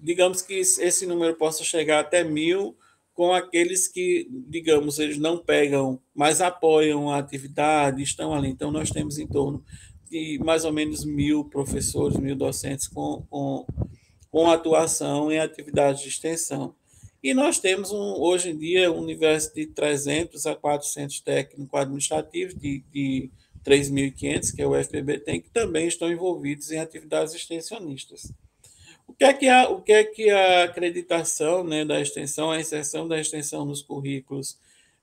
digamos 0.00 0.42
que 0.42 0.54
esse 0.54 1.06
número 1.06 1.36
possa 1.36 1.62
chegar 1.62 2.00
até 2.00 2.24
mil 2.24 2.76
com 3.14 3.32
aqueles 3.32 3.88
que, 3.88 4.28
digamos, 4.48 4.98
eles 4.98 5.18
não 5.18 5.38
pegam, 5.38 6.00
mas 6.14 6.40
apoiam 6.40 7.10
a 7.10 7.18
atividade, 7.18 8.02
estão 8.02 8.32
ali. 8.32 8.48
Então, 8.48 8.70
nós 8.70 8.90
temos 8.90 9.18
em 9.18 9.26
torno 9.26 9.62
de 10.10 10.38
mais 10.44 10.64
ou 10.64 10.72
menos 10.72 11.04
mil 11.04 11.44
professores, 11.44 12.18
mil 12.18 12.36
docentes 12.36 12.88
com, 12.88 13.24
com, 13.30 13.66
com 14.30 14.50
atuação 14.50 15.30
em 15.30 15.38
atividades 15.38 16.02
de 16.02 16.08
extensão. 16.08 16.74
E 17.22 17.32
nós 17.32 17.58
temos, 17.60 17.92
um, 17.92 18.20
hoje 18.20 18.50
em 18.50 18.58
dia, 18.58 18.90
um 18.90 19.00
universo 19.00 19.54
de 19.54 19.66
300 19.66 20.44
a 20.44 20.56
400 20.56 21.20
técnicos 21.20 21.80
administrativos 21.80 22.54
de, 22.54 22.82
de 22.92 23.30
3.500, 23.64 24.54
que 24.54 24.60
é 24.60 24.66
o 24.66 24.74
FPB 24.74 25.20
tem, 25.20 25.40
que 25.40 25.50
também 25.50 25.86
estão 25.86 26.10
envolvidos 26.10 26.70
em 26.72 26.78
atividades 26.78 27.32
extensionistas. 27.32 28.32
O 29.06 29.14
que 29.14 29.24
é 29.24 29.32
que 29.32 29.48
a, 29.48 29.68
o 29.68 29.82
que 29.82 29.92
é 29.92 30.04
que 30.04 30.30
a 30.30 30.64
acreditação 30.64 31.64
né, 31.64 31.84
da 31.84 32.00
extensão, 32.00 32.50
a 32.50 32.60
inserção 32.60 33.06
da 33.06 33.20
extensão 33.20 33.64
nos 33.64 33.82
currículos 33.82 34.58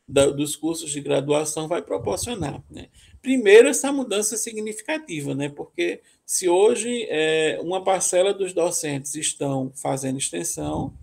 da, 0.08 0.28
dos 0.28 0.56
cursos 0.56 0.92
de 0.92 1.02
graduação 1.02 1.68
vai 1.68 1.82
proporcionar? 1.82 2.64
Né? 2.70 2.88
Primeiro, 3.22 3.68
essa 3.68 3.92
mudança 3.92 4.38
significativa, 4.38 5.36
né? 5.36 5.50
porque 5.50 6.02
se 6.26 6.50
hoje 6.50 7.06
é, 7.10 7.60
uma 7.62 7.84
parcela 7.84 8.34
dos 8.34 8.54
docentes 8.54 9.16
estão 9.16 9.72
fazendo 9.76 10.18
extensão, 10.18 10.94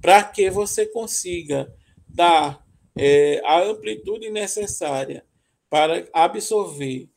para 0.00 0.24
que 0.24 0.50
você 0.50 0.86
consiga 0.86 1.72
dar 2.08 2.66
é, 2.96 3.40
a 3.44 3.62
amplitude 3.62 4.30
necessária 4.30 5.24
para 5.70 6.06
absorver 6.12 7.08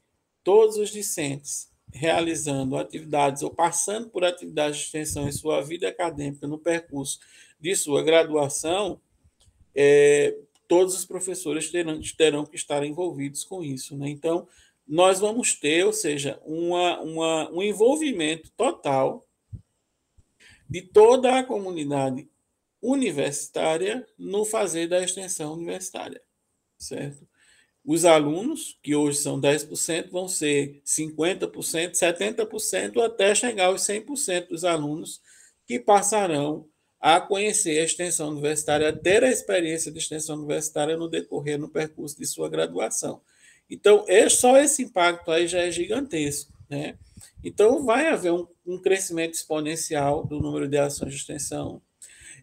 todos 0.44 0.78
os 0.78 0.92
discentes 0.92 1.70
realizando 1.96 2.78
atividades 2.78 3.42
ou 3.42 3.50
passando 3.50 4.10
por 4.10 4.26
atividades 4.26 4.78
de 4.78 4.84
extensão 4.86 5.28
em 5.28 5.32
sua 5.32 5.62
vida 5.62 5.88
acadêmica 5.88 6.46
no 6.46 6.60
percurso 6.60 7.20
de 7.60 7.74
sua 7.74 8.04
graduação, 8.04 9.00
é, 9.74 10.38
todos 10.68 10.94
os 10.94 11.06
professores 11.06 11.72
terão, 11.72 12.00
terão 12.18 12.46
que 12.46 12.58
estar 12.58 12.86
envolvidos 12.86 13.46
com 13.46 13.64
isso. 13.64 13.98
Né? 13.98 14.10
Então, 14.10 14.46
nós 14.86 15.20
vamos 15.20 15.54
ter, 15.54 15.86
ou 15.86 15.94
seja, 15.94 16.40
uma, 16.46 17.00
uma, 17.00 17.50
um 17.52 17.64
envolvimento 17.64 18.52
total 18.58 19.26
de 20.70 20.82
toda 20.82 21.40
a 21.40 21.44
comunidade 21.44 22.28
universitária 22.82 24.06
no 24.18 24.44
fazer 24.44 24.88
da 24.88 25.02
extensão 25.02 25.54
universitária, 25.54 26.22
certo? 26.78 27.26
Os 27.86 28.04
alunos, 28.04 28.80
que 28.82 28.96
hoje 28.96 29.20
são 29.20 29.40
10%, 29.40 30.10
vão 30.10 30.28
ser 30.28 30.82
50%, 30.84 31.92
70%, 31.92 33.06
até 33.06 33.36
chegar 33.36 33.68
aos 33.68 33.82
100% 33.82 34.48
dos 34.48 34.66
alunos 34.66 35.22
que 35.68 35.80
passarão 35.80 36.68
a 37.00 37.22
conhecer 37.22 37.80
a 37.80 37.84
extensão 37.84 38.30
universitária, 38.30 38.90
a 38.90 38.94
ter 38.94 39.24
a 39.24 39.30
experiência 39.30 39.92
de 39.92 40.00
extensão 40.00 40.38
universitária 40.38 40.98
no 40.98 41.08
decorrer 41.08 41.60
no 41.60 41.70
percurso 41.70 42.18
de 42.18 42.26
sua 42.26 42.50
graduação. 42.50 43.22
Então, 43.70 44.04
é, 44.08 44.28
só 44.30 44.58
esse 44.58 44.82
impacto 44.82 45.30
aí 45.30 45.48
já 45.48 45.60
é 45.60 45.70
gigantesco, 45.70 46.52
né? 46.68 46.98
Então, 47.44 47.86
vai 47.86 48.08
haver 48.08 48.32
um, 48.32 48.48
um 48.66 48.80
crescimento 48.80 49.36
exponencial 49.36 50.26
do 50.26 50.40
número 50.40 50.68
de 50.68 50.80
ações 50.80 51.12
de 51.12 51.20
extensão. 51.20 51.80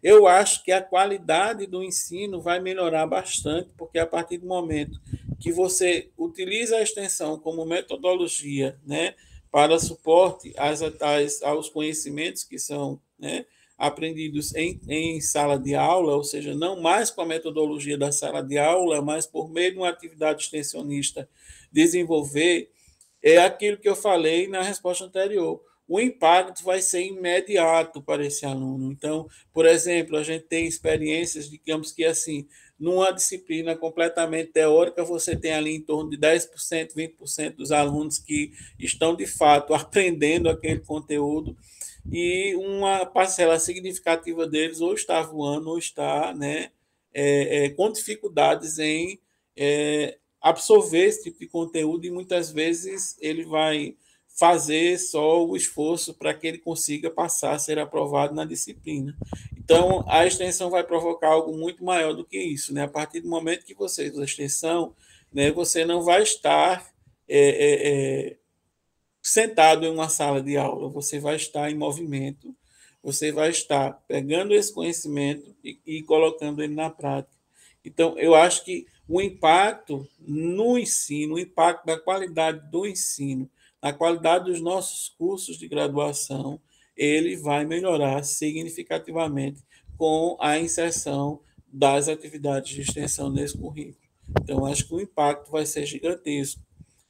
Eu 0.01 0.27
acho 0.27 0.63
que 0.63 0.71
a 0.71 0.81
qualidade 0.81 1.65
do 1.65 1.83
ensino 1.83 2.41
vai 2.41 2.59
melhorar 2.59 3.07
bastante, 3.07 3.69
porque 3.77 3.99
a 3.99 4.05
partir 4.05 4.37
do 4.37 4.45
momento 4.45 4.99
que 5.43 5.51
você 5.51 6.09
utiliza 6.17 6.77
a 6.77 6.81
extensão 6.81 7.37
como 7.37 7.65
metodologia, 7.65 8.79
né, 8.85 9.13
para 9.51 9.77
suporte 9.77 10.53
às, 10.55 10.81
às, 10.81 11.43
aos 11.43 11.67
conhecimentos 11.67 12.45
que 12.45 12.57
são, 12.57 13.01
né, 13.19 13.45
aprendidos 13.77 14.55
em, 14.55 14.79
em 14.87 15.19
sala 15.19 15.59
de 15.59 15.75
aula, 15.75 16.15
ou 16.15 16.23
seja, 16.23 16.55
não 16.55 16.79
mais 16.81 17.11
com 17.11 17.23
a 17.23 17.25
metodologia 17.25 17.97
da 17.97 18.09
sala 18.09 18.41
de 18.41 18.57
aula, 18.57 19.01
mas 19.01 19.27
por 19.27 19.51
meio 19.51 19.73
de 19.73 19.77
uma 19.79 19.89
atividade 19.89 20.43
extensionista, 20.43 21.29
desenvolver, 21.69 22.71
é 23.21 23.37
aquilo 23.39 23.77
que 23.77 23.89
eu 23.89 23.97
falei 23.97 24.47
na 24.47 24.61
resposta 24.61 25.03
anterior. 25.03 25.61
O 25.85 25.99
impacto 25.99 26.63
vai 26.63 26.81
ser 26.81 27.03
imediato 27.03 28.01
para 28.01 28.25
esse 28.25 28.45
aluno. 28.45 28.93
Então, 28.93 29.27
por 29.51 29.65
exemplo, 29.65 30.15
a 30.15 30.23
gente 30.23 30.45
tem 30.45 30.65
experiências, 30.65 31.49
digamos 31.49 31.91
que 31.91 32.05
assim, 32.05 32.47
numa 32.83 33.13
disciplina 33.13 33.77
completamente 33.77 34.51
teórica, 34.51 35.05
você 35.05 35.37
tem 35.37 35.53
ali 35.53 35.73
em 35.73 35.79
torno 35.79 36.09
de 36.09 36.17
10%, 36.17 36.93
20% 36.93 37.55
dos 37.55 37.71
alunos 37.71 38.19
que 38.19 38.51
estão 38.77 39.15
de 39.15 39.25
fato 39.25 39.71
aprendendo 39.73 40.49
aquele 40.49 40.81
conteúdo 40.81 41.55
e 42.11 42.53
uma 42.57 43.05
parcela 43.05 43.57
significativa 43.57 44.45
deles 44.45 44.81
ou 44.81 44.93
está 44.93 45.21
voando 45.21 45.69
ou 45.69 45.77
está 45.77 46.33
né, 46.33 46.71
é, 47.13 47.67
é, 47.67 47.69
com 47.69 47.89
dificuldades 47.89 48.77
em 48.77 49.17
é, 49.55 50.17
absorver 50.41 51.05
esse 51.05 51.23
tipo 51.23 51.39
de 51.39 51.47
conteúdo 51.47 52.05
e 52.05 52.11
muitas 52.11 52.51
vezes 52.51 53.15
ele 53.21 53.45
vai 53.45 53.95
fazer 54.27 54.99
só 54.99 55.45
o 55.45 55.55
esforço 55.55 56.13
para 56.15 56.33
que 56.33 56.47
ele 56.47 56.57
consiga 56.57 57.09
passar 57.09 57.53
a 57.53 57.59
ser 57.59 57.79
aprovado 57.79 58.35
na 58.35 58.43
disciplina. 58.43 59.15
Então, 59.63 60.03
a 60.07 60.25
extensão 60.25 60.69
vai 60.69 60.83
provocar 60.83 61.29
algo 61.29 61.57
muito 61.57 61.83
maior 61.83 62.13
do 62.13 62.25
que 62.25 62.37
isso. 62.37 62.73
Né? 62.73 62.83
A 62.83 62.87
partir 62.87 63.21
do 63.21 63.29
momento 63.29 63.65
que 63.65 63.73
você 63.73 64.09
usa 64.09 64.21
a 64.21 64.25
extensão, 64.25 64.93
né, 65.31 65.51
você 65.51 65.85
não 65.85 66.01
vai 66.01 66.21
estar 66.21 66.85
é, 67.27 67.39
é, 67.39 68.27
é 68.29 68.37
sentado 69.21 69.85
em 69.85 69.89
uma 69.89 70.09
sala 70.09 70.41
de 70.41 70.57
aula, 70.57 70.89
você 70.89 71.17
vai 71.17 71.37
estar 71.37 71.71
em 71.71 71.75
movimento, 71.75 72.53
você 73.01 73.31
vai 73.31 73.49
estar 73.49 73.93
pegando 74.05 74.53
esse 74.53 74.73
conhecimento 74.73 75.55
e, 75.63 75.79
e 75.85 76.03
colocando 76.03 76.61
ele 76.61 76.75
na 76.75 76.89
prática. 76.89 77.33
Então, 77.85 78.17
eu 78.17 78.35
acho 78.35 78.65
que 78.65 78.85
o 79.07 79.21
impacto 79.21 80.07
no 80.19 80.77
ensino, 80.77 81.35
o 81.35 81.39
impacto 81.39 81.85
da 81.85 81.97
qualidade 81.97 82.69
do 82.69 82.85
ensino, 82.85 83.49
na 83.81 83.91
qualidade 83.91 84.45
dos 84.45 84.61
nossos 84.61 85.09
cursos 85.17 85.57
de 85.57 85.67
graduação, 85.67 86.59
ele 86.95 87.35
vai 87.35 87.65
melhorar 87.65 88.23
significativamente 88.23 89.63
com 89.97 90.37
a 90.39 90.59
inserção 90.59 91.41
das 91.71 92.07
atividades 92.07 92.73
de 92.73 92.81
extensão 92.81 93.29
nesse 93.29 93.57
currículo. 93.57 93.97
Então, 94.41 94.65
acho 94.65 94.87
que 94.87 94.93
o 94.93 95.01
impacto 95.01 95.51
vai 95.51 95.65
ser 95.65 95.85
gigantesco 95.85 96.61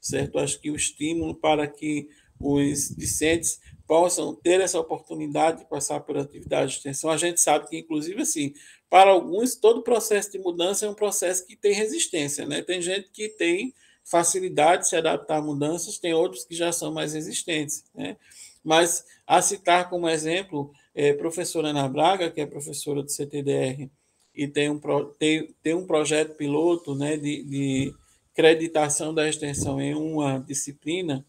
certo? 0.04 0.38
Acho 0.38 0.60
que 0.60 0.70
o 0.70 0.76
estímulo 0.76 1.34
para 1.34 1.66
que 1.66 2.10
os 2.40 2.90
discentes 2.90 3.62
possam 3.88 4.36
ter 4.36 4.60
essa 4.60 4.80
oportunidade 4.80 5.60
de 5.60 5.66
passar 5.66 6.02
por 6.02 6.18
atividade 6.18 6.72
de 6.72 6.78
extensão. 6.78 7.10
A 7.10 7.18
gente 7.18 7.40
sabe 7.40 7.68
que, 7.70 7.78
inclusive, 7.78 8.22
assim, 8.22 8.54
para 8.90 9.12
alguns, 9.12 9.56
todo 9.56 9.82
processo 9.82 10.32
de 10.32 10.40
mudança 10.40 10.86
é 10.86 10.90
um 10.90 10.94
processo 10.94 11.46
que 11.48 11.56
tem 11.56 11.74
resistência, 11.74 12.46
né? 12.46 12.62
Tem 12.62 12.82
gente 12.82 13.10
que 13.12 13.30
tem 13.30 13.74
facilidade 14.04 14.84
de 14.84 14.90
se 14.90 14.96
adaptar 14.98 15.38
a 15.38 15.42
mudanças, 15.42 15.98
tem 15.98 16.14
outros 16.14 16.44
que 16.44 16.54
já 16.54 16.72
são 16.74 16.92
mais 16.92 17.14
resistentes, 17.14 17.86
né? 17.96 18.18
Mas, 18.64 19.06
a 19.28 19.42
citar 19.42 19.90
como 19.90 20.08
exemplo, 20.08 20.72
é, 20.96 21.14
professora 21.14 21.70
Ana 21.70 21.88
Braga, 21.88 22.32
que 22.32 22.42
é 22.42 22.46
professora 22.46 23.04
do 23.04 23.12
CTDR, 23.12 23.90
e 24.34 24.48
tem 24.48 24.70
um, 24.70 24.80
tem, 25.20 25.54
tem 25.62 25.74
um 25.74 25.86
projeto 25.86 26.36
piloto 26.36 26.96
né, 26.96 27.18
de, 27.18 27.44
de 27.44 27.94
creditação 28.34 29.14
da 29.14 29.28
extensão 29.30 29.80
em 29.80 29.94
uma 29.94 30.40
disciplina 30.40 31.26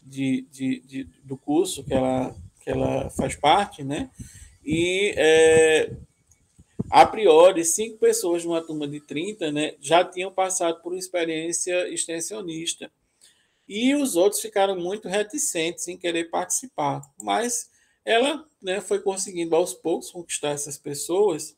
de, 0.00 0.46
de, 0.50 0.80
de, 0.80 1.04
do 1.22 1.36
curso 1.36 1.84
que 1.84 1.92
ela, 1.92 2.34
que 2.62 2.70
ela 2.70 3.10
faz 3.10 3.36
parte, 3.36 3.84
né? 3.84 4.10
E 4.64 5.12
é, 5.16 5.92
a 6.90 7.06
priori, 7.06 7.64
cinco 7.64 7.98
pessoas 7.98 8.42
de 8.42 8.48
uma 8.48 8.62
turma 8.62 8.86
de 8.88 9.00
30 9.00 9.52
né, 9.52 9.74
já 9.80 10.04
tinham 10.04 10.32
passado 10.32 10.80
por 10.82 10.96
experiência 10.96 11.88
extensionista. 11.92 12.90
E 13.70 13.94
os 13.94 14.16
outros 14.16 14.42
ficaram 14.42 14.76
muito 14.76 15.08
reticentes 15.08 15.86
em 15.86 15.96
querer 15.96 16.24
participar. 16.24 17.02
Mas 17.22 17.70
ela 18.04 18.44
né, 18.60 18.80
foi 18.80 18.98
conseguindo 18.98 19.54
aos 19.54 19.72
poucos 19.72 20.10
conquistar 20.10 20.50
essas 20.50 20.76
pessoas 20.76 21.56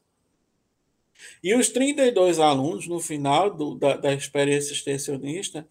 e 1.42 1.54
os 1.54 1.68
32 1.68 2.38
alunos, 2.38 2.86
no 2.86 3.00
final 3.00 3.54
do, 3.54 3.74
da, 3.74 3.96
da 3.96 4.14
experiência 4.14 4.72
extensionista, 4.72 5.68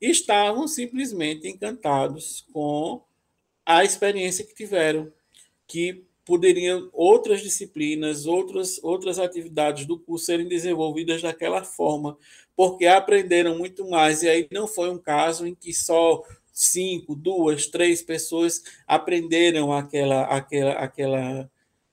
estavam 0.00 0.68
simplesmente 0.68 1.48
encantados 1.48 2.46
com 2.52 3.02
a 3.64 3.84
experiência 3.84 4.44
que 4.44 4.54
tiveram, 4.54 5.12
que 5.66 6.04
poderiam 6.24 6.90
outras 6.92 7.40
disciplinas, 7.40 8.26
outras, 8.26 8.82
outras 8.82 9.18
atividades 9.18 9.86
do 9.86 9.98
curso 9.98 10.26
serem 10.26 10.48
desenvolvidas 10.48 11.22
daquela 11.22 11.62
forma, 11.62 12.18
porque 12.56 12.86
aprenderam 12.86 13.58
muito 13.58 13.88
mais. 13.88 14.22
E 14.22 14.28
aí 14.28 14.48
não 14.50 14.66
foi 14.66 14.90
um 14.90 14.98
caso 14.98 15.46
em 15.46 15.54
que 15.54 15.74
só 15.74 16.24
cinco, 16.52 17.14
duas, 17.14 17.66
três 17.66 18.00
pessoas 18.00 18.62
aprenderam 18.86 19.70
aquela, 19.70 20.22
aquela, 20.22 20.72
aquela, 20.72 21.50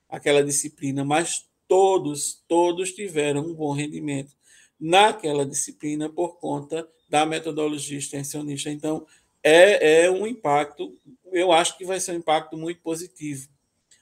aquela 0.08 0.42
disciplina, 0.42 1.04
mas 1.04 1.46
todos, 1.68 2.42
todos 2.48 2.92
tiveram 2.92 3.42
um 3.42 3.54
bom 3.54 3.72
rendimento 3.72 4.32
naquela 4.80 5.44
disciplina 5.44 6.08
por 6.08 6.38
conta 6.38 6.88
da 7.08 7.26
metodologia 7.26 7.98
extensionista. 7.98 8.70
Então, 8.70 9.06
é, 9.42 10.04
é 10.04 10.10
um 10.10 10.26
impacto, 10.26 10.98
eu 11.30 11.52
acho 11.52 11.76
que 11.76 11.84
vai 11.84 12.00
ser 12.00 12.12
um 12.12 12.16
impacto 12.16 12.56
muito 12.56 12.80
positivo. 12.80 13.48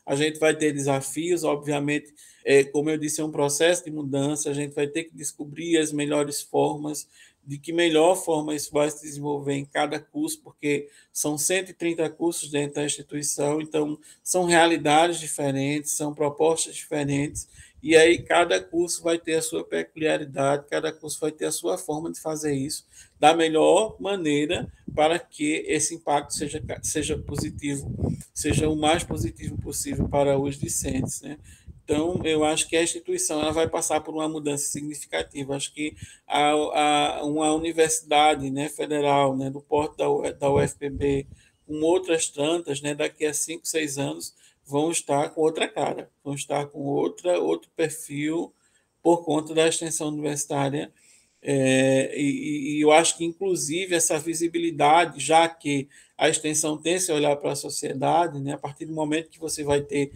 A 0.05 0.14
gente 0.16 0.38
vai 0.38 0.55
ter 0.55 0.72
desafios, 0.72 1.44
obviamente, 1.44 2.12
é, 2.44 2.64
como 2.64 2.90
eu 2.90 2.98
disse, 2.98 3.20
é 3.20 3.24
um 3.24 3.30
processo 3.30 3.84
de 3.84 3.90
mudança, 3.90 4.50
a 4.50 4.55
gente 4.55 4.74
vai 4.74 4.86
ter 4.86 5.05
que 5.05 5.14
descobrir 5.14 5.78
as 5.78 5.92
melhores 5.92 6.42
formas 6.42 7.09
de 7.44 7.59
que 7.59 7.72
melhor 7.72 8.14
forma 8.14 8.55
isso 8.55 8.72
vai 8.72 8.90
se 8.90 9.03
desenvolver 9.03 9.55
em 9.55 9.64
cada 9.64 9.98
curso, 9.98 10.40
porque 10.42 10.88
são 11.12 11.36
130 11.36 12.09
cursos 12.11 12.50
dentro 12.50 12.76
da 12.76 12.84
instituição, 12.84 13.61
então 13.61 13.98
são 14.22 14.44
realidades 14.44 15.18
diferentes, 15.18 15.92
são 15.92 16.14
propostas 16.14 16.76
diferentes, 16.76 17.48
e 17.83 17.97
aí 17.97 18.22
cada 18.22 18.61
curso 18.62 19.03
vai 19.03 19.18
ter 19.18 19.35
a 19.35 19.43
sua 19.43 19.64
peculiaridade, 19.64 20.66
cada 20.70 20.93
curso 20.93 21.18
vai 21.18 21.33
ter 21.33 21.47
a 21.47 21.53
sua 21.53 21.76
forma 21.76 22.12
de 22.12 22.20
fazer 22.20 22.55
isso 22.55 22.87
da 23.18 23.35
melhor 23.35 23.97
maneira 24.01 24.72
para 24.95 25.18
que 25.18 25.64
esse 25.66 25.95
impacto 25.95 26.35
seja, 26.35 26.62
seja 26.83 27.18
positivo, 27.18 27.93
seja 28.33 28.68
o 28.68 28.76
mais 28.76 29.03
positivo 29.03 29.59
possível 29.59 30.09
para 30.09 30.39
os 30.39 30.59
discentes, 30.59 31.22
né? 31.22 31.39
Então, 31.85 32.20
eu 32.24 32.45
acho 32.45 32.68
que 32.68 32.76
a 32.76 32.83
instituição 32.83 33.41
ela 33.41 33.53
vai 33.53 33.68
passar 33.68 34.01
por 34.01 34.14
uma 34.14 34.28
mudança 34.28 34.64
significativa. 34.68 35.57
Acho 35.57 35.74
que 35.74 35.97
a, 36.26 36.51
a, 36.51 37.24
uma 37.24 37.53
universidade 37.53 38.49
né, 38.51 38.68
federal, 38.68 39.37
né, 39.37 39.51
do 39.51 39.61
porto 39.61 39.97
da, 39.97 40.30
da 40.33 40.51
UFPB, 40.51 41.26
com 41.66 41.80
outras 41.83 42.28
tantas, 42.28 42.80
né, 42.80 42.95
daqui 42.95 43.26
a 43.26 43.35
cinco, 43.35 43.66
seis 43.66 43.99
anos, 43.99 44.33
vão 44.64 44.90
estar 44.90 45.30
com 45.30 45.40
outra 45.40 45.68
cara, 45.68 46.10
vão 46.24 46.34
estar 46.34 46.66
com 46.66 46.80
outra, 46.80 47.38
outro 47.38 47.70
perfil 47.76 48.52
por 49.02 49.24
conta 49.24 49.54
da 49.54 49.68
extensão 49.68 50.08
universitária. 50.08 50.92
É, 51.44 52.16
e, 52.16 52.76
e, 52.76 52.80
eu 52.80 52.92
acho 52.92 53.16
que, 53.18 53.24
inclusive, 53.24 53.94
essa 53.94 54.18
visibilidade, 54.18 55.18
já 55.18 55.48
que 55.48 55.88
a 56.16 56.28
extensão 56.28 56.78
tem 56.78 56.94
esse 56.94 57.10
olhar 57.10 57.34
para 57.36 57.52
a 57.52 57.56
sociedade, 57.56 58.38
né, 58.38 58.52
a 58.52 58.58
partir 58.58 58.84
do 58.84 58.92
momento 58.92 59.28
que 59.28 59.40
você 59.40 59.64
vai 59.64 59.80
ter 59.80 60.12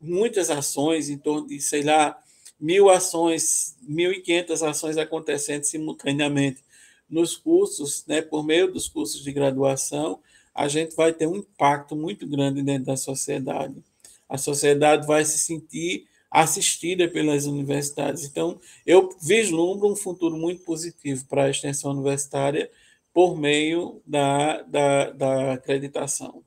muitas 0.00 0.48
ações, 0.48 1.10
em 1.10 1.18
torno 1.18 1.48
de, 1.48 1.60
sei 1.60 1.82
lá, 1.82 2.16
mil 2.60 2.88
ações, 2.88 3.76
mil 3.82 4.12
e 4.12 4.20
quinhentas 4.20 4.62
ações 4.62 4.96
acontecendo 4.96 5.64
simultaneamente 5.64 6.62
nos 7.08 7.36
cursos, 7.36 8.06
né, 8.06 8.22
por 8.22 8.44
meio 8.44 8.72
dos 8.72 8.88
cursos 8.88 9.24
de 9.24 9.32
graduação, 9.32 10.20
a 10.54 10.68
gente 10.68 10.94
vai 10.94 11.12
ter 11.12 11.26
um 11.26 11.36
impacto 11.36 11.94
muito 11.96 12.26
grande 12.26 12.62
dentro 12.62 12.86
da 12.86 12.96
sociedade. 12.96 13.82
A 14.28 14.38
sociedade 14.38 15.06
vai 15.06 15.24
se 15.24 15.38
sentir 15.38 16.06
assistida 16.30 17.08
pelas 17.08 17.46
universidades. 17.46 18.24
Então, 18.24 18.60
eu 18.86 19.08
vislumbro 19.20 19.90
um 19.90 19.96
futuro 19.96 20.36
muito 20.36 20.64
positivo 20.64 21.26
para 21.26 21.44
a 21.44 21.50
extensão 21.50 21.90
universitária 21.90 22.70
por 23.12 23.36
meio 23.36 24.00
da, 24.06 24.62
da, 24.62 25.10
da 25.10 25.52
acreditação. 25.54 26.44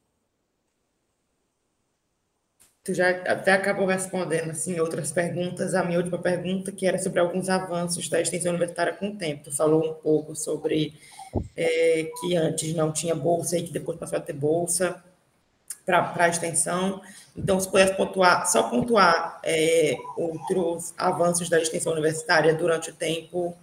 Tu 2.85 2.93
já 2.93 3.09
até 3.09 3.53
acabou 3.53 3.85
respondendo 3.85 4.51
assim 4.51 4.79
outras 4.79 5.11
perguntas. 5.11 5.73
A 5.73 5.83
minha 5.83 5.97
última 5.97 6.17
pergunta, 6.17 6.71
que 6.71 6.85
era 6.85 6.97
sobre 6.97 7.19
alguns 7.19 7.47
avanços 7.47 8.09
da 8.09 8.19
extensão 8.19 8.51
universitária 8.51 8.93
com 8.93 9.09
o 9.09 9.17
tempo. 9.17 9.45
Tu 9.45 9.55
falou 9.55 9.91
um 9.91 9.93
pouco 9.93 10.35
sobre 10.35 10.93
é, 11.55 12.09
que 12.19 12.35
antes 12.35 12.73
não 12.73 12.91
tinha 12.91 13.15
bolsa 13.15 13.57
e 13.57 13.63
que 13.63 13.71
depois 13.71 13.97
passou 13.97 14.17
a 14.17 14.21
ter 14.21 14.33
bolsa 14.33 15.03
para 15.85 16.13
a 16.15 16.29
extensão. 16.29 17.01
Então, 17.35 17.59
se 17.59 17.69
pudesse 17.69 17.95
pontuar, 17.95 18.49
só 18.49 18.69
pontuar 18.69 19.39
é, 19.43 19.97
outros 20.15 20.93
avanços 20.97 21.49
da 21.49 21.61
extensão 21.61 21.93
universitária 21.93 22.53
durante 22.53 22.91
o 22.91 22.93
tempo, 22.93 23.55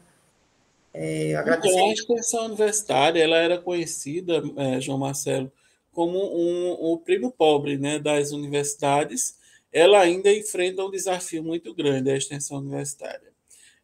é, 0.93 1.35
agradecer. 1.35 1.73
Então, 1.73 1.89
a 1.89 1.93
extensão 1.93 2.45
universitária 2.47 3.23
ela 3.23 3.37
era 3.37 3.59
conhecida, 3.59 4.43
é, 4.57 4.81
João 4.81 4.99
Marcelo, 4.99 5.51
como 5.93 6.19
um, 6.19 6.93
um 6.93 6.97
primo 6.99 7.31
pobre 7.31 7.79
né, 7.79 7.99
das 7.99 8.33
universidades, 8.33 9.39
ela 9.73 10.01
ainda 10.01 10.33
enfrenta 10.33 10.85
um 10.85 10.91
desafio 10.91 11.43
muito 11.43 11.75
grande, 11.75 12.11
a 12.11 12.17
extensão 12.17 12.59
universitária. 12.59 13.31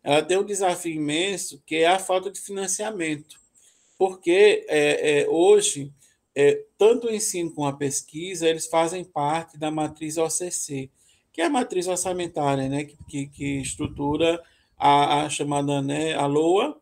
Ela 0.02 0.22
tem 0.22 0.36
um 0.36 0.44
desafio 0.44 0.94
imenso, 0.94 1.62
que 1.64 1.76
é 1.76 1.86
a 1.86 1.98
falta 1.98 2.30
de 2.30 2.40
financiamento, 2.40 3.40
porque 3.98 4.64
é, 4.68 5.22
é, 5.22 5.28
hoje, 5.28 5.92
é, 6.34 6.62
tanto 6.76 7.06
o 7.06 7.14
ensino 7.14 7.52
como 7.52 7.66
a 7.66 7.72
pesquisa, 7.72 8.48
eles 8.48 8.66
fazem 8.66 9.04
parte 9.04 9.58
da 9.58 9.70
matriz 9.70 10.16
OCC, 10.16 10.90
que 11.32 11.40
é 11.40 11.46
a 11.46 11.50
matriz 11.50 11.86
orçamentária, 11.86 12.68
né, 12.68 12.84
que, 12.84 12.96
que, 13.08 13.26
que 13.26 13.60
estrutura 13.60 14.42
a, 14.76 15.22
a 15.22 15.30
chamada 15.30 15.80
né, 15.82 16.14
a 16.14 16.26
LOA, 16.26 16.80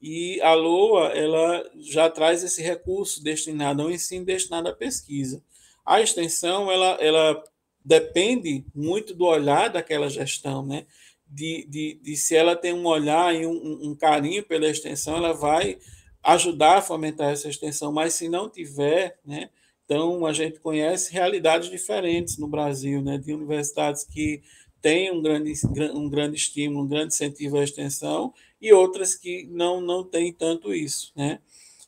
e 0.00 0.40
a 0.40 0.54
LOA 0.54 1.08
ela 1.08 1.70
já 1.78 2.08
traz 2.08 2.42
esse 2.42 2.62
recurso 2.62 3.22
destinado 3.22 3.82
ao 3.82 3.90
ensino, 3.90 4.24
destinado 4.24 4.68
à 4.68 4.72
pesquisa. 4.72 5.42
A 5.84 6.00
extensão 6.00 6.70
ela, 6.70 6.96
ela 7.00 7.44
depende 7.84 8.64
muito 8.74 9.14
do 9.14 9.26
olhar 9.26 9.68
daquela 9.68 10.08
gestão, 10.08 10.64
né? 10.64 10.86
De, 11.26 11.66
de, 11.68 12.00
de 12.02 12.16
se 12.16 12.34
ela 12.34 12.56
tem 12.56 12.72
um 12.72 12.86
olhar 12.86 13.34
e 13.34 13.46
um, 13.46 13.90
um 13.90 13.94
carinho 13.94 14.42
pela 14.42 14.66
extensão, 14.66 15.16
ela 15.16 15.32
vai 15.32 15.78
ajudar 16.22 16.78
a 16.78 16.82
fomentar 16.82 17.32
essa 17.32 17.48
extensão, 17.48 17.92
mas 17.92 18.14
se 18.14 18.28
não 18.28 18.48
tiver, 18.48 19.18
né? 19.24 19.50
Então 19.84 20.24
a 20.24 20.32
gente 20.32 20.60
conhece 20.60 21.12
realidades 21.12 21.68
diferentes 21.68 22.38
no 22.38 22.46
Brasil, 22.46 23.02
né? 23.02 23.18
De 23.18 23.32
universidades 23.32 24.04
que 24.04 24.42
têm 24.80 25.10
um 25.10 25.20
grande, 25.20 25.52
um 25.94 26.08
grande 26.08 26.36
estímulo, 26.36 26.84
um 26.84 26.88
grande 26.88 27.14
incentivo 27.14 27.58
à 27.58 27.64
extensão 27.64 28.32
e 28.60 28.72
outras 28.72 29.14
que 29.14 29.46
não, 29.50 29.80
não 29.80 30.04
têm 30.04 30.32
tanto 30.32 30.72
isso, 30.74 31.12
né? 31.16 31.40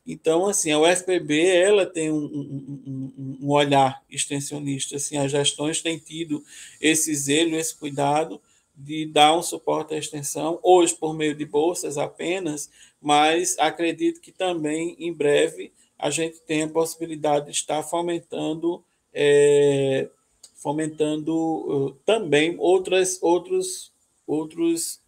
Então, 0.04 0.46
assim, 0.46 0.72
a 0.72 0.80
UFPB, 0.80 1.46
ela 1.46 1.86
tem 1.86 2.10
um, 2.10 2.24
um, 2.24 3.38
um, 3.40 3.50
olhar 3.50 4.02
extensionista, 4.10 4.96
assim, 4.96 5.16
as 5.16 5.30
gestões 5.30 5.80
têm 5.80 5.96
tido 5.96 6.44
esse 6.80 7.14
zelo, 7.14 7.54
esse 7.54 7.76
cuidado 7.76 8.40
de 8.74 9.06
dar 9.06 9.36
um 9.36 9.42
suporte 9.42 9.94
à 9.94 9.98
extensão, 9.98 10.58
hoje 10.62 10.94
por 10.96 11.14
meio 11.14 11.36
de 11.36 11.44
bolsas 11.44 11.98
apenas, 11.98 12.68
mas 13.02 13.58
acredito 13.58 14.20
que 14.20 14.30
também, 14.30 14.96
em 14.98 15.12
breve, 15.12 15.72
a 15.98 16.08
gente 16.08 16.40
tem 16.40 16.62
a 16.62 16.68
possibilidade 16.68 17.46
de 17.46 17.52
estar 17.52 17.82
fomentando, 17.82 18.84
é, 19.12 20.08
fomentando 20.54 21.34
uh, 21.34 21.92
também 22.06 22.56
outras, 22.58 23.20
outros, 23.22 23.92
outros 24.26 25.02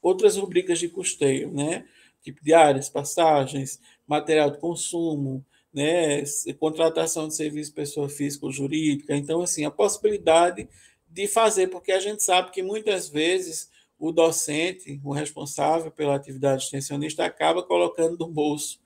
outras 0.00 0.36
rubricas 0.36 0.78
de 0.78 0.88
custeio, 0.88 1.52
né? 1.52 1.84
Tipo 2.22 2.42
diárias, 2.42 2.88
passagens, 2.88 3.80
material 4.06 4.50
de 4.50 4.58
consumo, 4.58 5.44
né? 5.72 6.22
Contratação 6.58 7.28
de 7.28 7.34
serviço 7.34 7.74
pessoa 7.74 8.08
física 8.08 8.46
ou 8.46 8.52
jurídica. 8.52 9.14
Então, 9.14 9.42
assim, 9.42 9.64
a 9.64 9.70
possibilidade 9.70 10.68
de 11.08 11.26
fazer, 11.26 11.68
porque 11.68 11.92
a 11.92 12.00
gente 12.00 12.22
sabe 12.22 12.50
que 12.50 12.62
muitas 12.62 13.08
vezes 13.08 13.70
o 13.98 14.12
docente, 14.12 15.00
o 15.02 15.12
responsável 15.12 15.90
pela 15.90 16.14
atividade 16.14 16.64
extensionista, 16.64 17.24
acaba 17.24 17.62
colocando 17.62 18.16
do 18.16 18.26
bolso 18.26 18.80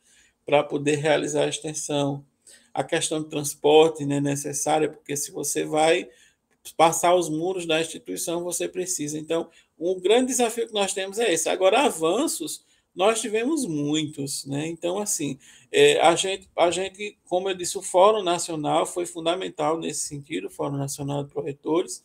para 0.44 0.62
poder 0.62 0.96
realizar 0.96 1.44
a 1.44 1.48
extensão. 1.48 2.24
A 2.72 2.82
questão 2.82 3.22
de 3.22 3.28
transporte 3.28 4.04
né, 4.06 4.18
necessária, 4.18 4.88
porque 4.88 5.14
se 5.16 5.30
você 5.30 5.64
vai 5.64 6.08
passar 6.76 7.14
os 7.14 7.28
muros 7.28 7.66
da 7.66 7.80
instituição, 7.80 8.42
você 8.42 8.66
precisa. 8.66 9.18
Então, 9.18 9.50
um 9.78 10.00
grande 10.00 10.28
desafio 10.28 10.66
que 10.66 10.72
nós 10.72 10.94
temos 10.94 11.18
é 11.18 11.32
esse. 11.32 11.48
Agora, 11.48 11.82
avanços, 11.82 12.64
nós 12.94 13.20
tivemos 13.20 13.66
muitos, 13.66 14.44
né? 14.46 14.66
Então, 14.68 14.98
assim, 14.98 15.38
é, 15.70 16.00
a, 16.00 16.14
gente, 16.14 16.48
a 16.56 16.70
gente, 16.70 17.18
como 17.28 17.48
eu 17.48 17.54
disse, 17.54 17.76
o 17.78 17.82
Fórum 17.82 18.22
Nacional 18.22 18.86
foi 18.86 19.06
fundamental 19.06 19.78
nesse 19.78 20.06
sentido, 20.06 20.46
o 20.46 20.50
Fórum 20.50 20.76
Nacional 20.76 21.24
de 21.24 21.30
Proretores, 21.30 22.02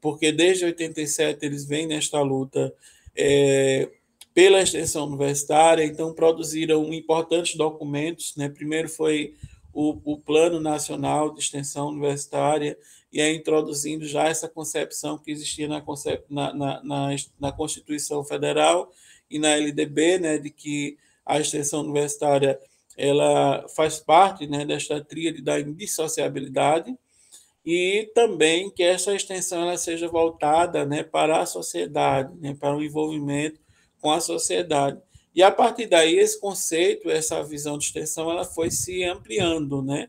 porque 0.00 0.32
desde 0.32 0.64
87 0.64 1.44
eles 1.44 1.64
vêm 1.64 1.86
nesta 1.86 2.20
luta 2.20 2.74
é, 3.16 3.88
pela 4.32 4.62
extensão 4.62 5.06
universitária, 5.06 5.84
então 5.84 6.14
produziram 6.14 6.92
importantes 6.92 7.56
documentos, 7.56 8.34
né? 8.36 8.48
Primeiro 8.48 8.88
foi 8.88 9.34
o, 9.72 9.98
o 10.04 10.18
Plano 10.18 10.60
Nacional 10.60 11.32
de 11.32 11.40
Extensão 11.40 11.88
Universitária, 11.88 12.78
e 13.12 13.20
aí 13.20 13.36
introduzindo 13.36 14.06
já 14.06 14.28
essa 14.28 14.48
concepção 14.48 15.18
que 15.18 15.30
existia 15.30 15.68
na, 15.68 15.82
na, 16.28 16.82
na, 16.84 17.16
na, 17.38 17.52
Constituição 17.52 18.24
Federal 18.24 18.92
e 19.28 19.38
na 19.38 19.56
LDB, 19.56 20.18
né, 20.18 20.38
de 20.38 20.50
que 20.50 20.96
a 21.26 21.40
extensão 21.40 21.80
universitária 21.80 22.58
ela 22.96 23.66
faz 23.74 23.98
parte 23.98 24.46
né, 24.46 24.64
desta 24.64 25.02
tríade 25.02 25.42
da 25.42 25.58
indissociabilidade 25.58 26.96
e 27.64 28.10
também 28.14 28.70
que 28.70 28.82
essa 28.82 29.14
extensão 29.14 29.62
ela 29.62 29.76
seja 29.76 30.08
voltada 30.08 30.84
né, 30.86 31.02
para 31.02 31.40
a 31.40 31.46
sociedade, 31.46 32.34
né, 32.40 32.56
para 32.58 32.76
o 32.76 32.82
envolvimento 32.82 33.60
com 34.00 34.10
a 34.10 34.20
sociedade. 34.20 35.00
E 35.34 35.42
a 35.42 35.50
partir 35.50 35.86
daí 35.86 36.18
esse 36.18 36.40
conceito, 36.40 37.10
essa 37.10 37.42
visão 37.42 37.78
de 37.78 37.84
extensão, 37.84 38.30
ela 38.30 38.44
foi 38.44 38.70
se 38.70 39.04
ampliando, 39.04 39.82
né? 39.82 40.08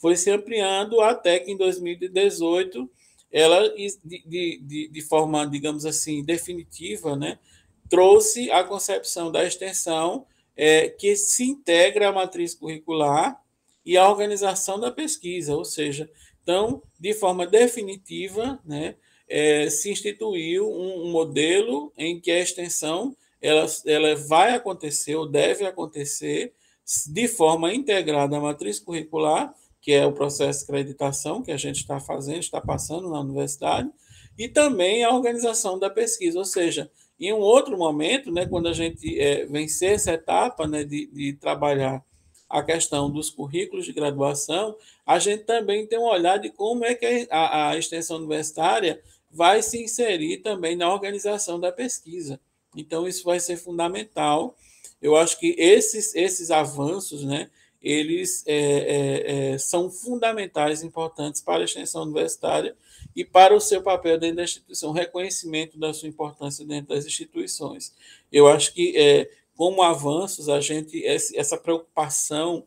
foi 0.00 0.16
se 0.16 0.30
ampliando 0.30 1.00
até 1.02 1.38
que 1.38 1.52
em 1.52 1.56
2018 1.56 2.90
ela, 3.30 3.68
de, 3.68 4.58
de, 4.62 4.88
de 4.88 5.02
forma, 5.02 5.46
digamos 5.46 5.84
assim, 5.84 6.24
definitiva, 6.24 7.14
né, 7.14 7.38
trouxe 7.88 8.50
a 8.50 8.64
concepção 8.64 9.30
da 9.30 9.44
extensão 9.44 10.26
é, 10.56 10.88
que 10.88 11.14
se 11.14 11.44
integra 11.44 12.08
à 12.08 12.12
matriz 12.12 12.54
curricular 12.54 13.40
e 13.84 13.96
à 13.96 14.08
organização 14.08 14.80
da 14.80 14.90
pesquisa, 14.90 15.54
ou 15.54 15.64
seja, 15.64 16.10
então, 16.42 16.82
de 16.98 17.14
forma 17.14 17.46
definitiva, 17.46 18.60
né, 18.64 18.96
é, 19.28 19.70
se 19.70 19.90
instituiu 19.90 20.68
um, 20.68 21.06
um, 21.06 21.10
modelo 21.10 21.92
em 21.96 22.20
que 22.20 22.30
a 22.30 22.40
extensão 22.40 23.16
ela, 23.40 23.66
ela 23.86 24.16
vai 24.16 24.54
acontecer 24.54 25.14
ou 25.14 25.26
deve 25.26 25.64
acontecer 25.64 26.52
de 27.08 27.28
forma 27.28 27.72
integrada 27.72 28.36
à 28.36 28.40
matriz 28.40 28.80
curricular 28.80 29.54
que 29.80 29.92
é 29.92 30.06
o 30.06 30.12
processo 30.12 30.60
de 30.60 30.64
acreditação 30.64 31.42
que 31.42 31.50
a 31.50 31.56
gente 31.56 31.76
está 31.76 31.98
fazendo, 31.98 32.40
está 32.40 32.60
passando 32.60 33.08
na 33.08 33.20
universidade, 33.20 33.90
e 34.38 34.48
também 34.48 35.04
a 35.04 35.10
organização 35.10 35.78
da 35.78 35.90
pesquisa, 35.90 36.38
ou 36.38 36.44
seja, 36.44 36.90
em 37.18 37.32
um 37.32 37.38
outro 37.38 37.76
momento, 37.76 38.30
né, 38.30 38.46
quando 38.46 38.68
a 38.68 38.72
gente 38.72 39.18
é, 39.18 39.44
vencer 39.46 39.92
essa 39.92 40.12
etapa 40.12 40.66
né, 40.66 40.84
de, 40.84 41.06
de 41.06 41.32
trabalhar 41.34 42.04
a 42.50 42.64
questão 42.64 43.08
dos 43.08 43.30
currículos 43.30 43.86
de 43.86 43.92
graduação, 43.92 44.76
a 45.06 45.20
gente 45.20 45.44
também 45.44 45.86
tem 45.86 45.98
um 45.98 46.08
olhar 46.08 46.36
de 46.38 46.50
como 46.50 46.84
é 46.84 46.96
que 46.96 47.28
a, 47.30 47.70
a 47.70 47.78
extensão 47.78 48.16
universitária 48.16 49.00
vai 49.30 49.62
se 49.62 49.80
inserir 49.80 50.38
também 50.38 50.74
na 50.74 50.92
organização 50.92 51.60
da 51.60 51.70
pesquisa. 51.70 52.40
Então, 52.76 53.06
isso 53.06 53.24
vai 53.24 53.38
ser 53.38 53.56
fundamental. 53.56 54.56
Eu 55.00 55.16
acho 55.16 55.38
que 55.38 55.54
esses, 55.56 56.12
esses 56.16 56.50
avanços, 56.50 57.24
né, 57.24 57.48
eles 57.80 58.44
é, 58.46 58.56
é, 58.56 59.52
é, 59.52 59.58
são 59.58 59.88
fundamentais, 59.88 60.82
importantes 60.82 61.40
para 61.40 61.62
a 61.62 61.64
extensão 61.64 62.02
universitária 62.02 62.76
e 63.14 63.24
para 63.24 63.54
o 63.54 63.60
seu 63.60 63.80
papel 63.80 64.18
dentro 64.18 64.36
da 64.36 64.44
instituição, 64.44 64.92
reconhecimento 64.92 65.78
da 65.78 65.94
sua 65.94 66.08
importância 66.08 66.64
dentro 66.64 66.94
das 66.94 67.06
instituições. 67.06 67.94
Eu 68.30 68.48
acho 68.48 68.74
que, 68.74 68.96
é, 68.96 69.30
como 69.60 69.82
avanços, 69.82 70.48
a 70.48 70.58
gente 70.58 71.04
essa 71.06 71.54
preocupação 71.54 72.64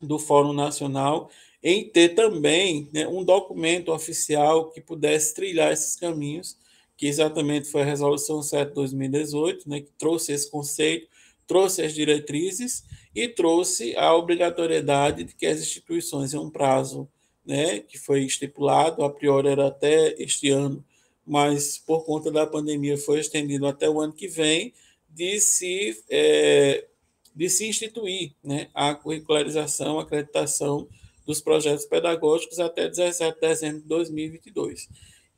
do 0.00 0.18
Fórum 0.18 0.54
Nacional 0.54 1.28
em 1.62 1.86
ter 1.86 2.14
também 2.14 2.88
né, 2.94 3.06
um 3.06 3.22
documento 3.22 3.92
oficial 3.92 4.70
que 4.70 4.80
pudesse 4.80 5.34
trilhar 5.34 5.70
esses 5.70 5.96
caminhos, 5.96 6.56
que 6.96 7.06
exatamente 7.06 7.68
foi 7.68 7.82
a 7.82 7.84
Resolução 7.84 8.42
7 8.42 8.70
de 8.70 8.74
2018, 8.76 9.68
né, 9.68 9.82
que 9.82 9.92
trouxe 9.98 10.32
esse 10.32 10.50
conceito, 10.50 11.06
trouxe 11.46 11.82
as 11.82 11.92
diretrizes 11.92 12.86
e 13.14 13.28
trouxe 13.28 13.94
a 13.94 14.14
obrigatoriedade 14.14 15.24
de 15.24 15.34
que 15.34 15.44
as 15.44 15.60
instituições, 15.60 16.32
em 16.32 16.38
um 16.38 16.48
prazo 16.48 17.06
né, 17.44 17.80
que 17.80 17.98
foi 17.98 18.22
estipulado, 18.22 19.04
a 19.04 19.10
priori 19.10 19.48
era 19.48 19.66
até 19.66 20.14
este 20.18 20.48
ano, 20.48 20.82
mas 21.26 21.76
por 21.76 22.06
conta 22.06 22.32
da 22.32 22.46
pandemia 22.46 22.96
foi 22.96 23.20
estendido 23.20 23.66
até 23.66 23.90
o 23.90 24.00
ano 24.00 24.14
que 24.14 24.26
vem, 24.26 24.72
de 25.08 25.40
se, 25.40 26.02
é, 26.10 26.86
de 27.34 27.48
se 27.48 27.66
instituir 27.66 28.32
né, 28.42 28.68
a 28.74 28.94
curricularização, 28.94 29.98
a 29.98 30.02
acreditação 30.02 30.88
dos 31.26 31.40
projetos 31.40 31.84
pedagógicos 31.84 32.58
até 32.58 32.88
17 32.88 33.34
de 33.34 33.40
dezembro 33.40 33.82
de 33.82 33.88
2022. 33.88 34.88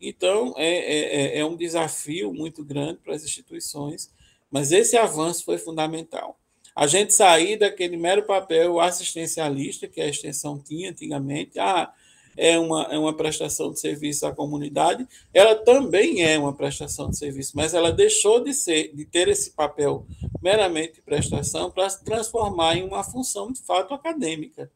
Então, 0.01 0.55
é, 0.57 0.69
é, 0.69 1.37
é, 1.37 1.39
é 1.41 1.45
um 1.45 1.57
desafio 1.57 2.33
muito 2.33 2.65
grande 2.65 3.01
para 3.05 3.15
as 3.15 3.25
instituições, 3.25 4.11
mas 4.51 4.73
esse 4.73 4.97
avanço 4.97 5.45
foi 5.45 5.59
fundamental. 5.59 6.39
A 6.75 6.87
gente 6.87 7.13
sair 7.13 7.59
daquele 7.59 7.97
mero 7.97 8.23
papel 8.23 8.81
assistencialista 8.81 9.89
que 9.89 10.01
a 10.01 10.09
extensão 10.09 10.59
tinha 10.59 10.91
antigamente, 10.91 11.59
ah, 11.59 11.93
é 12.37 12.59
uma, 12.59 12.85
é 12.85 12.99
uma 12.99 13.17
prestação 13.17 13.73
de 13.73 13.81
serviço 13.81 14.27
à 14.27 14.35
comunidade, 14.35 15.07
ela 15.33 15.55
também 15.55 16.23
é 16.23 16.39
uma 16.39 16.55
prestação 16.55 17.11
de 17.11 17.19
serviço, 17.19 17.53
mas 17.55 17.75
ela 17.75 17.93
deixou 17.93 18.43
de 18.43 18.55
ser, 18.55 18.95
de 18.95 19.05
ter 19.05 19.29
esse 19.29 19.53
papel 19.53 20.07
meramente 20.43 20.95
de 20.95 21.03
prestação 21.03 21.71
para 21.71 21.89
se 21.91 22.05
transformar 22.05 22.77
em 22.77 22.83
uma 22.85 23.05
função 23.05 23.53
de 23.53 23.61
fato 23.61 23.95
acadêmica, 23.95 24.71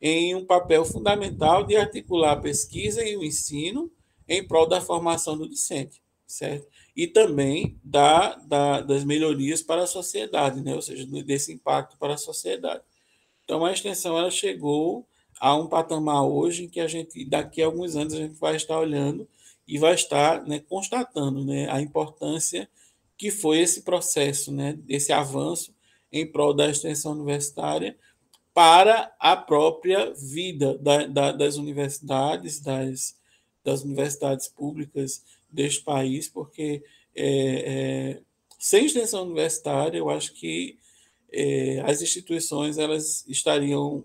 em 0.00 0.34
um 0.34 0.44
papel 0.44 0.84
fundamental 0.84 1.64
de 1.64 1.76
articular 1.76 2.32
a 2.32 2.40
pesquisa 2.40 3.04
e 3.04 3.16
o 3.16 3.24
ensino 3.24 3.90
em 4.28 4.46
prol 4.46 4.68
da 4.68 4.80
formação 4.80 5.36
do 5.36 5.48
discente, 5.48 6.00
certo? 6.26 6.68
E 6.94 7.06
também 7.06 7.78
da, 7.82 8.36
da, 8.36 8.80
das 8.80 9.04
melhorias 9.04 9.62
para 9.62 9.82
a 9.82 9.86
sociedade, 9.86 10.60
né? 10.60 10.74
ou 10.74 10.82
seja, 10.82 11.06
desse 11.22 11.52
impacto 11.52 11.96
para 11.98 12.14
a 12.14 12.18
sociedade. 12.18 12.82
Então, 13.44 13.64
a 13.64 13.72
extensão 13.72 14.18
ela 14.18 14.30
chegou 14.30 15.08
a 15.40 15.56
um 15.56 15.66
patamar 15.66 16.24
hoje 16.24 16.64
em 16.64 16.68
que 16.68 16.80
a 16.80 16.88
gente, 16.88 17.24
daqui 17.24 17.62
a 17.62 17.66
alguns 17.66 17.96
anos, 17.96 18.14
a 18.14 18.18
gente 18.18 18.34
vai 18.34 18.56
estar 18.56 18.78
olhando 18.78 19.28
e 19.66 19.78
vai 19.78 19.94
estar 19.94 20.44
né, 20.46 20.58
constatando 20.60 21.44
né, 21.44 21.70
a 21.70 21.80
importância 21.80 22.68
que 23.16 23.30
foi 23.30 23.58
esse 23.58 23.82
processo, 23.82 24.52
né, 24.52 24.78
esse 24.88 25.12
avanço 25.12 25.74
em 26.10 26.26
prol 26.26 26.54
da 26.54 26.70
extensão 26.70 27.12
universitária 27.12 27.96
para 28.54 29.14
a 29.20 29.36
própria 29.36 30.12
vida 30.14 30.76
da, 30.78 31.06
da, 31.06 31.32
das 31.32 31.56
universidades, 31.56 32.60
das, 32.60 33.16
das 33.62 33.82
universidades 33.82 34.48
públicas 34.48 35.22
deste 35.50 35.84
país, 35.84 36.28
porque 36.28 36.82
é, 37.14 38.16
é, 38.16 38.20
sem 38.58 38.86
extensão 38.86 39.24
universitária, 39.24 39.98
eu 39.98 40.10
acho 40.10 40.32
que 40.34 40.78
é, 41.32 41.80
as 41.84 42.02
instituições 42.02 42.78
elas 42.78 43.24
estariam 43.28 44.04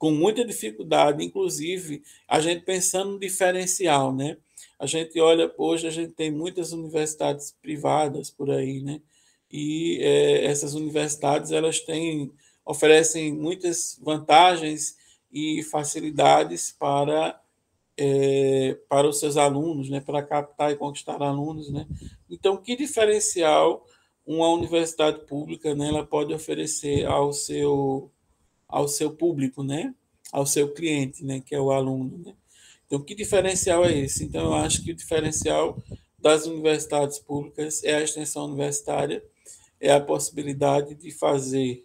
com 0.00 0.10
muita 0.10 0.46
dificuldade, 0.46 1.22
inclusive 1.22 2.02
a 2.26 2.40
gente 2.40 2.64
pensando 2.64 3.12
no 3.12 3.20
diferencial, 3.20 4.16
né? 4.16 4.38
A 4.78 4.86
gente 4.86 5.20
olha, 5.20 5.52
hoje 5.58 5.86
a 5.86 5.90
gente 5.90 6.12
tem 6.12 6.30
muitas 6.30 6.72
universidades 6.72 7.54
privadas 7.60 8.30
por 8.30 8.50
aí, 8.50 8.80
né? 8.80 9.02
E 9.52 9.98
é, 10.00 10.46
essas 10.46 10.72
universidades 10.72 11.52
elas 11.52 11.80
têm 11.80 12.32
oferecem 12.64 13.30
muitas 13.30 14.00
vantagens 14.02 14.96
e 15.30 15.62
facilidades 15.64 16.72
para 16.72 17.38
é, 17.94 18.78
para 18.88 19.06
os 19.06 19.20
seus 19.20 19.36
alunos, 19.36 19.90
né? 19.90 20.00
Para 20.00 20.22
captar 20.22 20.72
e 20.72 20.76
conquistar 20.76 21.20
alunos, 21.22 21.70
né? 21.70 21.86
Então, 22.30 22.56
que 22.56 22.74
diferencial 22.74 23.84
uma 24.24 24.48
universidade 24.48 25.26
pública, 25.26 25.74
né? 25.74 25.88
Ela 25.88 26.06
pode 26.06 26.32
oferecer 26.32 27.04
ao 27.04 27.34
seu 27.34 28.10
ao 28.70 28.88
seu 28.88 29.10
público, 29.10 29.62
né? 29.62 29.94
ao 30.32 30.46
seu 30.46 30.72
cliente, 30.72 31.24
né? 31.24 31.42
que 31.44 31.54
é 31.54 31.60
o 31.60 31.70
aluno. 31.70 32.18
Né? 32.24 32.34
Então, 32.86 33.00
que 33.00 33.14
diferencial 33.14 33.84
é 33.84 33.96
esse? 33.96 34.24
Então, 34.24 34.46
eu 34.46 34.54
acho 34.54 34.82
que 34.82 34.92
o 34.92 34.96
diferencial 34.96 35.82
das 36.18 36.46
universidades 36.46 37.18
públicas 37.18 37.82
é 37.82 37.94
a 37.94 38.02
extensão 38.02 38.44
universitária, 38.44 39.22
é 39.80 39.92
a 39.92 40.00
possibilidade 40.00 40.94
de 40.94 41.10
fazer 41.10 41.84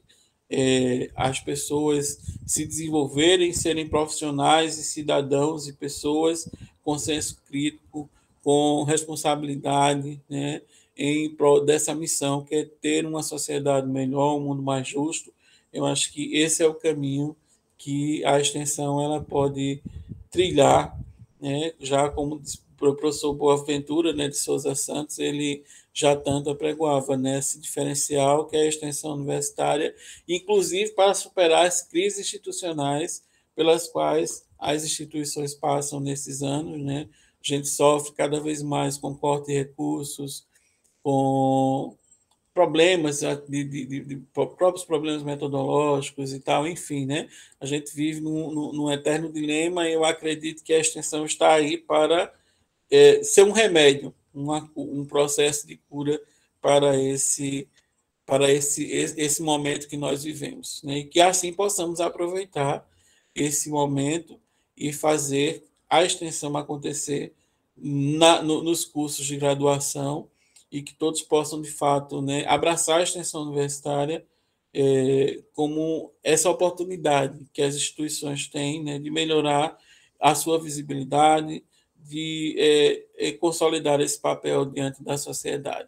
é, 0.50 1.10
as 1.16 1.40
pessoas 1.40 2.20
se 2.46 2.66
desenvolverem, 2.66 3.54
serem 3.54 3.88
profissionais 3.88 4.78
e 4.78 4.84
cidadãos 4.84 5.68
e 5.68 5.74
pessoas 5.74 6.50
com 6.84 7.00
senso 7.00 7.42
crítico, 7.48 8.10
com 8.44 8.84
responsabilidade, 8.84 10.22
né, 10.30 10.62
em 10.96 11.30
prol 11.36 11.66
dessa 11.66 11.96
missão 11.96 12.44
que 12.44 12.56
é 12.56 12.64
ter 12.64 13.06
uma 13.06 13.24
sociedade 13.24 13.88
melhor, 13.88 14.36
um 14.36 14.42
mundo 14.42 14.62
mais 14.62 14.88
justo, 14.88 15.34
eu 15.76 15.86
acho 15.86 16.12
que 16.14 16.36
esse 16.36 16.64
é 16.64 16.68
o 16.68 16.74
caminho 16.74 17.36
que 17.78 18.24
a 18.24 18.40
extensão 18.40 19.02
ela 19.02 19.22
pode 19.22 19.84
trilhar, 20.32 20.98
né, 21.40 21.74
já 21.80 22.10
como 22.10 22.42
o 22.82 22.96
professor 22.96 23.34
Boaventura 23.34 24.14
né, 24.14 24.30
de 24.30 24.38
Souza 24.38 24.74
Santos, 24.74 25.20
ele 25.20 25.64
já 25.94 26.16
tanto 26.16 26.50
apregoava 26.50 27.18
né, 27.18 27.40
diferencial 27.60 28.48
que 28.48 28.56
é 28.56 28.62
a 28.62 28.68
extensão 28.68 29.16
universitária, 29.16 29.94
inclusive 30.28 30.92
para 30.92 31.14
superar 31.14 31.66
as 31.66 31.82
crises 31.82 32.20
institucionais 32.20 33.24
pelas 33.54 33.88
quais 33.88 34.46
as 34.58 34.86
instituições 34.86 35.54
passam 35.54 36.00
nesses 36.00 36.42
anos. 36.42 36.82
Né? 36.82 37.10
A 37.12 37.48
gente 37.48 37.68
sofre 37.68 38.14
cada 38.14 38.40
vez 38.40 38.64
mais 38.64 38.98
com 38.98 39.14
corte 39.14 39.48
de 39.48 39.54
recursos, 39.54 40.46
com 41.04 41.98
problemas, 42.56 43.20
de, 43.20 43.66
de, 43.66 43.86
de, 43.86 44.00
de, 44.00 44.16
próprios 44.34 44.86
problemas 44.86 45.22
metodológicos 45.24 46.34
e 46.34 46.40
tal, 46.40 46.66
enfim, 46.66 47.06
né? 47.06 47.28
A 47.60 47.66
gente 47.66 47.94
vive 47.94 48.22
num, 48.22 48.72
num, 48.72 48.90
eterno 48.90 49.30
dilema 49.30 49.90
e 49.90 49.94
eu 49.94 50.06
acredito 50.06 50.64
que 50.64 50.74
a 50.74 50.80
extensão 50.80 51.26
está 51.26 51.54
aí 51.54 51.78
para 51.78 52.34
é, 52.90 53.22
ser 53.22 53.44
um 53.44 53.52
remédio, 53.52 54.16
uma, 54.34 54.72
um 54.74 55.06
processo 55.06 55.68
de 55.68 55.76
cura 55.90 56.20
para 56.62 56.98
esse 56.98 57.68
para 58.26 58.52
esse, 58.52 58.90
esse 58.92 59.44
momento 59.44 59.88
que 59.88 59.98
nós 59.98 60.24
vivemos, 60.24 60.82
né? 60.82 61.00
E 61.00 61.04
que 61.04 61.20
assim 61.20 61.54
possamos 61.54 62.00
aproveitar 62.00 62.90
esse 63.36 63.70
momento 63.70 64.40
e 64.78 64.94
fazer 64.94 65.64
a 65.90 66.04
extensão 66.04 66.56
acontecer 66.56 67.34
na, 67.78 68.42
no, 68.42 68.64
nos 68.64 68.86
cursos 68.86 69.26
de 69.26 69.38
graduação 69.38 70.30
e 70.76 70.84
que 70.84 70.94
todos 70.94 71.22
possam, 71.22 71.62
de 71.62 71.72
fato, 71.72 72.22
né, 72.22 72.46
abraçar 72.48 73.00
a 73.00 73.04
extensão 73.04 73.44
universitária 73.44 74.26
é, 74.74 75.42
como 75.54 76.12
essa 76.22 76.50
oportunidade 76.50 77.48
que 77.54 77.62
as 77.62 77.76
instituições 77.76 78.50
têm 78.50 78.84
né, 78.84 79.00
de 79.00 79.10
melhorar 79.10 79.78
a 80.20 80.36
sua 80.36 80.60
visibilidade, 80.62 81.64
de 81.96 82.56
é, 82.60 83.28
é, 83.28 83.32
consolidar 83.32 84.02
esse 84.02 84.20
papel 84.20 84.66
diante 84.66 85.02
da 85.02 85.18
sociedade. 85.18 85.88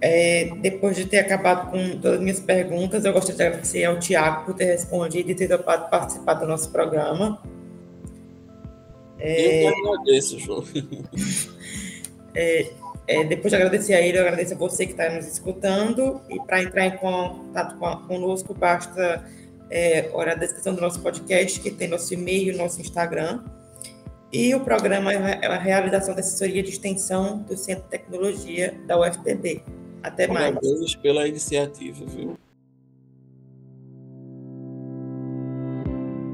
É, 0.00 0.54
depois 0.60 0.94
de 0.94 1.04
ter 1.04 1.18
acabado 1.18 1.72
com 1.72 1.98
todas 1.98 2.18
as 2.18 2.20
minhas 2.20 2.38
perguntas, 2.38 3.04
eu 3.04 3.12
gostaria 3.12 3.36
de 3.36 3.42
agradecer 3.42 3.84
ao 3.84 3.98
Tiago 3.98 4.44
por 4.44 4.54
ter 4.54 4.66
respondido 4.66 5.32
e 5.32 5.34
ter 5.34 5.48
participado 5.58 6.42
do 6.42 6.46
nosso 6.46 6.70
programa. 6.70 7.42
É... 9.24 9.68
Eu 9.68 9.72
que 9.72 9.88
agradeço, 9.88 10.38
João. 10.38 10.64
É, 12.36 12.72
é, 13.06 13.22
depois 13.22 13.50
de 13.50 13.54
agradecer 13.54 13.94
a 13.94 14.00
ele, 14.00 14.18
eu 14.18 14.22
agradeço 14.22 14.54
a 14.54 14.56
você 14.56 14.86
que 14.86 14.90
está 14.90 15.08
nos 15.08 15.26
escutando. 15.26 16.20
E 16.28 16.36
para 16.40 16.62
entrar 16.62 16.86
em 16.86 16.96
contato 16.96 17.78
com, 17.78 17.96
conosco, 18.08 18.52
basta 18.52 19.24
é, 19.70 20.10
olhar 20.12 20.32
a 20.32 20.34
descrição 20.34 20.74
do 20.74 20.80
nosso 20.80 21.00
podcast, 21.00 21.60
que 21.60 21.70
tem 21.70 21.86
nosso 21.88 22.12
e-mail, 22.12 22.56
nosso 22.56 22.80
Instagram. 22.80 23.44
E 24.32 24.52
o 24.52 24.60
programa 24.60 25.12
é 25.12 25.46
a 25.46 25.56
realização 25.56 26.12
da 26.12 26.20
assessoria 26.20 26.62
de 26.62 26.70
extensão 26.70 27.38
do 27.38 27.56
Centro 27.56 27.84
de 27.84 27.90
Tecnologia 27.90 28.74
da 28.84 28.98
UFPB. 28.98 29.62
Até 30.02 30.26
Parabéns 30.26 30.54
mais. 30.54 30.66
Parabéns 30.66 30.94
pela 30.96 31.28
iniciativa, 31.28 32.04
viu? 32.04 32.36